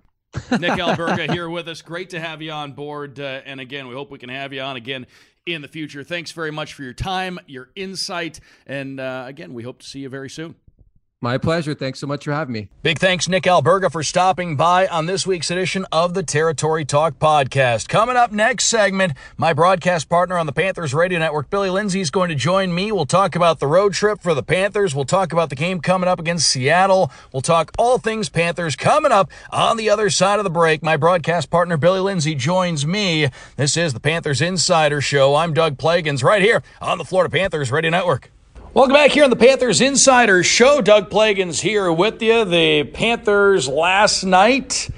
Nick 0.52 0.72
Alberga 0.80 1.32
here 1.32 1.50
with 1.50 1.68
us. 1.68 1.82
Great 1.82 2.10
to 2.12 2.20
have 2.20 2.42
you 2.42 2.52
on 2.52 2.74
board. 2.74 3.20
Uh, 3.20 3.42
and 3.46 3.60
again, 3.60 3.88
we 3.88 3.94
hope 3.94 4.12
we 4.12 4.20
can 4.20 4.30
have 4.30 4.54
you 4.54 4.62
on 4.62 4.76
again 4.76 5.06
in 5.46 5.62
the 5.62 5.68
future. 5.68 6.04
Thanks 6.04 6.32
very 6.32 6.52
much 6.52 6.74
for 6.74 6.84
your 6.84 6.94
time, 6.94 7.40
your 7.48 7.70
insight, 7.76 8.40
and 8.66 9.00
uh, 9.00 9.26
again, 9.28 9.54
we 9.54 9.64
hope 9.64 9.80
to 9.80 9.88
see 9.88 10.00
you 10.00 10.10
very 10.10 10.30
soon. 10.30 10.56
My 11.24 11.38
pleasure. 11.38 11.74
Thanks 11.74 12.00
so 12.00 12.06
much 12.06 12.26
for 12.26 12.34
having 12.34 12.52
me. 12.52 12.68
Big 12.82 13.00
thanks, 13.00 13.30
Nick 13.30 13.44
Alberga, 13.44 13.90
for 13.90 14.04
stopping 14.04 14.58
by 14.58 14.88
on 14.88 15.06
this 15.06 15.26
week's 15.26 15.50
edition 15.50 15.86
of 15.90 16.14
the 16.16 16.22
Territory 16.22 16.84
Talk 16.84 17.18
podcast. 17.18 17.88
Coming 17.88 18.18
up 18.18 18.34
next 18.34 18.66
segment, 18.66 19.14
my 19.38 19.54
broadcast 19.54 20.10
partner 20.10 20.38
on 20.38 20.48
the 20.48 20.52
Panthers 20.52 20.94
Radio 20.94 21.20
Network, 21.20 21.50
Billy 21.50 21.70
Lindsay, 21.70 22.02
is 22.02 22.12
going 22.12 22.28
to 22.28 22.36
join 22.36 22.76
me. 22.76 22.92
We'll 22.92 23.06
talk 23.06 23.38
about 23.38 23.62
the 23.62 23.68
road 23.68 23.94
trip 23.94 24.22
for 24.22 24.34
the 24.34 24.44
Panthers. 24.44 24.94
We'll 24.94 25.06
talk 25.06 25.32
about 25.32 25.50
the 25.50 25.56
game 25.56 25.80
coming 25.80 26.10
up 26.10 26.20
against 26.20 26.50
Seattle. 26.50 27.10
We'll 27.32 27.42
talk 27.42 27.72
all 27.80 28.00
things 28.00 28.28
Panthers 28.28 28.76
coming 28.76 29.14
up 29.14 29.32
on 29.50 29.78
the 29.78 29.90
other 29.90 30.10
side 30.10 30.40
of 30.40 30.44
the 30.44 30.50
break. 30.50 30.84
My 30.84 30.98
broadcast 30.98 31.50
partner, 31.50 31.78
Billy 31.78 32.02
Lindsay, 32.02 32.36
joins 32.36 32.86
me. 32.86 33.30
This 33.56 33.78
is 33.78 33.94
the 33.94 34.02
Panthers 34.02 34.42
Insider 34.42 35.00
Show. 35.00 35.36
I'm 35.36 35.54
Doug 35.54 35.78
Plagens 35.78 36.22
right 36.22 36.42
here 36.42 36.62
on 36.82 36.98
the 36.98 37.06
Florida 37.06 37.32
Panthers 37.32 37.72
Radio 37.72 37.92
Network. 37.92 38.30
Welcome 38.76 38.96
back 38.96 39.12
here 39.12 39.24
on 39.24 39.30
the 39.30 39.36
Panthers 39.36 39.82
Insider 39.82 40.42
Show. 40.42 40.82
Doug 40.82 41.12
Plagens 41.12 41.62
here 41.62 41.94
with 41.94 42.24
you. 42.24 42.44
The 42.44 42.86
Panthers 42.86 43.68
last 43.68 44.24
night 44.24 44.90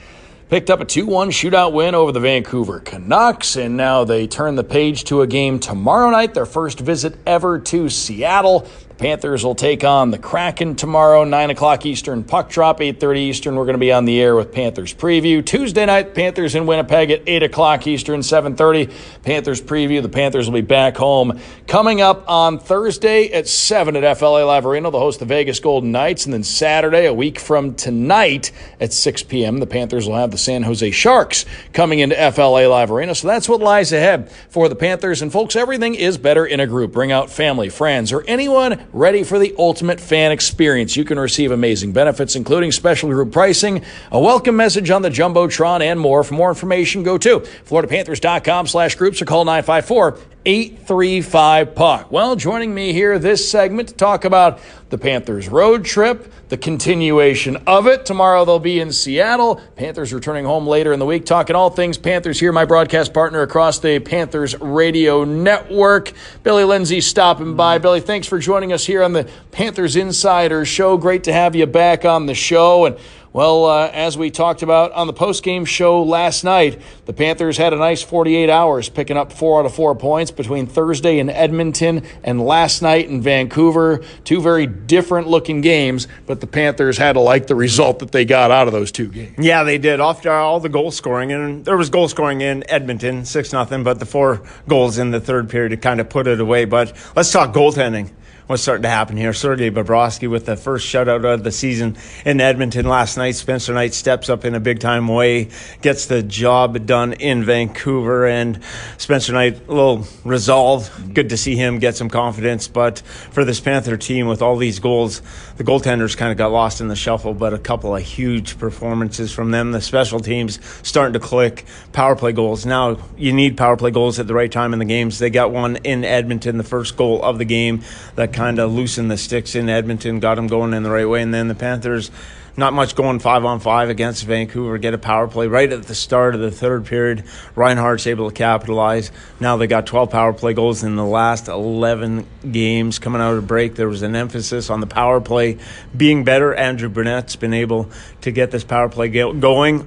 picked 0.47 0.69
up 0.69 0.79
a 0.79 0.85
2 0.85 1.05
1 1.05 1.29
shootout 1.31 1.73
win 1.73 1.93
over 1.93 2.13
the 2.13 2.21
Vancouver 2.21 2.79
Canucks, 2.79 3.57
and 3.57 3.75
now 3.75 4.05
they 4.05 4.27
turn 4.27 4.55
the 4.55 4.63
page 4.63 5.03
to 5.03 5.23
a 5.23 5.27
game 5.27 5.59
tomorrow 5.59 6.09
night, 6.09 6.33
their 6.33 6.45
first 6.45 6.79
visit 6.79 7.17
ever 7.27 7.59
to 7.59 7.89
Seattle. 7.89 8.65
The 8.95 9.01
Panthers 9.01 9.43
will 9.43 9.55
take 9.55 9.83
on 9.83 10.11
the 10.11 10.17
Kraken 10.17 10.77
tomorrow, 10.77 11.25
9 11.25 11.49
o'clock 11.49 11.85
Eastern, 11.85 12.23
puck 12.23 12.49
drop, 12.49 12.79
8.30 12.79 13.17
Eastern. 13.17 13.55
We're 13.57 13.65
going 13.65 13.73
to 13.73 13.77
be 13.77 13.91
on 13.91 14.05
the 14.05 14.21
air 14.21 14.37
with 14.37 14.53
Panthers 14.53 14.93
preview. 14.93 15.45
Tuesday 15.45 15.85
night, 15.85 16.15
Panthers 16.15 16.55
in 16.55 16.65
Winnipeg 16.65 17.11
at 17.11 17.23
8 17.27 17.43
o'clock 17.43 17.87
Eastern, 17.87 18.21
7.30. 18.21 18.89
Panthers 19.21 19.61
preview. 19.61 20.01
The 20.01 20.07
Panthers 20.07 20.47
will 20.47 20.53
be 20.53 20.61
back 20.61 20.95
home. 20.95 21.41
Coming 21.67 21.99
up 21.99 22.23
on 22.29 22.57
Thursday 22.57 23.33
at 23.33 23.49
7 23.49 23.97
at 23.97 24.17
FLA 24.17 24.45
Live 24.45 24.65
Arena, 24.65 24.89
they'll 24.89 25.01
host 25.01 25.19
the 25.19 25.25
Vegas 25.25 25.59
Golden 25.59 25.91
Knights. 25.91 26.23
And 26.23 26.33
then 26.33 26.43
Saturday, 26.43 27.05
a 27.05 27.13
week 27.13 27.37
from 27.37 27.75
tonight 27.75 28.53
at 28.79 28.93
6 28.93 29.23
p.m., 29.23 29.57
the 29.57 29.67
Panthers 29.67 30.07
will 30.07 30.15
have 30.15 30.31
the 30.31 30.37
San 30.37 30.63
Jose 30.63 30.89
Sharks 30.91 31.45
coming 31.73 31.99
into 31.99 32.15
FLA 32.31 32.69
Live 32.69 32.91
Arena. 32.91 33.13
So 33.13 33.27
that's 33.27 33.49
what 33.49 33.59
lies 33.59 33.91
ahead 33.91 34.31
for 34.47 34.69
the 34.69 34.75
Panthers. 34.75 35.21
And 35.21 35.33
folks, 35.33 35.57
everything 35.57 35.95
is 35.95 36.17
better 36.17 36.45
in 36.45 36.61
a 36.61 36.67
group. 36.67 36.93
Bring 36.93 37.11
out 37.11 37.29
family, 37.29 37.67
friends, 37.67 38.13
or 38.13 38.23
anyone 38.25 38.84
ready 38.93 39.23
for 39.23 39.39
the 39.39 39.53
ultimate 39.57 39.99
fan 39.99 40.31
experience. 40.31 40.95
You 40.95 41.05
can 41.05 41.19
receive 41.19 41.51
amazing 41.51 41.91
benefits, 41.91 42.35
including 42.35 42.71
special 42.71 43.09
group 43.09 43.31
pricing, 43.31 43.83
a 44.11 44.19
welcome 44.19 44.55
message 44.55 44.89
on 44.89 45.01
the 45.01 45.09
Jumbotron, 45.09 45.81
and 45.81 45.99
more. 45.99 46.23
For 46.23 46.33
more 46.33 46.49
information, 46.49 47.03
go 47.03 47.17
to 47.17 47.39
floridapanthers.com 47.39 48.67
slash 48.67 48.95
groups 48.95 49.21
or 49.21 49.25
call 49.25 49.45
954 49.45 50.17
835 50.45 51.73
puck. 51.73 52.11
Well, 52.11 52.35
joining 52.35 52.73
me 52.73 52.93
here 52.93 53.17
this 53.17 53.49
segment 53.49 53.89
to 53.89 53.95
talk 53.95 54.25
about 54.25 54.59
the 54.89 54.97
Panthers 54.99 55.49
road 55.49 55.83
trip, 55.83 56.31
the 56.49 56.57
continuation 56.57 57.57
of 57.65 57.87
it. 57.87 58.05
Tomorrow 58.05 58.45
they'll 58.45 58.59
be 58.59 58.79
in 58.79 58.91
Seattle. 58.91 59.59
Panthers 59.75 60.13
returning 60.13 60.45
home 60.45 60.67
later 60.67 60.93
in 60.93 60.99
the 60.99 61.05
week. 61.05 61.25
Talking 61.25 61.55
all 61.55 61.71
things 61.71 61.97
Panthers 61.97 62.39
here, 62.39 62.51
my 62.51 62.65
broadcast 62.65 63.11
partner 63.11 63.41
across 63.41 63.79
the 63.79 63.97
Panthers 63.99 64.59
radio 64.59 65.23
network, 65.23 66.13
Billy 66.43 66.63
Lindsay, 66.63 67.01
stopping 67.01 67.55
by. 67.55 67.79
Billy, 67.79 67.99
thanks 67.99 68.27
for 68.27 68.37
joining 68.37 68.71
us 68.71 68.85
here 68.85 69.01
on 69.01 69.13
the 69.13 69.27
Panthers 69.51 69.95
Insider 69.95 70.63
Show. 70.63 70.97
Great 70.97 71.23
to 71.23 71.33
have 71.33 71.55
you 71.55 71.65
back 71.65 72.05
on 72.05 72.27
the 72.27 72.35
show. 72.35 72.85
And 72.85 72.97
well, 73.35 73.65
uh, 73.65 73.91
as 73.91 74.17
we 74.17 74.31
talked 74.31 74.61
about 74.61 74.93
on 74.93 75.07
the 75.07 75.13
postgame 75.13 75.67
show 75.67 76.01
last 76.03 76.45
night, 76.45 76.81
the 77.03 77.11
Panthers 77.11 77.57
had 77.57 77.73
a 77.73 77.75
nice 77.75 78.01
48 78.01 78.49
hours, 78.49 78.87
picking 78.87 79.17
up 79.17 79.33
four 79.33 79.59
out 79.59 79.65
of 79.65 79.75
four 79.75 79.93
points 79.93 80.31
between 80.31 80.67
Thursday 80.67 81.19
in 81.19 81.29
Edmonton 81.29 82.05
and 82.23 82.39
last 82.39 82.81
night 82.81 83.09
in 83.09 83.21
Vancouver. 83.21 84.01
Two 84.23 84.39
very 84.39 84.65
different 84.65 85.27
looking 85.27 85.59
games, 85.59 86.07
but 86.25 86.39
the 86.39 86.47
Panthers 86.47 86.97
had 86.97 87.13
to 87.13 87.19
like 87.19 87.47
the 87.47 87.55
result 87.55 87.99
that 87.99 88.13
they 88.13 88.23
got 88.23 88.51
out 88.51 88.67
of 88.67 88.73
those 88.73 88.89
two 88.89 89.09
games. 89.09 89.35
Yeah, 89.37 89.63
they 89.63 89.79
did. 89.79 89.99
After 89.99 90.31
all 90.31 90.61
the 90.61 90.69
goal 90.69 90.91
scoring, 90.91 91.33
and 91.33 91.65
there 91.65 91.75
was 91.75 91.89
goal 91.89 92.07
scoring 92.07 92.39
in 92.39 92.63
Edmonton, 92.69 93.25
six 93.25 93.51
nothing, 93.51 93.83
but 93.83 93.99
the 93.99 94.05
four 94.05 94.43
goals 94.69 94.97
in 94.97 95.11
the 95.11 95.19
third 95.19 95.49
period 95.49 95.71
to 95.71 95.77
kind 95.77 95.99
of 95.99 96.07
put 96.07 96.25
it 96.27 96.39
away. 96.39 96.63
But 96.63 96.93
let's 97.17 97.33
talk 97.33 97.53
goaltending. 97.53 98.11
What's 98.47 98.61
starting 98.61 98.83
to 98.83 98.89
happen 98.89 99.17
here? 99.17 99.33
Sergei 99.33 99.71
Bobrovsky 99.71 100.29
with 100.29 100.45
the 100.45 100.55
first 100.55 100.85
shutout 100.85 101.25
of 101.25 101.43
the 101.43 101.51
season 101.51 101.97
in 102.25 102.39
Edmonton 102.39 102.85
last 102.87 103.17
night. 103.17 103.33
Spencer 103.33 103.73
Knight 103.73 103.95
steps 103.95 104.29
up 104.29 104.45
in 104.45 104.53
a 104.53 104.59
big 104.59 104.79
time 104.79 105.07
way, 105.07 105.49
gets 105.81 106.05
the 106.05 106.21
job 106.21 106.85
done 106.85 107.13
in 107.13 107.43
Vancouver, 107.43 108.27
and 108.27 108.59
Spencer 108.99 109.33
Knight 109.33 109.67
a 109.67 109.73
little 109.73 110.05
resolved. 110.23 111.15
Good 111.15 111.29
to 111.29 111.37
see 111.37 111.55
him 111.55 111.79
get 111.79 111.95
some 111.95 112.07
confidence. 112.07 112.67
But 112.67 112.99
for 112.99 113.43
this 113.43 113.59
Panther 113.59 113.97
team 113.97 114.27
with 114.27 114.43
all 114.43 114.57
these 114.57 114.77
goals, 114.77 115.23
the 115.57 115.63
goaltenders 115.63 116.15
kind 116.15 116.31
of 116.31 116.37
got 116.37 116.51
lost 116.51 116.81
in 116.81 116.87
the 116.87 116.95
shuffle. 116.95 117.33
But 117.33 117.55
a 117.55 117.57
couple 117.57 117.95
of 117.95 118.03
huge 118.03 118.59
performances 118.59 119.33
from 119.33 119.49
them. 119.49 119.71
The 119.71 119.81
special 119.81 120.19
teams 120.19 120.59
starting 120.87 121.13
to 121.13 121.19
click. 121.19 121.65
Power 121.93 122.15
play 122.15 122.31
goals. 122.31 122.63
Now 122.63 122.99
you 123.17 123.33
need 123.33 123.57
power 123.57 123.75
play 123.75 123.89
goals 123.89 124.19
at 124.19 124.27
the 124.27 124.35
right 124.35 124.51
time 124.51 124.71
in 124.71 124.77
the 124.77 124.85
games. 124.85 125.17
They 125.17 125.31
got 125.31 125.49
one 125.49 125.77
in 125.77 126.05
Edmonton, 126.05 126.59
the 126.59 126.63
first 126.63 126.95
goal 126.95 127.23
of 127.23 127.39
the 127.39 127.45
game 127.45 127.81
that 128.13 128.34
kind 128.35 128.59
of 128.59 128.71
loosened 128.71 129.09
the 129.09 129.17
sticks 129.17 129.55
in 129.55 129.69
Edmonton, 129.69 130.19
got 130.19 130.35
them 130.35 130.47
going 130.47 130.73
in 130.73 130.83
the 130.83 130.91
right 130.91 131.07
way, 131.07 131.21
and 131.21 131.33
then 131.33 131.47
the 131.47 131.55
Panthers 131.55 132.11
not 132.57 132.73
much 132.73 132.95
going 132.95 133.19
five 133.19 133.43
on 133.43 133.59
five 133.59 133.89
against 133.89 134.23
Vancouver. 134.25 134.77
Get 134.77 134.93
a 134.93 134.97
power 134.97 135.27
play 135.27 135.47
right 135.47 135.71
at 135.71 135.83
the 135.83 135.95
start 135.95 136.35
of 136.35 136.41
the 136.41 136.51
third 136.51 136.85
period. 136.85 137.25
Reinhart's 137.55 138.07
able 138.07 138.29
to 138.29 138.35
capitalize. 138.35 139.11
Now 139.39 139.57
they 139.57 139.67
got 139.67 139.85
12 139.85 140.09
power 140.09 140.33
play 140.33 140.53
goals 140.53 140.83
in 140.83 140.95
the 140.95 141.05
last 141.05 141.47
11 141.47 142.25
games. 142.51 142.99
Coming 142.99 143.21
out 143.21 143.35
of 143.35 143.47
break, 143.47 143.75
there 143.75 143.89
was 143.89 144.03
an 144.03 144.15
emphasis 144.15 144.69
on 144.69 144.79
the 144.79 144.87
power 144.87 145.19
play 145.19 145.57
being 145.95 146.23
better. 146.23 146.53
Andrew 146.53 146.89
Brunette's 146.89 147.35
been 147.35 147.53
able 147.53 147.89
to 148.21 148.31
get 148.31 148.51
this 148.51 148.63
power 148.63 148.87
play 148.87 149.09
going, 149.09 149.85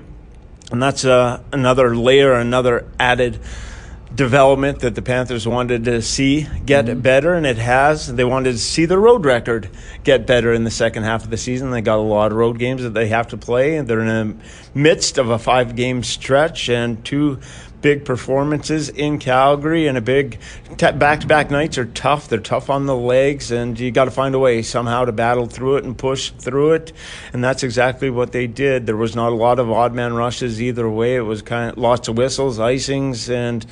and 0.70 0.82
that's 0.82 1.04
uh, 1.04 1.42
another 1.52 1.96
layer, 1.96 2.34
another 2.34 2.86
added 3.00 3.40
development 4.18 4.80
that 4.80 4.96
the 4.96 5.00
Panthers 5.00 5.46
wanted 5.46 5.84
to 5.84 6.02
see 6.02 6.48
get 6.66 6.86
mm-hmm. 6.86 7.00
better, 7.00 7.34
and 7.34 7.46
it 7.46 7.56
has. 7.56 8.12
They 8.12 8.24
wanted 8.24 8.52
to 8.52 8.58
see 8.58 8.84
the 8.84 8.98
road 8.98 9.24
record 9.24 9.70
get 10.02 10.26
better 10.26 10.52
in 10.52 10.64
the 10.64 10.72
second 10.72 11.04
half 11.04 11.22
of 11.22 11.30
the 11.30 11.36
season. 11.36 11.70
They 11.70 11.80
got 11.80 11.98
a 11.98 12.02
lot 12.02 12.32
of 12.32 12.36
road 12.36 12.58
games 12.58 12.82
that 12.82 12.94
they 12.94 13.06
have 13.08 13.28
to 13.28 13.36
play, 13.36 13.76
and 13.76 13.86
they're 13.86 14.00
in 14.00 14.06
the 14.06 14.36
midst 14.74 15.18
of 15.18 15.30
a 15.30 15.38
five 15.38 15.76
game 15.76 16.02
stretch 16.02 16.68
and 16.68 17.02
two 17.04 17.38
big 17.80 18.04
performances 18.04 18.88
in 18.88 19.18
Calgary 19.18 19.86
and 19.86 19.96
a 19.96 20.00
big 20.00 20.38
back 20.78 21.20
to 21.20 21.26
back 21.26 21.50
nights 21.50 21.78
are 21.78 21.86
tough. 21.86 22.28
They're 22.28 22.38
tough 22.38 22.70
on 22.70 22.86
the 22.86 22.96
legs, 22.96 23.50
and 23.50 23.78
you 23.78 23.90
got 23.90 24.06
to 24.06 24.10
find 24.10 24.34
a 24.34 24.38
way 24.38 24.62
somehow 24.62 25.04
to 25.04 25.12
battle 25.12 25.46
through 25.46 25.76
it 25.76 25.84
and 25.84 25.96
push 25.96 26.30
through 26.30 26.72
it. 26.72 26.92
And 27.32 27.42
that's 27.42 27.62
exactly 27.62 28.10
what 28.10 28.32
they 28.32 28.46
did. 28.46 28.86
There 28.86 28.96
was 28.96 29.14
not 29.14 29.32
a 29.32 29.36
lot 29.36 29.58
of 29.58 29.70
odd 29.70 29.94
man 29.94 30.14
rushes 30.14 30.60
either 30.60 30.88
way. 30.88 31.16
It 31.16 31.22
was 31.22 31.42
kind 31.42 31.72
of 31.72 31.78
lots 31.78 32.08
of 32.08 32.16
whistles, 32.16 32.58
icings, 32.58 33.32
and 33.32 33.64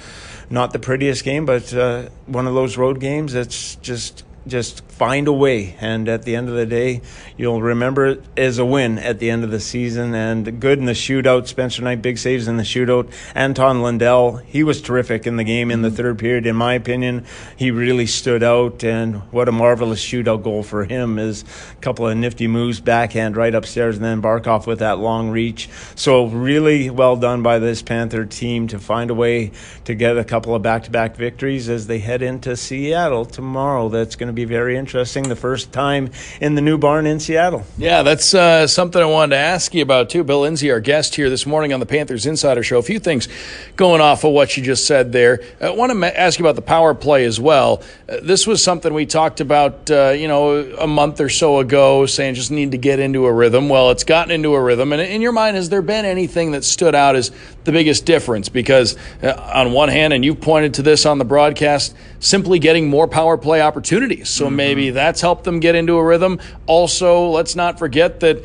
not 0.51 0.73
the 0.73 0.79
prettiest 0.79 1.25
game, 1.25 1.45
but 1.47 1.73
uh, 1.75 2.09
one 2.27 2.47
of 2.47 2.55
those 2.55 2.77
road 2.77 3.01
games 3.01 3.33
that's 3.33 3.77
just 3.77 4.25
just 4.47 4.85
find 4.91 5.29
a 5.29 5.33
way. 5.33 5.77
And 5.81 6.09
at 6.09 6.23
the 6.23 6.37
end 6.37 6.49
of 6.49 6.55
the 6.55 6.67
day, 6.67 7.03
you'll 7.37 7.63
remember 7.63 8.07
it 8.07 8.25
as 8.37 8.59
a 8.59 8.65
win 8.65 8.99
at 8.99 9.19
the 9.19 9.31
end 9.31 9.45
of 9.45 9.51
the 9.51 9.61
season. 9.61 10.15
And 10.15 10.61
good 10.61 10.79
in 10.79 10.85
the 10.85 10.93
shootout. 10.93 11.47
Spencer 11.47 11.83
Knight, 11.83 12.03
big 12.03 12.19
saves 12.19 12.49
in 12.49 12.57
the 12.57 12.63
shootout. 12.63 13.13
Anton 13.35 13.83
Lundell, 13.83 14.37
he 14.37 14.63
was 14.63 14.81
terrific 14.81 15.27
in 15.27 15.37
the 15.37 15.45
game 15.45 15.71
in 15.71 15.83
the 15.83 15.89
mm-hmm. 15.89 15.97
third 15.97 16.19
period. 16.19 16.47
In 16.47 16.57
my 16.57 16.75
opinion, 16.75 17.25
he 17.57 17.71
really 17.71 18.07
stood 18.07 18.43
out. 18.43 18.85
And 18.85 19.17
what 19.33 19.49
a 19.49 19.53
marvelous 19.53 20.05
shootout 20.05 20.43
goal 20.43 20.63
for 20.63 20.85
him 20.85 21.19
is 21.19 21.45
a 21.73 21.81
couple 21.81 22.07
of 22.07 22.17
nifty 22.17 22.47
moves, 22.47 22.81
backhand 22.81 23.37
right 23.37 23.55
upstairs, 23.55 23.97
and 23.97 24.05
then 24.05 24.23
Barkov 24.23 24.67
with 24.67 24.79
that 24.79 24.99
long 24.99 25.31
reach. 25.31 25.69
So 25.95 26.27
really 26.27 26.91
well 26.91 27.17
done 27.17 27.43
by 27.43 27.59
this 27.59 27.83
Panther 27.83 28.25
team 28.25 28.69
to 28.69 28.79
find 28.79 29.11
a 29.11 29.15
way 29.15 29.53
to 29.85 29.95
get 29.95 30.17
a 30.17 30.25
couple 30.25 30.55
of 30.55 30.63
back-to-back 30.63 31.17
victories 31.17 31.69
as 31.69 31.87
they 31.87 31.99
head 31.99 32.23
into 32.23 32.57
Seattle 32.57 33.25
tomorrow. 33.25 33.89
That's 33.89 34.17
going 34.17 34.29
to 34.29 34.33
be 34.37 34.45
very 34.45 34.77
interesting. 34.77 35.29
The 35.29 35.35
first 35.35 35.73
time 35.73 36.11
in 36.41 36.55
the 36.55 36.61
new 36.61 36.79
barn 36.79 37.07
in 37.07 37.19
Seattle. 37.19 37.65
Yeah, 37.79 38.03
that's 38.03 38.35
uh, 38.35 38.67
something 38.67 39.03
I 39.03 39.07
wanted 39.07 39.35
to 39.35 39.41
ask 39.41 39.75
you 39.75 39.83
about 39.83 40.11
too. 40.11 40.23
Bill 40.23 40.43
Lindsay, 40.43 40.71
our 40.71 40.79
guest 40.79 41.17
here 41.17 41.29
this 41.29 41.47
morning 41.47 41.73
on 41.73 41.81
the 41.81 41.87
Panthers 41.87 42.27
Insider 42.27 42.63
Show. 42.63 42.79
A 42.79 42.83
few 42.83 43.01
things 43.01 43.29
going 43.77 44.01
off 44.01 44.25
of 44.25 44.33
what 44.33 44.57
you 44.57 44.63
just 44.63 44.87
said 44.87 45.11
there. 45.11 45.41
I 45.61 45.71
want 45.71 45.91
to 45.93 46.21
ask 46.21 46.39
you 46.39 46.45
about 46.45 46.55
the 46.55 46.63
power 46.63 46.95
play 46.95 47.25
as 47.25 47.41
well. 47.41 47.83
Uh, 48.09 48.19
this 48.23 48.47
was 48.47 48.63
something 48.63 48.93
we 48.93 49.07
talked 49.07 49.41
about, 49.41 49.91
uh, 49.91 50.11
you 50.11 50.29
know, 50.29 50.59
a 50.79 50.87
month 50.87 51.21
or 51.21 51.29
so 51.29 51.59
ago, 51.59 52.07
saying 52.07 52.35
just 52.35 52.51
need 52.51 52.73
to 52.73 52.79
get 52.79 52.99
into 53.01 53.27
a 53.27 53.33
rhythm. 53.33 53.69
Well, 53.69 53.91
it's 53.91 54.05
gotten 54.05 54.31
into 54.31 54.55
a 54.55 54.61
rhythm. 54.61 54.93
And 54.93 55.01
in 55.01 55.23
your 55.23 55.33
mind, 55.33 55.57
has 55.57 55.71
there 55.71 55.83
been 55.83 56.05
anything 56.05 56.51
that 56.51 56.63
stood 56.63 56.95
out 56.95 57.17
as 57.17 57.33
the 57.65 57.73
biggest 57.73 58.05
difference? 58.05 58.51
Because 58.51 58.97
uh, 59.23 59.33
on 59.55 59.73
one 59.73 59.89
hand, 59.89 60.13
and 60.13 60.25
you've 60.25 60.41
pointed 60.43 60.75
to 60.75 60.83
this 60.83 61.07
on 61.07 61.19
the 61.19 61.25
broadcast 61.25 61.97
simply 62.21 62.59
getting 62.59 62.89
more 62.89 63.09
power 63.09 63.39
play 63.39 63.61
opportunities. 63.63 64.26
So 64.29 64.47
mm-hmm. 64.47 64.57
maybe 64.57 64.91
that's 64.91 65.21
helped 65.21 65.45
them 65.45 65.61
get 65.61 65.75
into 65.75 65.95
a 65.95 66.05
rhythm. 66.05 66.41
Also, 66.67 67.29
let's 67.29 67.57
not 67.57 67.79
forget 67.79 68.21
that 68.21 68.45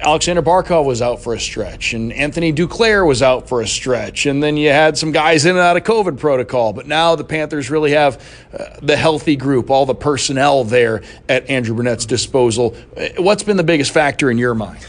Alexander 0.00 0.42
Barkov 0.42 0.84
was 0.84 1.02
out 1.02 1.22
for 1.22 1.34
a 1.34 1.40
stretch 1.40 1.94
and 1.94 2.12
Anthony 2.12 2.52
Duclair 2.52 3.06
was 3.06 3.22
out 3.22 3.48
for 3.48 3.60
a 3.60 3.66
stretch. 3.66 4.26
And 4.26 4.42
then 4.42 4.56
you 4.56 4.70
had 4.70 4.98
some 4.98 5.12
guys 5.12 5.44
in 5.44 5.52
and 5.52 5.60
out 5.60 5.76
of 5.76 5.84
COVID 5.84 6.18
protocol. 6.18 6.72
But 6.72 6.86
now 6.86 7.14
the 7.16 7.24
Panthers 7.24 7.70
really 7.70 7.92
have 7.92 8.22
uh, 8.52 8.78
the 8.82 8.96
healthy 8.96 9.36
group, 9.36 9.70
all 9.70 9.86
the 9.86 9.94
personnel 9.94 10.64
there 10.64 11.02
at 11.28 11.48
Andrew 11.48 11.74
Brunette's 11.74 12.06
disposal. 12.06 12.76
Uh, 12.96 13.08
what's 13.18 13.42
been 13.42 13.56
the 13.56 13.64
biggest 13.64 13.92
factor 13.92 14.30
in 14.30 14.38
your 14.38 14.54
mind? 14.54 14.84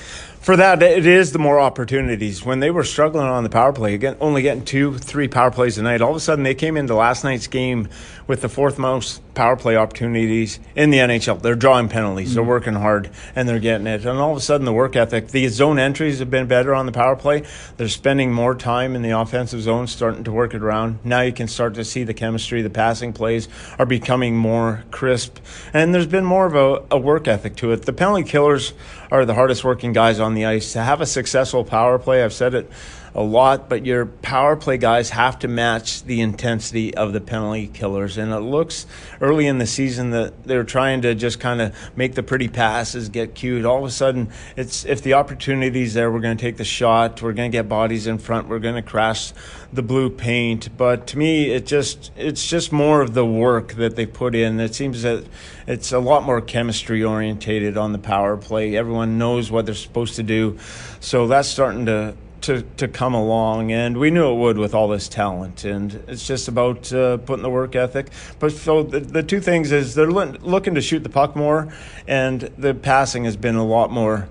For 0.45 0.55
that, 0.55 0.83
it 0.83 1.07
is 1.07 1.31
the 1.31 1.39
more 1.39 1.59
opportunities. 1.59 2.45
When 2.45 2.59
they 2.59 2.69
were 2.69 2.83
struggling 2.83 3.25
on 3.25 3.43
the 3.43 3.49
power 3.49 3.73
play, 3.73 3.95
again, 3.95 4.15
only 4.21 4.43
getting 4.43 4.63
two, 4.63 4.95
three 4.99 5.27
power 5.27 5.49
plays 5.49 5.79
a 5.79 5.81
night, 5.81 6.03
all 6.03 6.11
of 6.11 6.17
a 6.17 6.19
sudden 6.19 6.43
they 6.43 6.53
came 6.53 6.77
into 6.77 6.93
last 6.93 7.23
night's 7.23 7.47
game 7.47 7.89
with 8.27 8.41
the 8.41 8.49
fourth 8.49 8.77
most 8.77 9.21
power 9.33 9.55
play 9.55 9.75
opportunities 9.75 10.59
in 10.75 10.91
the 10.91 10.99
NHL. 10.99 11.41
They're 11.41 11.55
drawing 11.55 11.89
penalties, 11.89 12.27
mm-hmm. 12.27 12.35
they're 12.35 12.43
working 12.43 12.75
hard, 12.75 13.09
and 13.35 13.49
they're 13.49 13.59
getting 13.59 13.87
it. 13.87 14.05
And 14.05 14.19
all 14.19 14.31
of 14.31 14.37
a 14.37 14.41
sudden, 14.41 14.65
the 14.65 14.73
work 14.73 14.95
ethic, 14.95 15.29
the 15.29 15.47
zone 15.47 15.79
entries 15.79 16.19
have 16.19 16.29
been 16.29 16.45
better 16.45 16.75
on 16.75 16.85
the 16.85 16.91
power 16.91 17.15
play. 17.15 17.41
They're 17.77 17.89
spending 17.89 18.31
more 18.31 18.53
time 18.53 18.95
in 18.95 19.01
the 19.01 19.19
offensive 19.19 19.61
zone, 19.61 19.87
starting 19.87 20.23
to 20.25 20.31
work 20.31 20.53
it 20.53 20.61
around. 20.61 20.99
Now 21.03 21.21
you 21.21 21.33
can 21.33 21.47
start 21.47 21.73
to 21.73 21.83
see 21.83 22.03
the 22.03 22.13
chemistry, 22.13 22.61
the 22.61 22.69
passing 22.69 23.13
plays 23.13 23.47
are 23.79 23.85
becoming 23.87 24.37
more 24.37 24.83
crisp, 24.91 25.39
and 25.73 25.91
there's 25.91 26.05
been 26.05 26.25
more 26.25 26.45
of 26.45 26.55
a, 26.55 26.95
a 26.95 26.99
work 26.99 27.27
ethic 27.27 27.55
to 27.57 27.71
it. 27.71 27.81
The 27.81 27.93
penalty 27.93 28.29
killers 28.29 28.73
are 29.15 29.25
the 29.25 29.33
hardest 29.33 29.63
working 29.63 29.93
guys 29.93 30.19
on 30.19 30.33
the 30.33 30.45
ice. 30.45 30.73
To 30.73 30.81
have 30.81 31.01
a 31.01 31.05
successful 31.05 31.63
power 31.63 31.97
play, 31.97 32.23
I've 32.23 32.33
said 32.33 32.53
it 32.53 32.69
a 33.15 33.23
lot, 33.23 33.69
but 33.69 33.85
your 33.85 34.05
power 34.05 34.57
play 34.57 34.77
guys 34.77 35.09
have 35.11 35.39
to 35.39 35.47
match 35.47 36.03
the 36.03 36.19
intensity 36.19 36.93
of 36.93 37.13
the 37.13 37.21
penalty 37.21 37.67
killers. 37.67 38.17
And 38.17 38.33
it 38.33 38.41
looks 38.41 38.85
early 39.21 39.47
in 39.47 39.57
the 39.57 39.65
season 39.65 40.09
that 40.11 40.43
they're 40.43 40.65
trying 40.65 41.01
to 41.03 41.15
just 41.15 41.39
kind 41.39 41.61
of 41.61 41.73
make 41.95 42.15
the 42.15 42.23
pretty 42.23 42.49
passes, 42.49 43.07
get 43.07 43.33
cute. 43.33 43.63
All 43.63 43.79
of 43.79 43.85
a 43.85 43.91
sudden, 43.91 44.29
it's 44.57 44.83
if 44.83 45.01
the 45.01 45.13
opportunity's 45.13 45.93
there, 45.93 46.11
we're 46.11 46.19
going 46.19 46.35
to 46.35 46.41
take 46.41 46.57
the 46.57 46.65
shot. 46.65 47.21
We're 47.21 47.31
going 47.31 47.49
to 47.51 47.57
get 47.57 47.69
bodies 47.69 48.05
in 48.05 48.17
front. 48.17 48.49
We're 48.49 48.59
going 48.59 48.75
to 48.75 48.81
crash 48.81 49.31
the 49.71 49.81
blue 49.81 50.09
paint. 50.09 50.75
But 50.77 51.07
to 51.07 51.17
me, 51.17 51.51
it 51.51 51.65
just 51.65 52.11
it's 52.17 52.45
just 52.45 52.73
more 52.73 52.99
of 52.99 53.13
the 53.13 53.25
work 53.25 53.75
that 53.75 53.95
they 53.95 54.05
put 54.05 54.35
in. 54.35 54.59
It 54.59 54.75
seems 54.75 55.03
that 55.03 55.25
it's 55.67 55.93
a 55.93 55.99
lot 55.99 56.23
more 56.23 56.41
chemistry 56.41 57.01
orientated 57.01 57.77
on 57.77 57.93
the 57.93 57.97
power 57.97 58.35
play. 58.35 58.75
Everyone 58.75 59.17
knows 59.17 59.49
what 59.49 59.65
they're 59.65 59.73
supposed 59.73 60.17
to 60.17 60.23
do, 60.23 60.59
so 60.99 61.27
that's 61.27 61.47
starting 61.47 61.85
to 61.85 62.17
to, 62.45 62.61
to 62.77 62.87
come 62.87 63.13
along, 63.13 63.71
and 63.71 63.97
we 63.97 64.11
knew 64.11 64.31
it 64.31 64.35
would 64.35 64.57
with 64.57 64.75
all 64.75 64.87
this 64.87 65.09
talent. 65.09 65.65
And 65.65 65.93
it's 66.07 66.25
just 66.25 66.47
about 66.47 66.91
uh, 66.93 67.17
putting 67.17 67.43
the 67.43 67.49
work 67.49 67.75
ethic. 67.75 68.07
But 68.39 68.51
so 68.51 68.83
the, 68.83 68.99
the 68.99 69.23
two 69.23 69.41
things 69.41 69.71
is 69.71 69.95
they're 69.95 70.11
looking 70.11 70.75
to 70.75 70.81
shoot 70.81 70.99
the 70.99 71.09
puck 71.09 71.35
more, 71.35 71.73
and 72.07 72.41
the 72.41 72.73
passing 72.73 73.25
has 73.25 73.35
been 73.35 73.55
a 73.55 73.65
lot 73.65 73.91
more 73.91 74.29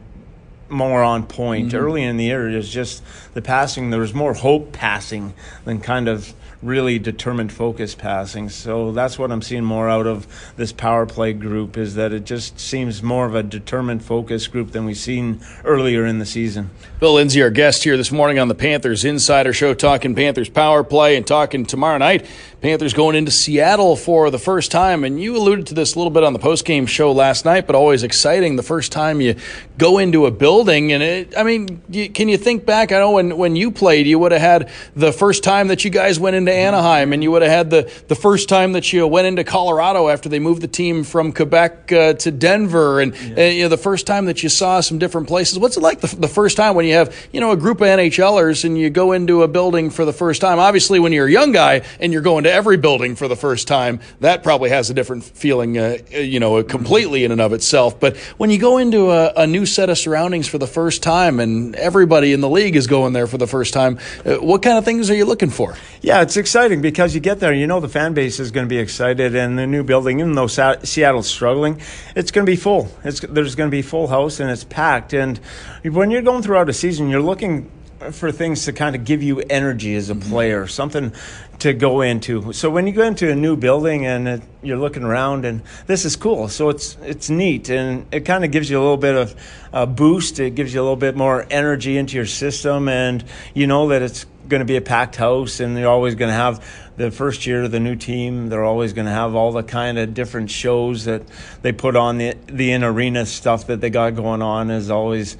more 0.70 1.03
on 1.03 1.27
point. 1.27 1.68
Mm-hmm. 1.68 1.77
Early 1.77 2.03
in 2.03 2.16
the 2.16 2.24
year, 2.24 2.48
it 2.48 2.57
was 2.57 2.70
just 2.70 3.03
the 3.35 3.42
passing. 3.42 3.90
There 3.90 4.00
was 4.00 4.14
more 4.14 4.33
hope 4.33 4.72
passing 4.72 5.35
than 5.64 5.81
kind 5.81 6.09
of 6.09 6.35
really 6.64 6.98
determined 6.98 7.53
focus 7.53 7.94
passing. 7.94 8.48
So 8.48 8.90
that's 8.92 9.18
what 9.18 9.31
I'm 9.31 9.42
seeing 9.42 9.64
more 9.64 9.88
out 9.88 10.07
of 10.07 10.27
this 10.57 10.72
power 10.72 11.05
play 11.05 11.33
group 11.33 11.77
is 11.77 11.94
that 11.96 12.12
it 12.12 12.24
just 12.24 12.59
seems 12.59 13.03
more 13.03 13.27
of 13.27 13.35
a 13.35 13.42
determined 13.42 14.03
focus 14.03 14.46
group 14.48 14.72
than 14.72 14.87
we've 14.87 14.96
seen 14.96 15.40
earlier 15.64 16.07
in 16.07 16.18
the 16.18 16.27
season. 16.27 16.70
Bill 17.05 17.12
Lindsay, 17.12 17.43
our 17.43 17.51
guest 17.51 17.85
here 17.85 17.99
this 17.99 18.11
morning 18.11 18.38
on 18.38 18.49
the 18.49 18.55
Panthers 18.55 19.05
Insider 19.05 19.53
Show, 19.53 19.75
talking 19.75 20.14
Panthers 20.14 20.49
power 20.49 20.83
play 20.83 21.19
and 21.19 21.27
talking 21.27 21.67
tomorrow 21.67 21.99
night 21.99 22.25
Panthers 22.64 22.95
going 22.95 23.14
into 23.14 23.31
Seattle 23.31 23.95
for 23.95 24.31
the 24.31 24.38
first 24.38 24.71
time, 24.71 25.05
and 25.05 25.21
you 25.21 25.37
alluded 25.37 25.67
to 25.67 25.75
this 25.75 25.95
a 25.95 25.99
little 25.99 26.11
bit 26.11 26.25
on 26.25 26.33
the 26.33 26.38
postgame 26.38 26.88
show 26.88 27.12
last 27.12 27.45
night, 27.45 27.67
but 27.67 27.77
always 27.77 28.03
exciting 28.03 28.57
the 28.57 28.62
first 28.62 28.90
time 28.90 29.21
you 29.21 29.37
go 29.77 29.99
into 29.99 30.25
a 30.25 30.31
building. 30.31 30.90
And 30.90 31.03
it, 31.03 31.37
I 31.37 31.43
mean, 31.43 31.83
you, 31.90 32.09
can 32.09 32.31
you 32.31 32.38
think 32.38 32.64
back? 32.64 32.90
I 32.90 33.01
know 33.01 33.11
when, 33.11 33.37
when 33.37 33.55
you 33.55 33.71
played, 33.71 34.07
you 34.07 34.19
would 34.19 34.33
have 34.33 34.40
had 34.40 34.71
the 34.97 35.12
first 35.12 35.45
time 35.45 35.69
that 35.69 35.85
you 35.85 35.90
guys 35.90 36.19
went 36.19 36.37
into 36.37 36.55
Anaheim, 36.55 37.12
and 37.12 37.23
you 37.23 37.31
would 37.33 37.43
have 37.43 37.51
had 37.51 37.69
the, 37.69 37.93
the 38.09 38.14
first 38.14 38.49
time 38.49 38.73
that 38.73 38.95
you 38.95 39.07
went 39.07 39.27
into 39.27 39.45
Colorado 39.45 40.09
after 40.09 40.31
they 40.31 40.38
moved 40.38 40.62
the 40.62 40.67
team 40.67 41.05
from 41.05 41.35
Quebec 41.35 41.93
uh, 41.93 42.14
to 42.14 42.31
Denver, 42.31 42.99
and 42.99 43.14
yeah. 43.14 43.45
uh, 43.45 43.49
you 43.51 43.62
know, 43.64 43.69
the 43.69 43.77
first 43.77 44.07
time 44.07 44.25
that 44.25 44.43
you 44.43 44.49
saw 44.49 44.81
some 44.81 44.99
different 44.99 45.29
places. 45.29 45.59
What's 45.59 45.77
it 45.77 45.81
like 45.81 46.01
the, 46.01 46.17
the 46.17 46.29
first 46.29 46.57
time 46.57 46.75
when 46.75 46.87
you 46.87 46.93
have 46.94 47.14
you 47.33 47.40
know 47.40 47.52
a 47.52 47.57
group 47.57 47.80
of 47.80 47.87
NHLers 47.87 48.64
and 48.64 48.78
you 48.78 48.90
go 48.90 49.12
into 49.12 49.42
a 49.42 49.48
building 49.48 49.90
for 49.90 50.04
the 50.04 50.12
first 50.12 50.40
time? 50.40 50.59
Obviously, 50.59 50.98
when 50.98 51.12
you're 51.12 51.26
a 51.26 51.30
young 51.30 51.52
guy 51.52 51.83
and 52.00 52.12
you're 52.12 52.22
going 52.22 52.44
to 52.44 52.52
every 52.52 52.76
building 52.76 53.14
for 53.16 53.28
the 53.28 53.37
first 53.37 53.68
time, 53.68 54.00
that 54.20 54.42
probably 54.42 54.70
has 54.70 54.90
a 54.90 54.94
different 54.94 55.24
feeling, 55.24 55.78
uh, 55.78 55.98
you 56.11 56.40
know, 56.40 56.62
completely 56.62 57.24
in 57.24 57.33
and 57.33 57.40
of 57.40 57.52
itself. 57.52 58.00
But 58.00 58.16
when 58.38 58.50
you 58.50 58.59
go 58.59 58.78
into 58.78 59.11
a, 59.11 59.33
a, 59.37 59.46
new 59.46 59.66
set 59.66 59.90
of 59.90 59.98
surroundings 59.98 60.48
for 60.48 60.59
the 60.59 60.66
first 60.66 61.02
time 61.02 61.38
and 61.38 61.76
everybody 61.76 62.33
in 62.33 62.40
the 62.40 62.48
league 62.48 62.76
is 62.76 62.87
going 62.87 63.12
there 63.12 63.26
for 63.26 63.38
the 63.38 63.46
first 63.46 63.72
time, 63.74 63.98
uh, 64.24 64.37
what 64.37 64.62
kind 64.62 64.78
of 64.78 64.85
things 64.85 65.11
are 65.11 65.14
you 65.14 65.24
looking 65.24 65.50
for? 65.50 65.76
Yeah, 66.00 66.22
it's 66.22 66.37
exciting 66.37 66.80
because 66.80 67.14
you 67.14 67.20
get 67.20 67.40
there, 67.40 67.52
you 67.52 67.66
know, 67.66 67.80
the 67.80 67.88
fan 67.88 68.14
base 68.14 68.40
is 68.40 68.50
going 68.50 68.66
to 68.66 68.68
be 68.68 68.78
excited, 68.78 69.35
and 69.35 69.59
the 69.59 69.66
new 69.66 69.85
building, 69.85 70.20
even 70.20 70.35
though 70.35 70.46
Seattle's 70.46 71.26
struggling, 71.26 71.80
it's 72.16 72.30
going 72.30 72.46
to 72.46 72.50
be 72.50 72.57
full. 72.57 72.90
It's, 73.04 73.20
there's 73.20 73.54
going 73.54 73.70
to 73.70 73.74
be 73.74 73.83
full 73.83 74.07
house 74.07 74.40
and 74.40 74.50
it's 74.50 74.64
packed. 74.64 75.12
And 75.12 75.38
when 75.85 76.11
you're 76.11 76.22
going 76.22 76.42
throughout 76.42 76.68
a 76.68 76.72
season, 76.85 77.09
you're 77.09 77.23
looking 77.23 77.70
for 78.12 78.31
things 78.31 78.66
to 78.66 78.73
kind 78.75 78.94
of 78.94 79.07
give 79.07 79.23
you 79.23 79.40
energy 79.49 79.94
as 79.94 80.11
a 80.11 80.14
mm-hmm. 80.14 80.31
player, 80.31 80.66
something 80.66 81.14
to 81.61 81.73
go 81.73 82.03
into. 82.03 82.53
So 82.53 82.68
when 82.68 82.87
you 82.87 82.92
go 82.92 83.05
into 83.05 83.31
a 83.31 83.35
new 83.35 83.57
building 83.57 84.05
and 84.05 84.29
it, 84.29 84.42
you're 84.63 84.77
looking 84.77 85.02
around 85.02 85.46
and 85.46 85.63
this 85.87 86.04
is 86.04 86.15
cool, 86.15 86.48
so 86.48 86.69
it's 86.69 86.98
it's 87.00 87.31
neat 87.31 87.71
and 87.71 88.04
it 88.13 88.27
kind 88.27 88.44
of 88.44 88.50
gives 88.50 88.69
you 88.69 88.79
a 88.79 88.83
little 88.83 88.98
bit 88.98 89.15
of 89.15 89.35
a 89.73 89.87
boost. 89.87 90.38
It 90.40 90.56
gives 90.56 90.75
you 90.75 90.81
a 90.83 90.85
little 90.85 90.96
bit 90.96 91.17
more 91.17 91.46
energy 91.48 91.96
into 91.96 92.17
your 92.17 92.27
system, 92.27 92.90
and 92.90 93.25
you 93.54 93.67
know 93.67 93.88
that 93.88 94.02
it's 94.02 94.27
going 94.46 94.61
to 94.61 94.67
be 94.67 94.77
a 94.77 94.83
packed 94.83 95.17
house, 95.17 95.61
and 95.61 95.79
you're 95.79 95.88
always 95.88 96.17
going 96.17 96.29
to 96.29 96.37
have 96.37 96.63
the 96.98 97.11
first 97.11 97.46
year 97.46 97.63
of 97.65 97.71
the 97.71 97.81
new 97.81 97.96
team. 97.96 98.50
They're 98.50 98.63
always 98.65 98.92
going 98.92 99.06
to 99.06 99.13
have 99.13 99.35
all 99.35 99.52
the 99.52 99.63
kind 99.63 99.98
of 99.98 100.13
different 100.13 100.50
shows 100.50 101.06
that 101.06 101.23
they 101.63 101.73
put 101.73 101.96
on 101.96 102.19
the 102.19 102.37
the 102.46 102.73
in 102.73 102.85
arena 102.85 103.25
stuff 103.25 103.69
that 103.69 103.81
they 103.81 103.88
got 103.88 104.15
going 104.17 104.42
on 104.42 104.71
is 104.71 104.90
always 104.90 105.38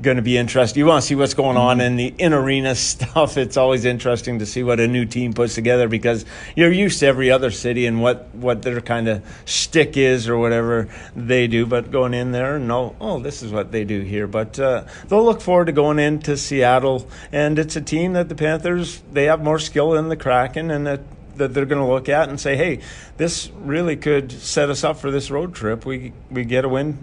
going 0.00 0.16
to 0.16 0.22
be 0.22 0.36
interesting. 0.36 0.80
You 0.80 0.86
want 0.86 1.02
to 1.02 1.06
see 1.06 1.14
what's 1.14 1.34
going 1.34 1.56
on 1.56 1.80
in 1.80 1.96
the 1.96 2.14
in 2.18 2.32
arena 2.32 2.74
stuff. 2.74 3.36
It's 3.36 3.56
always 3.56 3.84
interesting 3.84 4.38
to 4.40 4.46
see 4.46 4.62
what 4.62 4.80
a 4.80 4.86
new 4.86 5.04
team 5.04 5.32
puts 5.32 5.54
together 5.54 5.88
because 5.88 6.24
you're 6.54 6.72
used 6.72 7.00
to 7.00 7.06
every 7.06 7.30
other 7.30 7.50
city 7.50 7.86
and 7.86 8.02
what, 8.02 8.34
what 8.34 8.62
their 8.62 8.80
kind 8.80 9.08
of 9.08 9.24
stick 9.44 9.96
is 9.96 10.28
or 10.28 10.36
whatever 10.36 10.88
they 11.14 11.46
do. 11.46 11.66
But 11.66 11.90
going 11.90 12.14
in 12.14 12.32
there 12.32 12.58
know, 12.58 12.94
oh, 13.00 13.20
this 13.20 13.42
is 13.42 13.52
what 13.52 13.72
they 13.72 13.84
do 13.84 14.02
here. 14.02 14.26
But 14.26 14.58
uh, 14.58 14.84
they'll 15.08 15.24
look 15.24 15.40
forward 15.40 15.66
to 15.66 15.72
going 15.72 15.98
into 15.98 16.36
Seattle. 16.36 17.08
And 17.32 17.58
it's 17.58 17.76
a 17.76 17.80
team 17.80 18.12
that 18.12 18.28
the 18.28 18.34
Panthers, 18.34 19.02
they 19.12 19.24
have 19.24 19.42
more 19.42 19.58
skill 19.58 19.92
than 19.92 20.08
the 20.08 20.16
Kraken 20.16 20.70
and 20.70 20.86
that 20.86 21.00
that 21.36 21.52
they're 21.52 21.66
going 21.66 21.82
to 21.82 21.92
look 21.92 22.08
at 22.08 22.30
and 22.30 22.40
say, 22.40 22.56
"Hey, 22.56 22.80
this 23.18 23.50
really 23.60 23.94
could 23.94 24.32
set 24.32 24.70
us 24.70 24.82
up 24.82 24.96
for 24.98 25.10
this 25.10 25.30
road 25.30 25.54
trip. 25.54 25.84
We 25.84 26.14
we 26.30 26.44
get 26.44 26.64
a 26.64 26.68
win 26.70 26.96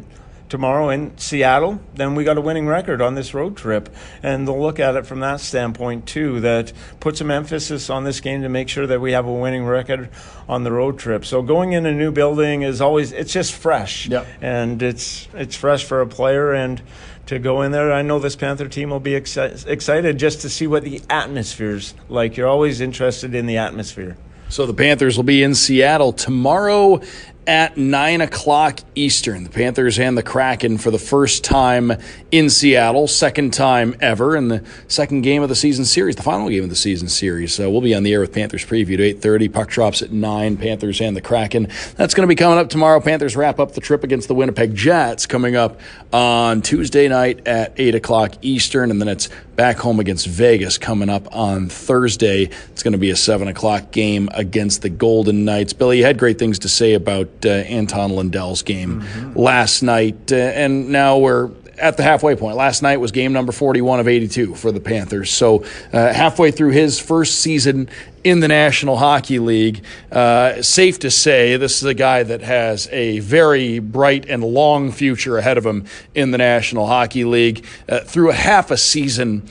tomorrow 0.50 0.90
in 0.90 1.18
Seattle, 1.18 1.80
then 1.96 2.16
we 2.16 2.24
got 2.24 2.38
a 2.38 2.42
winning 2.42 2.68
record 2.68 3.02
on 3.02 3.16
this 3.16 3.34
road 3.34 3.58
trip. 3.58 3.90
And 4.22 4.48
they'll 4.48 4.62
look 4.62 4.80
at 4.80 4.96
it 4.96 5.06
from 5.06 5.20
that 5.22 5.40
standpoint, 5.40 6.06
too, 6.06 6.40
that 6.42 6.72
puts 7.00 7.20
some 7.20 7.32
emphasis 7.32 7.90
on 7.90 8.04
this 8.04 8.20
game 8.20 8.42
to 8.44 8.50
make 8.50 8.70
sure 8.70 8.86
that 8.88 9.02
we 9.02 9.14
have 9.14 9.26
a 9.26 9.34
winning 9.34 9.66
record 9.66 10.10
on 10.48 10.64
the 10.64 10.72
road 10.72 11.00
trip. 11.00 11.26
So 11.26 11.42
going 11.42 11.74
in 11.74 11.86
a 11.86 11.94
new 11.94 12.12
building 12.12 12.62
is 12.62 12.82
always, 12.82 13.12
it's 13.12 13.34
just 13.34 13.54
fresh. 13.54 14.08
Yep. 14.08 14.28
And 14.42 14.84
it's, 14.84 15.28
it's 15.34 15.56
fresh 15.56 15.84
for 15.84 16.02
a 16.02 16.08
player. 16.08 16.54
And 16.54 16.82
to 17.28 17.40
go 17.40 17.62
in 17.62 17.72
there, 17.72 17.92
I 17.92 18.02
know 18.02 18.20
this 18.20 18.36
Panther 18.36 18.68
team 18.68 18.90
will 18.90 19.00
be 19.00 19.12
exci- 19.12 19.66
excited 19.68 20.18
just 20.18 20.42
to 20.42 20.50
see 20.50 20.68
what 20.68 20.84
the 20.84 21.02
atmosphere's 21.10 21.94
like. 22.10 22.38
You're 22.38 22.50
always 22.50 22.82
interested 22.82 23.34
in 23.34 23.46
the 23.46 23.58
atmosphere. 23.58 24.18
So 24.50 24.68
the 24.68 24.74
Panthers 24.74 25.18
will 25.18 25.24
be 25.24 25.42
in 25.42 25.56
Seattle 25.56 26.14
tomorrow 26.14 27.02
at 27.48 27.78
9 27.78 28.22
o'clock 28.22 28.80
Eastern. 28.96 29.44
The 29.44 29.50
Panthers 29.50 30.00
and 30.00 30.18
the 30.18 30.24
Kraken 30.24 30.78
for 30.78 30.92
the 30.92 31.00
first 31.00 31.44
time 31.44 31.94
in 32.32 32.50
Seattle, 32.50 33.08
second 33.08 33.54
time 33.54 33.96
ever, 34.00 34.36
and 34.36 34.50
the 34.50 34.64
second 34.88 35.22
game 35.22 35.44
of 35.44 35.50
the 35.50 35.56
season 35.56 35.86
series, 35.86 36.16
the 36.16 36.24
final 36.24 36.50
game 36.50 36.64
of 36.64 36.70
the 36.70 36.76
season 36.76 37.08
series. 37.08 37.54
So 37.54 37.70
we'll 37.70 37.82
be 37.82 37.94
on 37.94 38.04
the 38.04 38.14
air 38.14 38.20
with 38.20 38.34
Panthers 38.34 38.66
preview 38.66 38.94
at 38.94 39.22
8.30. 39.22 39.54
Puck 39.54 39.70
drops 39.70 40.02
at 40.02 40.12
9, 40.12 40.58
Panthers 40.58 41.02
and 41.02 41.16
the 41.16 41.22
Kraken. 41.22 41.68
That's 41.96 42.14
going 42.14 42.28
to 42.28 42.28
be 42.28 42.36
coming 42.36 42.60
up 42.60 42.70
tomorrow. 42.70 43.00
Panthers 43.00 43.36
wrap 43.36 43.60
up 43.60 43.74
the 43.74 43.82
trip 43.82 44.04
against 44.04 44.28
the 44.28 44.36
Winnipeg 44.36 44.76
Jets 44.76 45.26
coming 45.26 45.56
up 45.56 45.80
on 46.12 46.62
Tuesday 46.62 47.08
night 47.08 47.48
at 47.48 47.74
8 47.78 47.96
o'clock 47.96 48.34
Eastern, 48.42 48.92
and 48.92 49.02
then 49.02 49.08
it's 49.08 49.30
back 49.56 49.78
home 49.78 50.00
against 50.00 50.28
Vegas 50.28 50.78
coming 50.78 51.10
up 51.10 51.34
on 51.36 51.70
Thursday. 51.70 52.50
It's 52.72 52.84
going 52.84 52.94
to 52.94 52.98
be 52.98 53.10
a 53.12 53.16
7 53.16 53.48
o'clock 53.48 53.92
game 53.92 54.30
against 54.34 54.82
the 54.82 54.90
Golden 54.90 55.46
Knights. 55.46 55.74
Billy, 55.74 56.00
you 56.00 56.06
had 56.06 56.18
great 56.18 56.40
things 56.40 56.60
to 56.60 56.70
say 56.70 56.94
about 56.94 57.30
uh, 57.46 57.50
Anton 57.50 58.12
Lundell's 58.12 58.62
game 58.62 59.02
mm-hmm. 59.02 59.40
last 59.40 59.84
night, 59.84 60.32
uh, 60.32 60.36
and 60.36 60.90
now 60.90 61.18
we're 61.18 61.52
at 61.84 61.98
the 61.98 62.04
halfway 62.04 62.34
point. 62.36 62.56
Last 62.56 62.82
night 62.82 62.98
was 62.98 63.12
game 63.12 63.34
number 63.34 63.52
41 63.52 64.00
of 64.00 64.08
82 64.08 64.56
for 64.56 64.72
the 64.72 64.80
Panthers. 64.80 65.30
So, 65.30 65.66
uh, 65.92 66.14
halfway 66.14 66.50
through 66.50 66.72
his 66.72 66.98
first 66.98 67.42
season 67.42 67.90
in 68.24 68.40
the 68.40 68.48
National 68.48 68.96
Hockey 68.96 69.38
League, 69.38 69.84
uh, 70.10 70.62
safe 70.62 71.00
to 71.00 71.12
say 71.12 71.58
this 71.58 71.82
is 71.82 71.84
a 71.84 71.94
guy 71.94 72.24
that 72.24 72.42
has 72.42 72.88
a 72.94 73.20
very 73.20 73.80
bright 73.80 74.26
and 74.30 74.46
long 74.46 74.94
future 74.94 75.38
ahead 75.38 75.58
of 75.58 75.66
him 75.66 75.86
in 76.16 76.32
the 76.32 76.38
National 76.38 76.88
Hockey 76.88 77.26
League. 77.26 77.66
Uh, 77.90 78.00
through 78.00 78.30
a 78.30 78.34
half 78.34 78.72
a 78.72 78.78
season, 78.78 79.46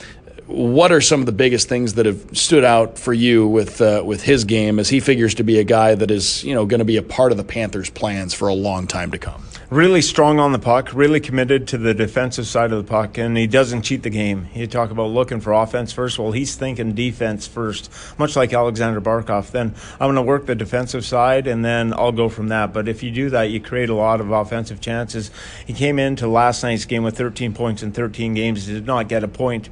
what 0.47 0.91
are 0.91 1.03
some 1.03 1.21
of 1.21 1.27
the 1.27 1.33
biggest 1.33 1.69
things 1.69 1.95
that 1.95 2.07
have 2.07 2.37
stood 2.37 2.65
out 2.65 2.99
for 2.99 3.13
you 3.13 3.47
with 3.47 3.83
uh, 3.83 4.03
with 4.05 4.23
his 4.23 4.45
game 4.45 4.79
as 4.79 4.89
he 4.89 5.01
figures 5.01 5.35
to 5.35 5.43
be 5.43 5.59
a 5.59 5.65
guy 5.65 5.95
that 5.95 6.11
is 6.11 6.43
you 6.45 6.55
know 6.55 6.65
going 6.65 6.79
to 6.79 6.85
be 6.87 6.97
a 6.97 7.03
part 7.03 7.31
of 7.31 7.37
the 7.37 7.45
Panthers' 7.45 7.91
plans 7.91 8.33
for 8.33 8.49
a 8.49 8.55
long 8.55 8.87
time 8.87 9.11
to 9.11 9.19
come? 9.19 9.45
Really 9.73 10.03
strong 10.03 10.39
on 10.39 10.53
the 10.53 10.59
puck, 10.59 10.93
really 10.93 11.19
committed 11.19 11.67
to 11.69 11.79
the 11.79 11.95
defensive 11.95 12.47
side 12.47 12.73
of 12.73 12.85
the 12.85 12.91
puck, 12.91 13.17
and 13.17 13.39
he 13.39 13.47
doesn't 13.47 13.81
cheat 13.81 14.03
the 14.03 14.11
game. 14.11 14.49
You 14.53 14.67
talk 14.67 14.91
about 14.91 15.07
looking 15.07 15.41
for 15.41 15.55
offense 15.55 15.95
first. 15.95 16.19
Well, 16.19 16.33
he's 16.33 16.55
thinking 16.57 16.93
defense 16.93 17.47
first, 17.47 17.91
much 18.19 18.37
like 18.37 18.53
Alexander 18.53 19.01
Barkov. 19.01 19.51
Then 19.51 19.75
I'm 19.93 20.09
going 20.09 20.17
to 20.17 20.23
work 20.23 20.45
the 20.45 20.55
defensive 20.55 21.07
side, 21.07 21.47
and 21.47 21.65
then 21.65 21.95
I'll 21.95 22.13
go 22.13 22.29
from 22.29 22.49
that. 22.49 22.75
But 22.75 22.87
if 22.87 23.03
you 23.03 23.11
do 23.11 23.31
that, 23.31 23.45
you 23.45 23.61
create 23.61 23.89
a 23.89 23.95
lot 23.95 24.21
of 24.21 24.31
offensive 24.31 24.83
chances. 24.83 25.31
He 25.67 25.73
came 25.73 25.99
into 25.99 26.29
last 26.29 26.63
night's 26.63 26.85
game 26.85 27.03
with 27.03 27.17
13 27.17 27.55
points 27.55 27.83
in 27.83 27.93
13 27.93 28.35
games. 28.35 28.67
He 28.67 28.75
did 28.75 28.85
not 28.85 29.09
get 29.09 29.25
a 29.25 29.29
point 29.29 29.71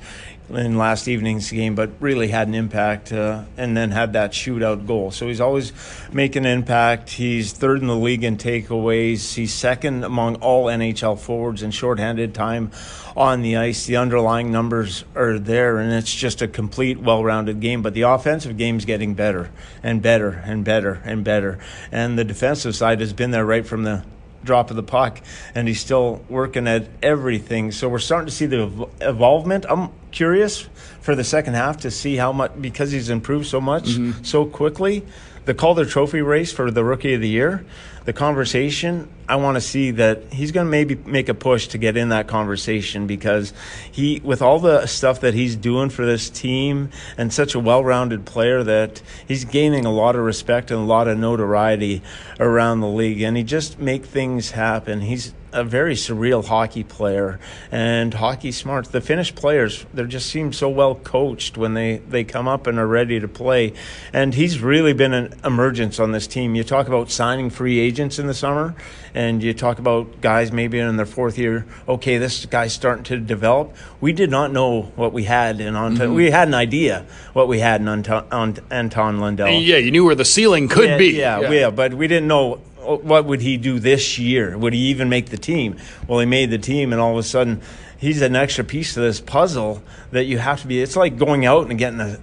in 0.55 0.76
last 0.76 1.09
evening's 1.09 1.51
game, 1.51 1.74
but 1.74 1.90
really 2.01 2.28
had 2.28 2.48
an 2.48 2.55
impact 2.55 3.12
uh, 3.12 3.44
and 3.57 3.76
then 3.76 3.90
had 3.90 4.12
that 4.14 4.32
shootout 4.32 4.86
goal. 4.86 5.11
So 5.11 5.28
he's 5.28 5.40
always 5.40 5.72
making 6.12 6.44
an 6.46 6.53
impact. 6.53 7.11
He's 7.11 7.53
third 7.53 7.80
in 7.80 7.86
the 7.86 7.96
league 7.96 8.24
in 8.24 8.36
takeaways. 8.36 9.34
He's 9.34 9.53
second 9.53 10.05
among 10.05 10.36
all 10.36 10.66
NHL 10.66 11.18
forwards 11.18 11.62
in 11.62 11.70
shorthanded 11.70 12.34
time 12.34 12.70
on 13.16 13.42
the 13.42 13.57
ice. 13.57 13.86
The 13.86 13.96
underlying 13.96 14.51
numbers 14.51 15.05
are 15.14 15.38
there, 15.38 15.78
and 15.78 15.92
it's 15.92 16.14
just 16.14 16.42
a 16.42 16.48
complete, 16.48 16.98
well 16.98 17.22
rounded 17.22 17.61
game. 17.61 17.82
But 17.82 17.94
the 17.94 18.03
offensive 18.03 18.57
game's 18.57 18.84
getting 18.84 19.14
better 19.14 19.51
and 19.82 20.03
better 20.03 20.30
and 20.30 20.64
better 20.64 21.01
and 21.05 21.24
better. 21.24 21.59
And 21.92 22.18
the 22.18 22.24
defensive 22.24 22.74
side 22.74 23.01
has 23.01 23.12
been 23.12 23.30
there 23.30 23.44
right 23.44 23.66
from 23.66 23.84
the 23.84 24.05
drop 24.44 24.70
of 24.70 24.76
the 24.76 24.82
puck, 24.82 25.20
and 25.55 25.68
he's 25.68 25.80
still 25.80 26.24
working 26.28 26.66
at 26.66 26.86
everything. 27.03 27.72
So 27.72 27.88
we're 27.88 27.98
starting 27.98 28.26
to 28.26 28.32
see 28.32 28.46
the 28.46 28.88
evolvement. 29.01 29.66
I'm 29.68 29.90
curious 30.11 30.68
for 31.00 31.14
the 31.14 31.24
second 31.24 31.54
half 31.54 31.78
to 31.78 31.90
see 31.90 32.16
how 32.16 32.32
much 32.32 32.52
because 32.61 32.92
he's 32.92 33.11
improved 33.11 33.46
so 33.46 33.61
much 33.61 33.84
mm-hmm. 33.84 34.22
so 34.22 34.44
quickly. 34.44 35.04
The 35.46 35.54
Calder 35.54 35.86
Trophy 35.86 36.20
race 36.20 36.52
for 36.52 36.70
the 36.70 36.84
Rookie 36.84 37.14
of 37.14 37.20
the 37.20 37.28
Year 37.28 37.64
the 38.04 38.12
conversation, 38.12 39.08
I 39.31 39.37
want 39.37 39.55
to 39.55 39.61
see 39.61 39.93
that 39.93 40.33
he's 40.33 40.51
going 40.51 40.66
to 40.66 40.70
maybe 40.70 40.97
make 40.97 41.28
a 41.28 41.35
push 41.35 41.68
to 41.68 41.78
get 41.78 41.97
in 41.97 42.09
that 42.09 42.26
conversation 42.26 43.07
because 43.07 43.53
he, 43.93 44.20
with 44.24 44.43
all 44.43 44.59
the 44.59 44.87
stuff 44.87 45.20
that 45.20 45.35
he's 45.35 45.55
doing 45.55 45.89
for 45.89 46.05
this 46.05 46.28
team 46.28 46.91
and 47.16 47.33
such 47.33 47.55
a 47.55 47.61
well 47.61 47.85
rounded 47.85 48.24
player, 48.24 48.64
that 48.64 49.01
he's 49.28 49.45
gaining 49.45 49.87
a 49.87 49.93
lot 49.93 50.16
of 50.16 50.22
respect 50.22 50.72
and 50.72 50.81
a 50.81 50.83
lot 50.83 51.07
of 51.07 51.16
notoriety 51.16 52.03
around 52.41 52.81
the 52.81 52.89
league. 52.89 53.22
And 53.22 53.37
he 53.37 53.45
just 53.45 53.78
make 53.78 54.05
things 54.05 54.51
happen. 54.51 55.01
He's 55.01 55.33
a 55.53 55.64
very 55.64 55.95
surreal 55.95 56.45
hockey 56.45 56.85
player 56.85 57.41
and 57.70 58.14
hockey 58.14 58.53
smart. 58.53 58.87
The 58.87 59.01
Finnish 59.01 59.35
players, 59.35 59.85
they 59.93 60.05
just 60.05 60.28
seem 60.28 60.53
so 60.53 60.68
well 60.68 60.95
coached 60.95 61.57
when 61.57 61.74
they, 61.74 61.99
they 61.99 62.24
come 62.24 62.49
up 62.49 62.66
and 62.66 62.78
are 62.78 62.87
ready 62.87 63.20
to 63.20 63.28
play. 63.28 63.72
And 64.12 64.35
he's 64.35 64.61
really 64.61 64.93
been 64.93 65.12
an 65.12 65.35
emergence 65.45 65.99
on 65.99 66.12
this 66.12 66.26
team. 66.26 66.55
You 66.55 66.64
talk 66.64 66.87
about 66.89 67.11
signing 67.11 67.51
free 67.51 67.78
agents 67.78 68.18
in 68.18 68.26
the 68.26 68.35
summer, 68.35 68.74
and 69.20 69.42
you 69.42 69.52
talk 69.52 69.78
about 69.78 70.22
guys 70.22 70.50
maybe 70.50 70.78
in 70.78 70.96
their 70.96 71.04
fourth 71.04 71.36
year. 71.36 71.66
Okay, 71.86 72.16
this 72.16 72.46
guy's 72.46 72.72
starting 72.72 73.04
to 73.04 73.18
develop. 73.18 73.76
We 74.00 74.14
did 74.14 74.30
not 74.30 74.50
know 74.50 74.82
what 74.96 75.12
we 75.12 75.24
had 75.24 75.60
in 75.60 75.76
Anton. 75.76 76.08
Mm-hmm. 76.08 76.14
We 76.14 76.30
had 76.30 76.48
an 76.48 76.54
idea 76.54 77.04
what 77.34 77.46
we 77.46 77.58
had 77.58 77.82
in 77.82 77.88
Anton, 77.88 78.56
Anton 78.70 79.20
Lundell. 79.20 79.50
Yeah, 79.50 79.76
you 79.76 79.90
knew 79.90 80.06
where 80.06 80.14
the 80.14 80.24
ceiling 80.24 80.68
could 80.68 80.88
yeah, 80.88 80.98
be. 80.98 81.10
Yeah, 81.10 81.40
yeah, 81.40 81.50
yeah, 81.50 81.70
but 81.70 81.92
we 81.92 82.08
didn't 82.08 82.28
know 82.28 82.56
what 82.80 83.26
would 83.26 83.42
he 83.42 83.58
do 83.58 83.78
this 83.78 84.18
year? 84.18 84.56
Would 84.56 84.72
he 84.72 84.80
even 84.86 85.10
make 85.10 85.26
the 85.26 85.36
team? 85.36 85.76
Well, 86.08 86.18
he 86.18 86.26
made 86.26 86.48
the 86.48 86.58
team, 86.58 86.92
and 86.92 87.00
all 87.00 87.12
of 87.12 87.18
a 87.18 87.22
sudden, 87.22 87.60
he's 87.98 88.22
an 88.22 88.34
extra 88.34 88.64
piece 88.64 88.94
to 88.94 89.00
this 89.00 89.20
puzzle 89.20 89.82
that 90.12 90.24
you 90.24 90.38
have 90.38 90.62
to 90.62 90.66
be. 90.66 90.80
It's 90.80 90.96
like 90.96 91.18
going 91.18 91.44
out 91.44 91.68
and 91.68 91.78
getting 91.78 92.00
a 92.00 92.18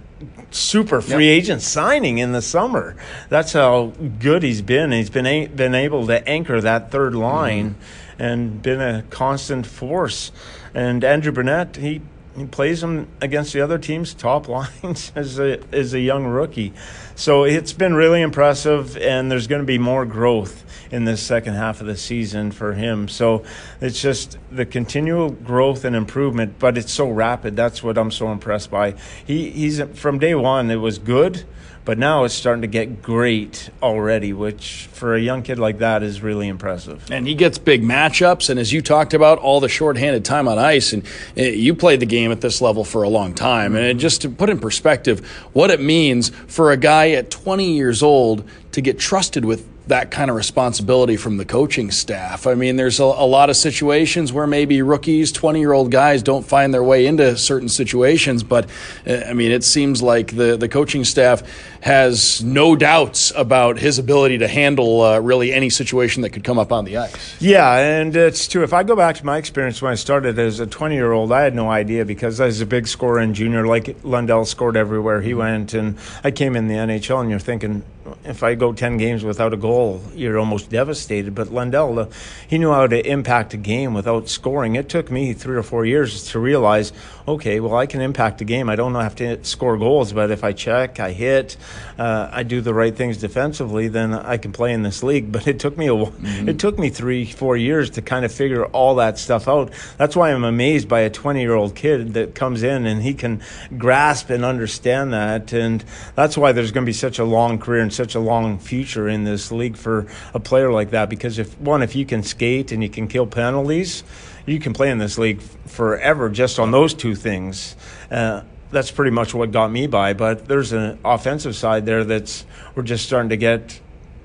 super 0.50 1.00
free 1.00 1.26
yep. 1.26 1.38
agent 1.38 1.62
signing 1.62 2.18
in 2.18 2.32
the 2.32 2.42
summer. 2.42 2.96
That's 3.28 3.52
how 3.52 3.92
good 4.18 4.42
he's 4.42 4.62
been. 4.62 4.92
He's 4.92 5.10
been 5.10 5.26
a- 5.26 5.46
been 5.46 5.74
able 5.74 6.06
to 6.06 6.26
anchor 6.28 6.60
that 6.60 6.90
third 6.90 7.14
line 7.14 7.70
mm-hmm. 7.70 8.22
and 8.22 8.62
been 8.62 8.80
a 8.80 9.02
constant 9.10 9.66
force. 9.66 10.32
And 10.74 11.04
Andrew 11.04 11.32
Brunette, 11.32 11.76
he 11.76 12.00
he 12.36 12.46
plays 12.46 12.82
him 12.82 13.08
against 13.20 13.52
the 13.52 13.60
other 13.60 13.78
team's 13.78 14.14
top 14.14 14.48
lines 14.82 15.12
as 15.14 15.38
a 15.38 15.60
as 15.72 15.94
a 15.94 16.00
young 16.00 16.24
rookie. 16.24 16.72
So 17.18 17.42
it's 17.42 17.72
been 17.72 17.94
really 17.94 18.22
impressive, 18.22 18.96
and 18.96 19.28
there's 19.28 19.48
going 19.48 19.60
to 19.60 19.66
be 19.66 19.76
more 19.76 20.06
growth 20.06 20.64
in 20.92 21.04
this 21.04 21.20
second 21.20 21.54
half 21.54 21.80
of 21.80 21.88
the 21.88 21.96
season 21.96 22.52
for 22.52 22.74
him. 22.74 23.08
So 23.08 23.42
it's 23.80 24.00
just 24.00 24.38
the 24.52 24.64
continual 24.64 25.30
growth 25.30 25.84
and 25.84 25.96
improvement, 25.96 26.60
but 26.60 26.78
it's 26.78 26.92
so 26.92 27.10
rapid. 27.10 27.56
That's 27.56 27.82
what 27.82 27.98
I'm 27.98 28.12
so 28.12 28.30
impressed 28.30 28.70
by. 28.70 28.94
He 29.26 29.50
he's 29.50 29.82
from 29.94 30.20
day 30.20 30.36
one. 30.36 30.70
It 30.70 30.76
was 30.76 30.98
good 30.98 31.44
but 31.88 31.98
now 31.98 32.24
it's 32.24 32.34
starting 32.34 32.62
to 32.62 32.68
get 32.68 33.02
great 33.02 33.70
already, 33.82 34.34
which 34.34 34.88
for 34.92 35.14
a 35.14 35.20
young 35.20 35.42
kid 35.42 35.58
like 35.58 35.78
that 35.78 36.02
is 36.02 36.20
really 36.20 36.46
impressive. 36.46 37.10
And 37.10 37.26
he 37.26 37.34
gets 37.34 37.56
big 37.58 37.82
matchups, 37.82 38.50
and 38.50 38.60
as 38.60 38.72
you 38.72 38.82
talked 38.82 39.14
about, 39.14 39.38
all 39.38 39.58
the 39.58 39.70
shorthanded 39.70 40.22
time 40.22 40.46
on 40.46 40.58
ice, 40.58 40.92
and 40.92 41.02
eh, 41.36 41.48
you 41.48 41.74
played 41.74 42.00
the 42.00 42.06
game 42.06 42.28
game 42.28 42.32
at 42.32 42.40
this 42.40 42.60
level 42.60 42.84
for 42.84 43.02
a 43.04 43.08
long 43.08 43.32
time. 43.32 43.76
And 43.76 43.98
just 43.98 44.22
to 44.22 44.28
put 44.28 44.50
in 44.50 44.58
perspective 44.58 45.26
what 45.52 45.70
it 45.70 45.80
means 45.80 46.30
for 46.46 46.72
a 46.72 46.76
guy 46.76 47.10
at 47.10 47.30
20 47.30 47.72
years 47.72 48.02
old 48.02 48.48
to 48.72 48.80
get 48.80 48.98
trusted 48.98 49.44
with 49.44 49.66
that 49.88 50.10
kind 50.10 50.30
of 50.30 50.36
responsibility 50.36 51.16
from 51.16 51.36
the 51.36 51.44
coaching 51.44 51.90
staff. 51.90 52.46
I 52.46 52.54
mean, 52.54 52.76
there's 52.76 53.00
a, 53.00 53.04
a 53.04 53.26
lot 53.26 53.50
of 53.50 53.56
situations 53.56 54.32
where 54.32 54.46
maybe 54.46 54.82
rookies, 54.82 55.32
20 55.32 55.60
year 55.60 55.72
old 55.72 55.90
guys 55.90 56.22
don't 56.22 56.46
find 56.46 56.72
their 56.72 56.82
way 56.82 57.06
into 57.06 57.36
certain 57.36 57.68
situations, 57.68 58.42
but 58.42 58.68
uh, 59.06 59.22
I 59.26 59.32
mean, 59.32 59.50
it 59.50 59.64
seems 59.64 60.02
like 60.02 60.36
the, 60.36 60.56
the 60.56 60.68
coaching 60.68 61.04
staff 61.04 61.42
has 61.80 62.42
no 62.42 62.76
doubts 62.76 63.32
about 63.36 63.78
his 63.78 63.98
ability 63.98 64.38
to 64.38 64.48
handle 64.48 65.02
uh, 65.02 65.18
really 65.20 65.52
any 65.52 65.70
situation 65.70 66.22
that 66.22 66.30
could 66.30 66.44
come 66.44 66.58
up 66.58 66.72
on 66.72 66.84
the 66.84 66.96
ice. 66.96 67.36
Yeah, 67.40 67.78
and 67.78 68.14
it's 68.14 68.48
true. 68.48 68.62
If 68.62 68.72
I 68.72 68.82
go 68.82 68.96
back 68.96 69.16
to 69.16 69.26
my 69.26 69.38
experience 69.38 69.80
when 69.80 69.92
I 69.92 69.94
started 69.94 70.38
as 70.38 70.60
a 70.60 70.66
20 70.66 70.94
year 70.94 71.12
old, 71.12 71.32
I 71.32 71.42
had 71.42 71.54
no 71.54 71.70
idea 71.70 72.04
because 72.04 72.40
I 72.40 72.46
was 72.46 72.60
a 72.60 72.66
big 72.66 72.88
scorer 72.88 73.20
in 73.20 73.34
junior, 73.34 73.66
like 73.66 73.96
Lundell 74.02 74.44
scored 74.44 74.76
everywhere 74.76 75.22
he 75.22 75.34
went. 75.34 75.74
And 75.74 75.96
I 76.24 76.30
came 76.30 76.56
in 76.56 76.68
the 76.68 76.74
NHL, 76.74 77.20
and 77.20 77.30
you're 77.30 77.38
thinking, 77.38 77.84
if 78.24 78.42
I 78.42 78.54
go 78.54 78.72
10 78.72 78.96
games 78.96 79.24
without 79.24 79.52
a 79.52 79.56
goal, 79.56 79.77
you're 80.14 80.38
almost 80.38 80.70
devastated. 80.70 81.34
But 81.34 81.52
Lundell, 81.52 81.98
uh, 81.98 82.06
he 82.46 82.58
knew 82.58 82.72
how 82.72 82.86
to 82.86 83.06
impact 83.06 83.54
a 83.54 83.56
game 83.56 83.94
without 83.94 84.28
scoring. 84.28 84.76
It 84.76 84.88
took 84.88 85.10
me 85.10 85.32
three 85.32 85.56
or 85.56 85.62
four 85.62 85.84
years 85.84 86.24
to 86.30 86.38
realize, 86.38 86.92
okay, 87.28 87.60
well, 87.60 87.76
I 87.76 87.86
can 87.86 88.00
impact 88.00 88.38
the 88.38 88.44
game. 88.44 88.68
I 88.70 88.76
don't 88.76 88.94
have 88.94 89.16
to 89.16 89.44
score 89.44 89.76
goals, 89.76 90.12
but 90.12 90.30
if 90.30 90.42
I 90.42 90.52
check, 90.52 90.98
I 90.98 91.12
hit, 91.12 91.56
uh, 91.98 92.28
I 92.32 92.42
do 92.42 92.60
the 92.60 92.72
right 92.72 92.94
things 92.94 93.18
defensively, 93.18 93.88
then 93.88 94.14
I 94.14 94.38
can 94.38 94.52
play 94.52 94.72
in 94.72 94.82
this 94.82 95.02
league. 95.02 95.32
But 95.38 95.46
it 95.46 95.60
took 95.60 95.76
me 95.78 95.86
a, 95.86 95.92
mm-hmm. 95.92 96.48
it 96.48 96.58
took 96.58 96.78
me 96.78 96.90
three, 96.90 97.24
four 97.24 97.56
years 97.56 97.90
to 97.90 98.02
kind 98.02 98.24
of 98.24 98.32
figure 98.32 98.64
all 98.66 98.96
that 98.96 99.18
stuff 99.18 99.46
out. 99.46 99.72
That's 99.96 100.16
why 100.16 100.32
I'm 100.32 100.42
amazed 100.42 100.88
by 100.88 101.00
a 101.00 101.10
20 101.10 101.40
year 101.40 101.54
old 101.54 101.76
kid 101.76 102.14
that 102.14 102.34
comes 102.34 102.62
in 102.62 102.86
and 102.86 103.02
he 103.02 103.14
can 103.14 103.42
grasp 103.76 104.30
and 104.30 104.44
understand 104.44 105.12
that. 105.12 105.52
And 105.52 105.84
that's 106.16 106.36
why 106.36 106.52
there's 106.52 106.72
going 106.72 106.84
to 106.84 106.88
be 106.88 106.94
such 106.94 107.20
a 107.20 107.24
long 107.24 107.58
career 107.58 107.82
and 107.82 107.92
such 107.92 108.14
a 108.16 108.20
long 108.20 108.58
future 108.58 109.08
in 109.08 109.24
this 109.24 109.52
league 109.52 109.76
for 109.76 110.06
a 110.34 110.40
player 110.40 110.72
like 110.72 110.90
that. 110.90 111.08
Because 111.08 111.38
if 111.38 111.58
one, 111.60 111.82
if 111.82 111.94
you 111.94 112.04
can 112.04 112.22
skate 112.22 112.72
and 112.72 112.82
you 112.82 112.88
can 112.88 113.06
kill 113.06 113.26
penalties, 113.26 114.02
you 114.48 114.58
can 114.58 114.72
play 114.72 114.90
in 114.90 114.98
this 114.98 115.18
league 115.18 115.40
forever 115.40 116.28
just 116.28 116.58
on 116.58 116.70
those 116.70 116.94
two 116.94 117.14
things. 117.14 117.76
Uh, 118.10 118.42
that's 118.70 118.90
pretty 118.90 119.10
much 119.10 119.34
what 119.34 119.50
got 119.50 119.70
me 119.70 119.86
by. 119.86 120.12
But 120.12 120.46
there's 120.46 120.72
an 120.72 120.98
offensive 121.04 121.56
side 121.56 121.86
there 121.86 122.04
that's 122.04 122.44
we're 122.74 122.82
just 122.82 123.06
starting 123.06 123.30
to 123.30 123.36
get 123.36 123.80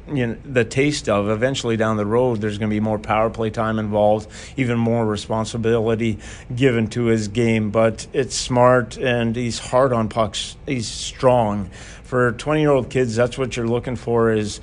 you 0.08 0.28
know 0.28 0.38
the 0.44 0.66
taste 0.66 1.08
of 1.08 1.30
eventually 1.30 1.78
down 1.78 1.96
the 1.96 2.06
road 2.06 2.42
there's 2.42 2.58
going 2.58 2.70
to 2.70 2.74
be 2.74 2.82
more 2.82 3.00
power 3.00 3.30
play 3.30 3.50
time 3.50 3.80
involved 3.80 4.30
even 4.58 4.78
more 4.78 5.06
responsibility 5.06 6.20
given 6.54 6.88
to 6.88 7.06
his 7.06 7.30
game 7.30 7.72
but 7.72 8.06
it's 8.12 8.36
smart 8.36 8.98
and 8.98 9.34
he's 9.38 9.60
hard 9.60 9.94
on 9.94 10.10
pucks 10.10 10.58
he's 10.66 10.90
strong 10.90 11.70
for 12.04 12.34
20 12.34 12.60
year 12.60 12.72
old 12.72 12.90
kids 12.90 13.16
that's 13.16 13.38
what 13.38 13.56
you're 13.56 13.68
looking 13.68 13.96
for 13.96 14.30
is 14.34 14.60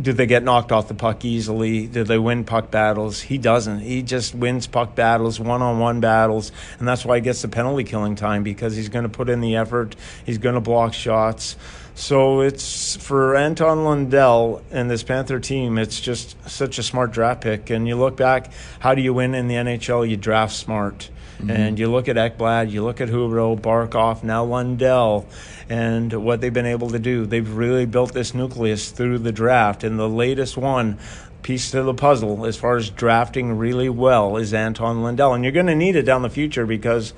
do 0.00 0.12
they 0.12 0.26
get 0.26 0.42
knocked 0.42 0.72
off 0.72 0.88
the 0.88 0.94
puck 0.94 1.24
easily? 1.24 1.86
Do 1.86 2.02
they 2.02 2.18
win 2.18 2.44
puck 2.44 2.70
battles? 2.70 3.20
He 3.20 3.38
doesn't. 3.38 3.80
He 3.80 4.02
just 4.02 4.34
wins 4.34 4.66
puck 4.66 4.94
battles, 4.94 5.38
one 5.38 5.62
on 5.62 5.78
one 5.78 6.00
battles, 6.00 6.50
and 6.78 6.88
that's 6.88 7.04
why 7.04 7.16
he 7.16 7.20
gets 7.22 7.42
the 7.42 7.48
penalty 7.48 7.84
killing 7.84 8.16
time 8.16 8.42
because 8.42 8.74
he's 8.74 8.88
going 8.88 9.04
to 9.04 9.08
put 9.08 9.28
in 9.28 9.40
the 9.40 9.56
effort, 9.56 9.94
he's 10.26 10.38
going 10.38 10.56
to 10.56 10.60
block 10.60 10.94
shots. 10.94 11.56
So 11.96 12.40
it's 12.40 12.96
for 12.96 13.36
Anton 13.36 13.84
Lundell 13.84 14.62
and 14.72 14.90
this 14.90 15.04
Panther 15.04 15.38
team, 15.38 15.78
it's 15.78 16.00
just 16.00 16.36
such 16.50 16.78
a 16.78 16.82
smart 16.82 17.12
draft 17.12 17.42
pick. 17.42 17.70
And 17.70 17.86
you 17.86 17.94
look 17.94 18.16
back, 18.16 18.50
how 18.80 18.96
do 18.96 19.02
you 19.02 19.14
win 19.14 19.34
in 19.34 19.46
the 19.46 19.54
NHL? 19.54 20.08
You 20.08 20.16
draft 20.16 20.54
smart. 20.54 21.08
Mm-hmm. 21.38 21.50
And 21.50 21.78
you 21.78 21.90
look 21.90 22.08
at 22.08 22.16
Ekblad, 22.16 22.70
you 22.70 22.84
look 22.84 23.00
at 23.00 23.08
Huberdeau, 23.08 23.60
Barkov, 23.60 24.22
now 24.22 24.44
Lundell, 24.44 25.26
and 25.68 26.12
what 26.24 26.40
they've 26.40 26.52
been 26.52 26.66
able 26.66 26.90
to 26.90 26.98
do. 26.98 27.26
They've 27.26 27.50
really 27.50 27.86
built 27.86 28.12
this 28.12 28.34
nucleus 28.34 28.90
through 28.90 29.18
the 29.18 29.32
draft. 29.32 29.84
And 29.84 29.98
the 29.98 30.08
latest 30.08 30.56
one, 30.56 30.98
piece 31.42 31.70
to 31.72 31.82
the 31.82 31.94
puzzle, 31.94 32.46
as 32.46 32.56
far 32.56 32.76
as 32.76 32.88
drafting 32.90 33.58
really 33.58 33.88
well, 33.88 34.36
is 34.36 34.54
Anton 34.54 35.02
Lundell. 35.02 35.34
And 35.34 35.44
you're 35.44 35.52
going 35.52 35.66
to 35.66 35.74
need 35.74 35.96
it 35.96 36.02
down 36.02 36.22
the 36.22 36.30
future 36.30 36.66
because 36.66 37.12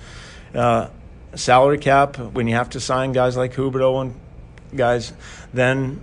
uh, 0.55 0.89
salary 1.35 1.79
cap, 1.79 2.17
when 2.19 2.49
you 2.49 2.55
have 2.55 2.71
to 2.71 2.81
sign 2.81 3.13
guys 3.13 3.37
like 3.37 3.55
Huberdeau 3.55 4.03
and 4.03 4.15
guys, 4.75 5.13
then 5.55 6.01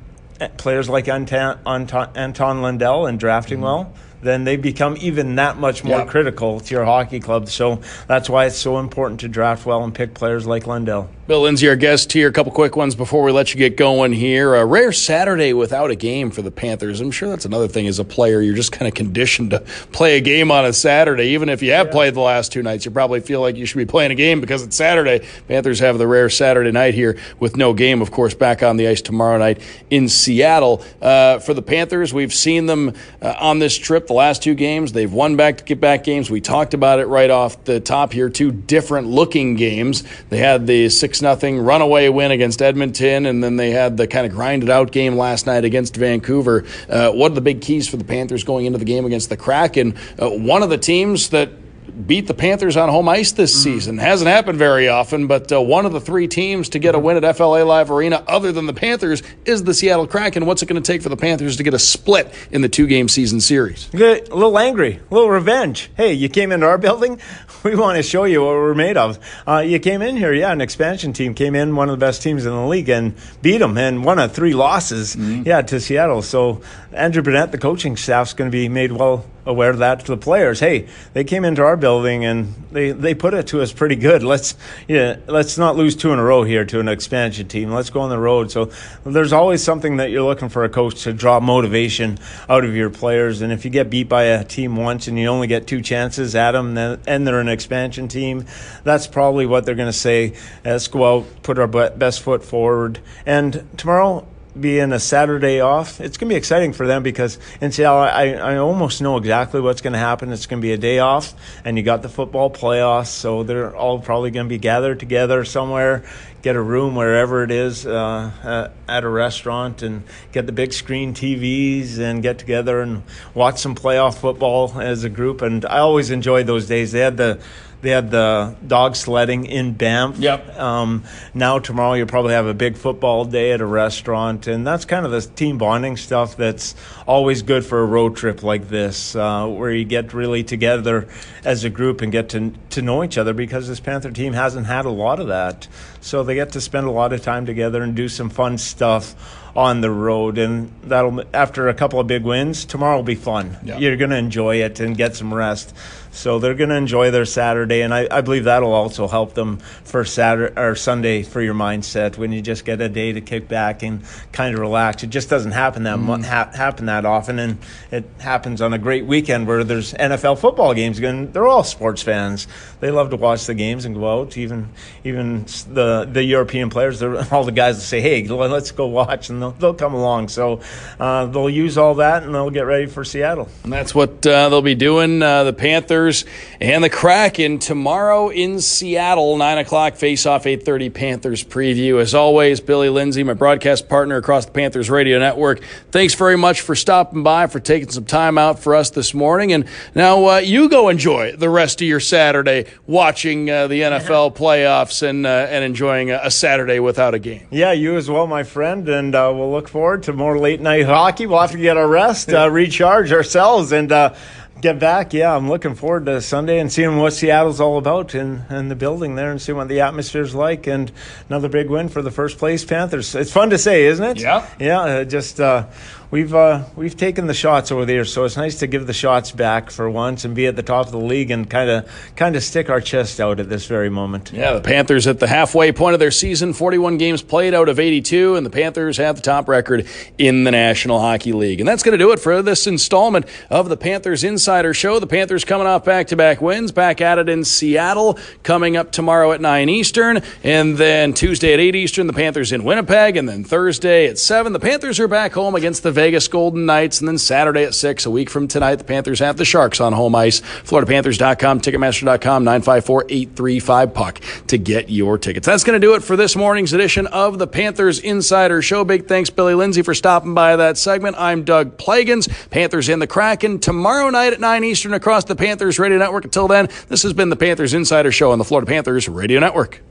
players 0.57 0.89
like 0.89 1.07
Anton, 1.07 1.59
Anton, 1.65 2.09
Anton 2.15 2.61
Lundell 2.61 3.05
and 3.05 3.19
drafting 3.19 3.57
mm-hmm. 3.57 3.65
well 3.65 3.93
then 4.23 4.43
they 4.43 4.55
become 4.55 4.97
even 4.99 5.35
that 5.35 5.57
much 5.57 5.83
more 5.83 5.99
yep. 5.99 6.07
critical 6.07 6.59
to 6.59 6.75
your 6.75 6.85
hockey 6.85 7.19
club. 7.19 7.49
So 7.49 7.81
that's 8.07 8.29
why 8.29 8.45
it's 8.45 8.57
so 8.57 8.79
important 8.79 9.19
to 9.21 9.27
draft 9.27 9.65
well 9.65 9.83
and 9.83 9.93
pick 9.93 10.13
players 10.13 10.45
like 10.45 10.67
Lundell. 10.67 11.09
Bill 11.25 11.39
Lindsay, 11.39 11.69
our 11.69 11.77
guest 11.77 12.11
here. 12.11 12.27
A 12.27 12.33
couple 12.33 12.51
quick 12.51 12.75
ones 12.75 12.95
before 12.95 13.23
we 13.23 13.31
let 13.31 13.53
you 13.53 13.57
get 13.57 13.77
going 13.77 14.11
here. 14.11 14.55
A 14.55 14.65
rare 14.65 14.91
Saturday 14.91 15.53
without 15.53 15.89
a 15.89 15.95
game 15.95 16.31
for 16.31 16.41
the 16.41 16.51
Panthers. 16.51 16.99
I'm 16.99 17.11
sure 17.11 17.29
that's 17.29 17.45
another 17.45 17.69
thing 17.69 17.87
as 17.87 17.97
a 17.97 18.03
player. 18.03 18.41
You're 18.41 18.57
just 18.57 18.73
kind 18.73 18.89
of 18.89 18.93
conditioned 18.93 19.51
to 19.51 19.61
play 19.93 20.17
a 20.17 20.19
game 20.19 20.51
on 20.51 20.65
a 20.65 20.73
Saturday. 20.73 21.27
Even 21.27 21.47
if 21.47 21.61
you 21.61 21.71
have 21.71 21.87
yeah. 21.87 21.93
played 21.93 22.13
the 22.13 22.19
last 22.19 22.51
two 22.51 22.61
nights, 22.61 22.83
you 22.83 22.91
probably 22.91 23.21
feel 23.21 23.39
like 23.39 23.55
you 23.55 23.65
should 23.65 23.77
be 23.77 23.85
playing 23.85 24.11
a 24.11 24.15
game 24.15 24.41
because 24.41 24.63
it's 24.63 24.75
Saturday. 24.75 25.25
Panthers 25.47 25.79
have 25.79 25.97
the 25.97 26.07
rare 26.07 26.29
Saturday 26.29 26.71
night 26.71 26.93
here 26.93 27.17
with 27.39 27.55
no 27.55 27.73
game, 27.73 28.01
of 28.01 28.11
course, 28.11 28.33
back 28.33 28.61
on 28.61 28.75
the 28.75 28.89
ice 28.89 29.01
tomorrow 29.01 29.37
night 29.37 29.61
in 29.89 30.09
Seattle. 30.09 30.83
Uh, 31.01 31.39
for 31.39 31.53
the 31.53 31.61
Panthers, 31.61 32.13
we've 32.13 32.33
seen 32.33 32.65
them 32.65 32.93
uh, 33.21 33.33
on 33.39 33.59
this 33.59 33.77
trip 33.77 34.09
the 34.13 34.17
last 34.17 34.43
two 34.43 34.55
games. 34.55 34.91
They've 34.91 35.11
won 35.11 35.35
back 35.35 35.57
to 35.57 35.63
get 35.63 35.79
back 35.79 36.03
games. 36.03 36.29
We 36.29 36.41
talked 36.41 36.73
about 36.73 36.99
it 36.99 37.05
right 37.07 37.29
off 37.29 37.63
the 37.63 37.79
top 37.79 38.13
here. 38.13 38.29
Two 38.29 38.51
different 38.51 39.07
looking 39.07 39.55
games. 39.55 40.03
They 40.29 40.37
had 40.37 40.67
the 40.67 40.89
six 40.89 41.13
6 41.13 41.21
nothing 41.21 41.59
runaway 41.59 42.09
win 42.09 42.31
against 42.31 42.59
Edmonton, 42.59 43.27
and 43.27 43.43
then 43.43 43.55
they 43.55 43.69
had 43.69 43.97
the 43.97 44.07
kind 44.07 44.25
of 44.25 44.31
grinded 44.31 44.67
out 44.67 44.91
game 44.91 45.15
last 45.15 45.45
night 45.45 45.63
against 45.63 45.95
Vancouver. 45.95 46.65
Uh, 46.89 47.11
what 47.11 47.31
are 47.31 47.35
the 47.35 47.41
big 47.41 47.61
keys 47.61 47.87
for 47.87 47.97
the 47.97 48.03
Panthers 48.03 48.43
going 48.43 48.65
into 48.65 48.79
the 48.79 48.85
game 48.85 49.05
against 49.05 49.29
the 49.29 49.37
Kraken? 49.37 49.95
Uh, 50.19 50.29
one 50.29 50.63
of 50.63 50.71
the 50.71 50.77
teams 50.79 51.29
that 51.29 51.51
beat 51.93 52.27
the 52.27 52.33
Panthers 52.33 52.75
on 52.77 52.89
home 52.89 53.07
ice 53.07 53.31
this 53.31 53.55
mm. 53.55 53.63
season. 53.63 53.97
Hasn't 53.97 54.29
happened 54.29 54.57
very 54.57 54.87
often, 54.87 55.27
but 55.27 55.51
uh, 55.51 55.61
one 55.61 55.85
of 55.85 55.93
the 55.93 56.01
three 56.01 56.27
teams 56.27 56.69
to 56.69 56.79
get 56.79 56.95
a 56.95 56.99
win 56.99 57.23
at 57.23 57.35
FLA 57.35 57.63
Live 57.63 57.91
Arena, 57.91 58.23
other 58.27 58.51
than 58.51 58.65
the 58.65 58.73
Panthers, 58.73 59.23
is 59.45 59.63
the 59.63 59.73
Seattle 59.73 60.07
Kraken. 60.07 60.45
What's 60.45 60.61
it 60.61 60.67
going 60.67 60.81
to 60.81 60.91
take 60.91 61.01
for 61.01 61.09
the 61.09 61.17
Panthers 61.17 61.57
to 61.57 61.63
get 61.63 61.73
a 61.73 61.79
split 61.79 62.33
in 62.51 62.61
the 62.61 62.69
two 62.69 62.87
game 62.87 63.07
season 63.07 63.39
series? 63.41 63.89
Get 63.89 64.29
a 64.29 64.35
little 64.35 64.57
angry, 64.57 64.99
a 65.09 65.13
little 65.13 65.29
revenge. 65.29 65.89
Hey, 65.95 66.13
you 66.13 66.29
came 66.29 66.51
into 66.51 66.65
our 66.65 66.77
building. 66.83 67.19
We 67.63 67.75
want 67.75 67.97
to 67.97 68.03
show 68.03 68.25
you 68.25 68.41
what 68.41 68.55
we're 68.55 68.75
made 68.75 68.97
of. 68.97 69.19
Uh, 69.47 69.59
you 69.59 69.79
came 69.79 70.01
in 70.01 70.17
here, 70.17 70.33
yeah, 70.33 70.51
an 70.51 70.61
expansion 70.61 71.13
team 71.13 71.33
came 71.33 71.55
in, 71.55 71.75
one 71.75 71.89
of 71.89 71.97
the 71.97 72.05
best 72.05 72.21
teams 72.21 72.45
in 72.45 72.51
the 72.51 72.65
league, 72.65 72.89
and 72.89 73.15
beat 73.41 73.59
them, 73.59 73.77
and 73.77 74.03
one 74.03 74.19
of 74.19 74.33
three 74.33 74.53
losses, 74.53 75.15
mm-hmm. 75.15 75.43
yeah, 75.45 75.61
to 75.61 75.79
Seattle. 75.79 76.21
So 76.21 76.61
Andrew 76.93 77.23
Brunette, 77.23 77.51
the 77.51 77.57
coaching 77.57 77.97
staff's 77.97 78.33
going 78.33 78.49
to 78.49 78.55
be 78.55 78.69
made 78.69 78.91
well 78.91 79.25
aware 79.45 79.69
of 79.69 79.79
that 79.79 79.99
to 80.01 80.07
the 80.07 80.17
players. 80.17 80.59
Hey, 80.59 80.87
they 81.13 81.23
came 81.23 81.43
into 81.43 81.63
our 81.63 81.75
building 81.75 82.23
and 82.23 82.53
they, 82.71 82.91
they 82.91 83.13
put 83.13 83.33
it 83.33 83.47
to 83.47 83.61
us 83.61 83.73
pretty 83.73 83.95
good. 83.95 84.23
Let's 84.23 84.55
yeah, 84.87 85.17
let's 85.27 85.57
not 85.57 85.75
lose 85.75 85.95
two 85.95 86.13
in 86.13 86.19
a 86.19 86.23
row 86.23 86.43
here 86.43 86.63
to 86.65 86.79
an 86.79 86.87
expansion 86.87 87.47
team. 87.47 87.71
Let's 87.71 87.89
go 87.89 88.01
on 88.01 88.09
the 88.09 88.19
road. 88.19 88.51
So 88.51 88.71
there's 89.05 89.33
always 89.33 89.63
something 89.63 89.97
that 89.97 90.11
you're 90.11 90.23
looking 90.23 90.49
for 90.49 90.63
a 90.63 90.69
coach 90.69 91.03
to 91.03 91.13
draw 91.13 91.39
motivation 91.39 92.19
out 92.47 92.63
of 92.63 92.75
your 92.75 92.89
players. 92.89 93.41
And 93.41 93.51
if 93.51 93.65
you 93.65 93.71
get 93.71 93.89
beat 93.89 94.07
by 94.07 94.23
a 94.23 94.43
team 94.43 94.75
once 94.75 95.07
and 95.07 95.17
you 95.17 95.27
only 95.27 95.47
get 95.47 95.67
two 95.67 95.81
chances 95.81 96.35
at 96.35 96.51
them, 96.51 96.77
and 96.77 97.27
they're 97.27 97.39
an 97.39 97.49
expansion 97.49 98.07
team, 98.07 98.45
that's 98.83 99.07
probably 99.07 99.45
what 99.45 99.65
they're 99.65 99.75
going 99.75 99.91
to 99.91 99.93
say. 99.93 100.33
Let's 100.63 100.87
go 100.87 101.17
out, 101.17 101.43
put 101.43 101.59
our 101.59 101.67
best 101.67 102.21
foot 102.21 102.43
forward. 102.43 102.99
And 103.25 103.67
tomorrow 103.77 104.27
being 104.59 104.91
a 104.91 104.99
Saturday 104.99 105.59
off, 105.61 105.99
it's 105.99 106.17
going 106.17 106.29
to 106.29 106.33
be 106.33 106.37
exciting 106.37 106.73
for 106.73 106.85
them 106.85 107.03
because 107.03 107.39
in 107.59 107.71
Seattle, 107.71 107.99
I, 107.99 108.33
I 108.33 108.57
almost 108.57 109.01
know 109.01 109.17
exactly 109.17 109.61
what's 109.61 109.81
going 109.81 109.93
to 109.93 109.99
happen. 109.99 110.31
It's 110.31 110.45
going 110.45 110.61
to 110.61 110.65
be 110.65 110.73
a 110.73 110.77
day 110.77 110.99
off, 110.99 111.33
and 111.65 111.77
you 111.77 111.83
got 111.83 112.01
the 112.01 112.09
football 112.09 112.51
playoffs, 112.51 113.07
so 113.07 113.43
they're 113.43 113.75
all 113.75 113.99
probably 113.99 114.31
going 114.31 114.45
to 114.45 114.49
be 114.49 114.59
gathered 114.59 114.99
together 114.99 115.43
somewhere, 115.43 116.03
get 116.41 116.55
a 116.55 116.61
room 116.61 116.95
wherever 116.95 117.43
it 117.43 117.51
is 117.51 117.85
uh, 117.85 118.69
at 118.87 119.03
a 119.03 119.09
restaurant, 119.09 119.81
and 119.81 120.03
get 120.31 120.45
the 120.45 120.51
big 120.51 120.73
screen 120.73 121.13
TVs 121.13 121.97
and 121.97 122.21
get 122.21 122.37
together 122.37 122.81
and 122.81 123.03
watch 123.33 123.59
some 123.59 123.75
playoff 123.75 124.17
football 124.17 124.79
as 124.79 125.03
a 125.03 125.09
group. 125.09 125.41
And 125.41 125.65
I 125.65 125.79
always 125.79 126.11
enjoyed 126.11 126.45
those 126.45 126.67
days. 126.67 126.91
They 126.91 126.99
had 126.99 127.17
the 127.17 127.39
they 127.83 127.89
had 127.89 128.09
the 128.11 128.55
dog 128.65 128.95
sledding 128.95 129.45
in 129.45 129.73
Banff. 129.73 130.17
Yep. 130.17 130.57
Um, 130.57 131.03
now 131.33 131.59
tomorrow 131.59 131.93
you'll 131.93 132.07
probably 132.07 132.33
have 132.33 132.47
a 132.47 132.53
big 132.53 132.77
football 132.77 133.25
day 133.25 133.51
at 133.51 133.59
a 133.59 133.65
restaurant, 133.65 134.47
and 134.47 134.65
that's 134.65 134.85
kind 134.85 135.05
of 135.05 135.11
the 135.11 135.21
team 135.21 135.57
bonding 135.57 135.97
stuff 135.97 136.37
that's 136.37 136.75
always 137.05 137.41
good 137.41 137.65
for 137.65 137.81
a 137.81 137.85
road 137.85 138.15
trip 138.15 138.41
like 138.41 138.69
this, 138.69 139.17
uh, 139.17 139.45
where 139.47 139.69
you 139.69 139.83
get 139.83 140.13
really 140.13 140.45
together 140.45 141.09
as 141.43 141.65
a 141.65 141.69
group 141.69 142.01
and 142.01 142.11
get 142.13 142.29
to 142.29 142.53
to 142.69 142.81
know 142.81 143.03
each 143.03 143.17
other 143.17 143.33
because 143.33 143.67
this 143.67 143.81
Panther 143.81 144.11
team 144.11 144.31
hasn't 144.31 144.65
had 144.65 144.85
a 144.85 144.89
lot 144.89 145.19
of 145.19 145.27
that. 145.27 145.67
So 145.99 146.23
they 146.23 146.35
get 146.35 146.53
to 146.53 146.61
spend 146.61 146.87
a 146.87 146.91
lot 146.91 147.11
of 147.11 147.21
time 147.21 147.45
together 147.45 147.83
and 147.83 147.93
do 147.95 148.07
some 148.07 148.29
fun 148.29 148.57
stuff 148.57 149.42
on 149.55 149.81
the 149.81 149.91
road, 149.91 150.37
and 150.37 150.71
that'll 150.83 151.23
after 151.33 151.69
a 151.69 151.73
couple 151.73 151.99
of 151.99 152.07
big 152.07 152.23
wins, 152.23 152.65
tomorrow 152.65 152.97
will 152.97 153.03
be 153.03 153.15
fun. 153.15 153.57
Yeah. 153.63 153.77
You're 153.77 153.97
going 153.97 154.09
to 154.09 154.17
enjoy 154.17 154.57
it 154.57 154.79
and 154.79 154.97
get 154.97 155.15
some 155.15 155.33
rest. 155.33 155.73
So 156.13 156.37
they're 156.37 156.53
going 156.53 156.69
to 156.69 156.75
enjoy 156.75 157.09
their 157.09 157.25
Saturday, 157.25 157.81
and 157.81 157.91
I, 157.91 158.07
I 158.09 158.21
believe 158.21 158.43
that'll 158.43 158.71
also 158.71 159.07
help 159.07 159.33
them 159.33 159.57
for 159.57 160.05
Saturday 160.05 160.53
or 160.55 160.75
Sunday 160.75 161.23
for 161.23 161.41
your 161.41 161.55
mindset 161.55 162.17
when 162.19 162.31
you 162.31 162.39
just 162.39 162.65
get 162.65 162.79
a 162.81 162.87
day 162.87 163.13
to 163.13 163.21
kick 163.21 163.47
back 163.47 163.81
and 163.81 164.03
kind 164.31 164.53
of 164.53 164.59
relax. 164.59 165.03
It 165.03 165.09
just 165.09 165.27
doesn't 165.27 165.53
happen 165.53 165.83
that 165.83 165.97
mu- 165.97 166.13
mm-hmm. 166.13 166.23
ha- 166.23 166.51
happen 166.53 166.85
that 166.85 167.05
often, 167.05 167.39
and 167.39 167.57
it 167.89 168.05
happens 168.19 168.61
on 168.61 168.73
a 168.73 168.77
great 168.77 169.07
weekend 169.07 169.47
where 169.47 169.63
there's 169.63 169.93
NFL 169.95 170.37
football 170.37 170.75
games. 170.75 170.99
And 170.99 171.33
they're 171.33 171.47
all 171.47 171.63
sports 171.63 172.03
fans. 172.03 172.47
They 172.79 172.91
love 172.91 173.09
to 173.09 173.15
watch 173.15 173.47
the 173.47 173.55
games 173.55 173.83
and 173.83 173.95
go 173.95 174.21
out. 174.21 174.37
Even 174.37 174.69
even 175.03 175.45
the 175.67 176.07
the 176.09 176.23
European 176.23 176.69
players, 176.69 176.99
they're 176.99 177.33
all 177.33 177.43
the 177.43 177.51
guys 177.51 177.77
that 177.77 177.85
say, 177.85 178.01
"Hey, 178.01 178.27
let's 178.27 178.71
go 178.71 178.85
watch," 178.85 179.31
and 179.31 179.42
they'll, 179.43 179.51
they'll 179.51 179.73
come 179.73 179.93
along. 179.93 180.29
So 180.29 180.61
uh, 180.99 181.25
they'll 181.27 181.49
use 181.49 181.77
all 181.77 181.95
that 181.95 182.23
and 182.23 182.33
they'll 182.33 182.49
get 182.49 182.65
ready 182.65 182.85
for 182.85 183.03
Seattle. 183.03 183.49
And 183.63 183.73
that's 183.73 183.93
what 183.93 184.25
uh, 184.25 184.49
they'll 184.49 184.61
be 184.61 184.75
doing. 184.75 185.21
Uh, 185.21 185.43
the 185.43 185.53
Panthers 185.53 186.25
and 186.61 186.83
the 186.83 186.89
Kraken 186.89 187.59
tomorrow 187.59 188.29
in 188.29 188.59
Seattle, 188.61 189.37
nine 189.37 189.57
o'clock. 189.57 189.95
Face 189.95 190.25
off, 190.25 190.45
eight 190.45 190.63
thirty. 190.63 190.89
Panthers 190.89 191.43
preview. 191.43 191.99
As 191.99 192.15
always, 192.15 192.59
Billy 192.61 192.89
Lindsay, 192.89 193.23
my 193.23 193.33
broadcast 193.33 193.89
partner 193.89 194.17
across 194.17 194.45
the 194.45 194.51
Panthers 194.51 194.89
radio 194.89 195.19
network. 195.19 195.61
Thanks 195.91 196.13
very 196.13 196.37
much 196.37 196.61
for 196.61 196.75
stopping 196.75 197.23
by, 197.23 197.47
for 197.47 197.59
taking 197.59 197.89
some 197.89 198.05
time 198.05 198.37
out 198.37 198.59
for 198.59 198.75
us 198.75 198.89
this 198.91 199.13
morning. 199.13 199.53
And 199.53 199.65
now 199.95 200.25
uh, 200.25 200.37
you 200.37 200.69
go 200.69 200.89
enjoy 200.89 201.35
the 201.35 201.49
rest 201.49 201.81
of 201.81 201.87
your 201.87 201.99
Saturday 201.99 202.65
watching 202.87 203.49
uh, 203.49 203.67
the 203.67 203.81
NFL 203.81 204.35
playoffs 204.35 205.07
and 205.07 205.25
uh, 205.25 205.47
and 205.49 205.63
enjoying 205.63 206.11
a, 206.11 206.21
a 206.23 206.31
Saturday 206.31 206.79
without 206.79 207.13
a 207.13 207.19
game. 207.19 207.47
Yeah, 207.51 207.71
you 207.71 207.97
as 207.97 208.09
well, 208.09 208.27
my 208.27 208.43
friend, 208.43 208.87
and 208.87 209.15
uh, 209.15 209.32
we'll 209.33 209.51
look 209.51 209.67
forward 209.67 210.03
to 210.03 210.13
more 210.13 210.37
late 210.37 210.61
night 210.61 210.85
hockey. 210.85 211.25
We'll 211.25 211.41
have 211.41 211.51
to 211.51 211.57
get 211.57 211.77
our 211.77 211.87
rest, 211.87 212.29
uh, 212.29 212.49
recharge 212.51 213.11
ourselves, 213.11 213.71
and 213.71 213.91
uh, 213.91 214.15
get 214.61 214.79
back. 214.79 215.13
Yeah, 215.13 215.35
I'm 215.35 215.49
looking 215.49 215.75
forward 215.75 216.05
to 216.05 216.21
Sunday 216.21 216.59
and 216.59 216.71
seeing 216.71 216.97
what 216.97 217.13
Seattle's 217.13 217.59
all 217.59 217.77
about 217.77 218.15
in, 218.15 218.43
in 218.49 218.69
the 218.69 218.75
building 218.75 219.15
there 219.15 219.31
and 219.31 219.41
seeing 219.41 219.57
what 219.57 219.67
the 219.67 219.81
atmosphere's 219.81 220.33
like. 220.33 220.67
And 220.67 220.91
another 221.29 221.49
big 221.49 221.69
win 221.69 221.89
for 221.89 222.01
the 222.01 222.11
first 222.11 222.37
place 222.37 222.63
Panthers. 222.63 223.13
It's 223.15 223.31
fun 223.31 223.49
to 223.49 223.57
say, 223.57 223.85
isn't 223.85 224.05
it? 224.05 224.21
Yeah. 224.21 224.47
Yeah, 224.59 224.79
uh, 224.81 225.03
just. 225.03 225.39
Uh, 225.39 225.67
We've 226.13 226.35
uh, 226.35 226.65
we've 226.75 226.95
taken 226.95 227.25
the 227.25 227.33
shots 227.33 227.71
over 227.71 227.85
the 227.85 227.93
years, 227.93 228.13
so 228.13 228.23
it's 228.23 228.37
nice 228.37 228.59
to 228.59 228.67
give 228.67 228.85
the 228.85 228.93
shots 228.93 229.31
back 229.31 229.71
for 229.71 229.89
once 229.89 230.25
and 230.25 230.35
be 230.35 230.45
at 230.45 230.55
the 230.55 230.61
top 230.61 230.85
of 230.85 230.91
the 230.91 230.99
league 230.99 231.31
and 231.31 231.49
kind 231.49 231.71
of 231.71 232.13
kind 232.15 232.35
of 232.35 232.43
stick 232.43 232.69
our 232.69 232.79
chest 232.79 233.19
out 233.19 233.39
at 233.39 233.49
this 233.49 233.65
very 233.65 233.89
moment. 233.89 234.31
Yeah, 234.31 234.53
the 234.53 234.61
Panthers 234.61 235.07
at 235.07 235.19
the 235.19 235.25
halfway 235.25 235.71
point 235.71 235.95
of 235.95 235.99
their 235.99 236.11
season, 236.11 236.53
41 236.53 236.99
games 236.99 237.23
played 237.23 237.55
out 237.55 237.67
of 237.67 237.79
82, 237.79 238.35
and 238.35 238.45
the 238.45 238.51
Panthers 238.51 238.97
have 238.97 239.15
the 239.15 239.23
top 239.23 239.47
record 239.47 239.87
in 240.19 240.43
the 240.43 240.51
National 240.51 240.99
Hockey 240.99 241.33
League. 241.33 241.59
And 241.59 241.67
that's 241.67 241.81
going 241.81 241.97
to 241.97 241.97
do 241.97 242.11
it 242.11 242.19
for 242.19 242.43
this 242.43 242.67
installment 242.67 243.25
of 243.49 243.69
the 243.69 243.75
Panthers 243.75 244.23
Insider 244.23 244.75
Show. 244.75 244.99
The 244.99 245.07
Panthers 245.07 245.43
coming 245.43 245.65
off 245.65 245.83
back 245.83 246.05
to 246.09 246.15
back 246.15 246.41
wins, 246.41 246.71
back 246.71 247.01
at 247.01 247.17
it 247.17 247.27
in 247.27 247.43
Seattle, 247.43 248.19
coming 248.43 248.77
up 248.77 248.91
tomorrow 248.91 249.31
at 249.31 249.41
9 249.41 249.67
Eastern, 249.67 250.21
and 250.43 250.77
then 250.77 251.15
Tuesday 251.15 251.55
at 251.55 251.59
8 251.59 251.73
Eastern, 251.73 252.05
the 252.05 252.13
Panthers 252.13 252.51
in 252.51 252.63
Winnipeg, 252.63 253.17
and 253.17 253.27
then 253.27 253.43
Thursday 253.43 254.05
at 254.05 254.19
7. 254.19 254.53
The 254.53 254.59
Panthers 254.59 254.99
are 254.99 255.07
back 255.07 255.33
home 255.33 255.55
against 255.55 255.81
the 255.81 256.02
Vegas 256.03 256.27
Golden 256.27 256.65
Knights, 256.65 256.99
and 256.99 257.07
then 257.07 257.17
Saturday 257.17 257.63
at 257.63 257.73
6, 257.73 258.05
a 258.05 258.11
week 258.11 258.29
from 258.29 258.45
tonight, 258.45 258.75
the 258.75 258.83
Panthers 258.83 259.19
have 259.19 259.37
the 259.37 259.45
Sharks 259.45 259.79
on 259.79 259.93
home 259.93 260.13
ice. 260.15 260.41
FloridaPanthers.com, 260.41 261.61
Ticketmaster.com, 261.61 262.43
954 262.43 263.05
835 263.07 263.93
Puck 263.93 264.19
to 264.47 264.57
get 264.57 264.89
your 264.89 265.17
tickets. 265.17 265.45
That's 265.45 265.63
going 265.63 265.79
to 265.79 265.87
do 265.87 265.95
it 265.95 266.03
for 266.03 266.17
this 266.17 266.35
morning's 266.35 266.73
edition 266.73 267.07
of 267.07 267.39
the 267.39 267.47
Panthers 267.47 267.99
Insider 267.99 268.61
Show. 268.61 268.83
Big 268.83 269.07
thanks, 269.07 269.29
Billy 269.29 269.53
Lindsay, 269.53 269.81
for 269.81 269.93
stopping 269.93 270.33
by 270.33 270.57
that 270.57 270.77
segment. 270.77 271.15
I'm 271.17 271.45
Doug 271.45 271.77
Plagens. 271.77 272.27
Panthers 272.49 272.89
in 272.89 272.99
the 272.99 273.07
Kraken 273.07 273.59
tomorrow 273.59 274.09
night 274.09 274.33
at 274.33 274.41
9 274.41 274.61
Eastern 274.65 274.93
across 274.93 275.23
the 275.23 275.37
Panthers 275.37 275.79
Radio 275.79 275.99
Network. 275.99 276.25
Until 276.25 276.49
then, 276.49 276.67
this 276.89 277.03
has 277.03 277.13
been 277.13 277.29
the 277.29 277.37
Panthers 277.37 277.73
Insider 277.73 278.11
Show 278.11 278.33
on 278.33 278.39
the 278.39 278.43
Florida 278.43 278.69
Panthers 278.69 279.07
Radio 279.07 279.39
Network. 279.39 279.81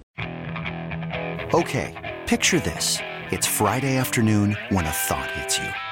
Okay, 1.54 2.18
picture 2.26 2.60
this. 2.60 2.98
It's 3.30 3.46
Friday 3.46 3.96
afternoon 3.96 4.58
when 4.68 4.84
a 4.84 4.90
thought 4.90 5.30
hits 5.30 5.56
you. 5.56 5.91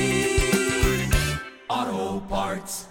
Auto 1.71 2.19
Parts. 2.27 2.90